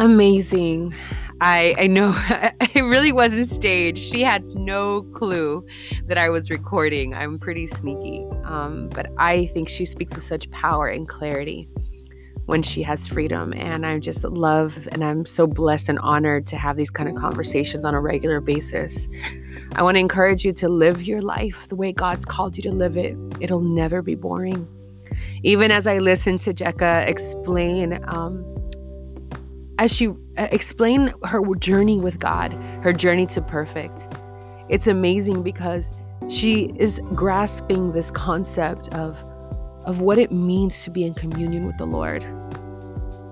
Amazing. 0.00 0.94
I 1.42 1.74
I 1.76 1.86
know 1.86 2.18
it 2.74 2.80
really 2.80 3.12
wasn't 3.12 3.50
staged. 3.50 3.98
She 3.98 4.22
had 4.22 4.42
no 4.46 5.02
clue 5.12 5.62
that 6.06 6.16
I 6.16 6.30
was 6.30 6.48
recording. 6.48 7.12
I'm 7.12 7.38
pretty 7.38 7.66
sneaky, 7.66 8.26
um, 8.44 8.88
but 8.94 9.08
I 9.18 9.48
think 9.48 9.68
she 9.68 9.84
speaks 9.84 10.14
with 10.14 10.24
such 10.24 10.50
power 10.52 10.88
and 10.88 11.06
clarity 11.06 11.68
when 12.46 12.62
she 12.62 12.82
has 12.82 13.06
freedom. 13.06 13.52
And 13.52 13.84
I 13.84 13.98
just 13.98 14.24
love 14.24 14.88
and 14.90 15.04
I'm 15.04 15.26
so 15.26 15.46
blessed 15.46 15.90
and 15.90 15.98
honored 15.98 16.46
to 16.46 16.56
have 16.56 16.78
these 16.78 16.90
kind 16.90 17.06
of 17.06 17.14
conversations 17.16 17.84
on 17.84 17.94
a 17.94 18.00
regular 18.00 18.40
basis. 18.40 19.06
I 19.74 19.82
want 19.82 19.96
to 19.96 20.00
encourage 20.00 20.46
you 20.46 20.54
to 20.54 20.70
live 20.70 21.02
your 21.02 21.20
life 21.20 21.68
the 21.68 21.76
way 21.76 21.92
God's 21.92 22.24
called 22.24 22.56
you 22.56 22.62
to 22.62 22.72
live 22.72 22.96
it. 22.96 23.18
It'll 23.38 23.60
never 23.60 24.00
be 24.00 24.14
boring. 24.14 24.66
Even 25.42 25.70
as 25.70 25.86
I 25.86 25.98
listen 25.98 26.38
to 26.38 26.54
Jecca 26.54 27.06
explain. 27.06 28.02
Um, 28.08 28.59
as 29.80 29.90
she 29.90 30.08
uh, 30.08 30.12
explained 30.52 31.14
her 31.24 31.42
journey 31.56 31.98
with 31.98 32.18
God, 32.18 32.52
her 32.82 32.92
journey 32.92 33.24
to 33.28 33.40
perfect. 33.40 34.06
It's 34.68 34.86
amazing 34.86 35.42
because 35.42 35.90
she 36.28 36.74
is 36.76 37.00
grasping 37.14 37.92
this 37.92 38.10
concept 38.10 38.88
of 38.94 39.16
of 39.86 40.02
what 40.02 40.18
it 40.18 40.30
means 40.30 40.84
to 40.84 40.90
be 40.90 41.04
in 41.04 41.14
communion 41.14 41.66
with 41.66 41.78
the 41.78 41.86
Lord 41.86 42.22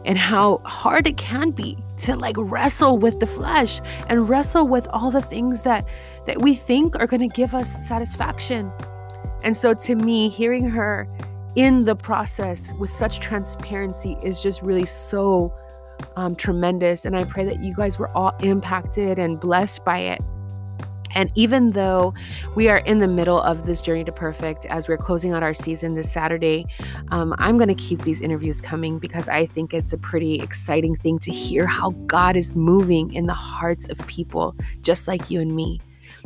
and 0.06 0.16
how 0.16 0.62
hard 0.64 1.06
it 1.06 1.18
can 1.18 1.50
be 1.50 1.76
to 1.98 2.16
like 2.16 2.36
wrestle 2.38 2.96
with 2.96 3.20
the 3.20 3.26
flesh 3.26 3.82
and 4.08 4.26
wrestle 4.30 4.66
with 4.66 4.88
all 4.88 5.10
the 5.10 5.20
things 5.20 5.62
that 5.62 5.84
that 6.26 6.40
we 6.40 6.54
think 6.54 6.96
are 6.96 7.06
going 7.06 7.20
to 7.20 7.36
give 7.36 7.54
us 7.54 7.70
satisfaction. 7.86 8.72
And 9.44 9.54
so 9.54 9.74
to 9.74 9.94
me 9.94 10.30
hearing 10.30 10.64
her 10.70 11.06
in 11.56 11.84
the 11.84 11.94
process 11.94 12.72
with 12.80 12.90
such 12.90 13.20
transparency 13.20 14.16
is 14.22 14.40
just 14.40 14.62
really 14.62 14.86
so 14.86 15.52
um, 16.16 16.34
tremendous. 16.36 17.04
And 17.04 17.16
I 17.16 17.24
pray 17.24 17.44
that 17.44 17.62
you 17.62 17.74
guys 17.74 17.98
were 17.98 18.08
all 18.16 18.32
impacted 18.40 19.18
and 19.18 19.38
blessed 19.38 19.84
by 19.84 19.98
it. 19.98 20.20
And 21.14 21.32
even 21.34 21.70
though 21.70 22.14
we 22.54 22.68
are 22.68 22.78
in 22.78 23.00
the 23.00 23.08
middle 23.08 23.40
of 23.40 23.66
this 23.66 23.80
journey 23.80 24.04
to 24.04 24.12
perfect, 24.12 24.66
as 24.66 24.88
we're 24.88 24.98
closing 24.98 25.32
out 25.32 25.42
our 25.42 25.54
season 25.54 25.94
this 25.94 26.12
Saturday, 26.12 26.66
um, 27.10 27.34
I'm 27.38 27.56
going 27.56 27.68
to 27.68 27.74
keep 27.74 28.02
these 28.02 28.20
interviews 28.20 28.60
coming 28.60 28.98
because 28.98 29.26
I 29.26 29.46
think 29.46 29.74
it's 29.74 29.92
a 29.92 29.98
pretty 29.98 30.36
exciting 30.36 30.96
thing 30.96 31.18
to 31.20 31.32
hear 31.32 31.66
how 31.66 31.90
God 32.06 32.36
is 32.36 32.54
moving 32.54 33.12
in 33.14 33.26
the 33.26 33.34
hearts 33.34 33.88
of 33.88 33.98
people 34.06 34.54
just 34.82 35.08
like 35.08 35.30
you 35.30 35.40
and 35.40 35.54
me. 35.54 35.80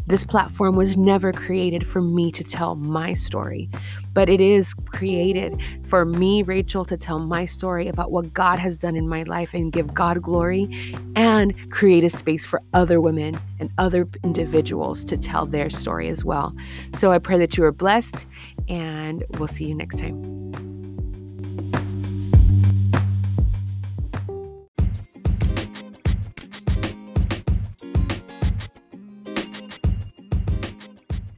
This 0.07 0.24
platform 0.24 0.76
was 0.76 0.96
never 0.96 1.32
created 1.32 1.86
for 1.86 2.03
me 2.03 2.32
to 2.32 2.42
tell 2.42 2.74
my 2.74 3.12
story, 3.12 3.70
but 4.12 4.28
it 4.28 4.40
is 4.40 4.74
created 4.74 5.61
for 5.84 6.05
me, 6.05 6.42
Rachel, 6.42 6.84
to 6.86 6.96
tell 6.96 7.18
my 7.20 7.44
story 7.44 7.88
about 7.88 8.11
what 8.11 8.34
God 8.34 8.59
has 8.59 8.76
done 8.78 8.96
in 8.96 9.09
my 9.09 9.22
life 9.22 9.55
and 9.55 9.72
give 9.72 9.94
God 9.94 10.20
glory 10.20 10.94
and 11.14 11.70
create 11.70 12.05
a 12.05 12.11
space 12.11 12.44
for 12.44 12.61
other 12.74 13.00
women 13.00 13.38
and 13.61 13.70
other 13.78 14.09
individuals 14.24 15.05
to 15.05 15.16
tell 15.16 15.46
their 15.46 15.70
story 15.70 16.09
as 16.09 16.24
well. 16.24 16.55
So 16.94 17.12
I 17.12 17.18
pray 17.18 17.38
that 17.38 17.57
you 17.57 17.64
are 17.64 17.72
blessed, 17.72 18.26
and 18.68 19.24
we'll 19.38 19.48
see 19.48 19.66
you 19.66 19.74
next 19.74 19.98
time. 19.98 20.82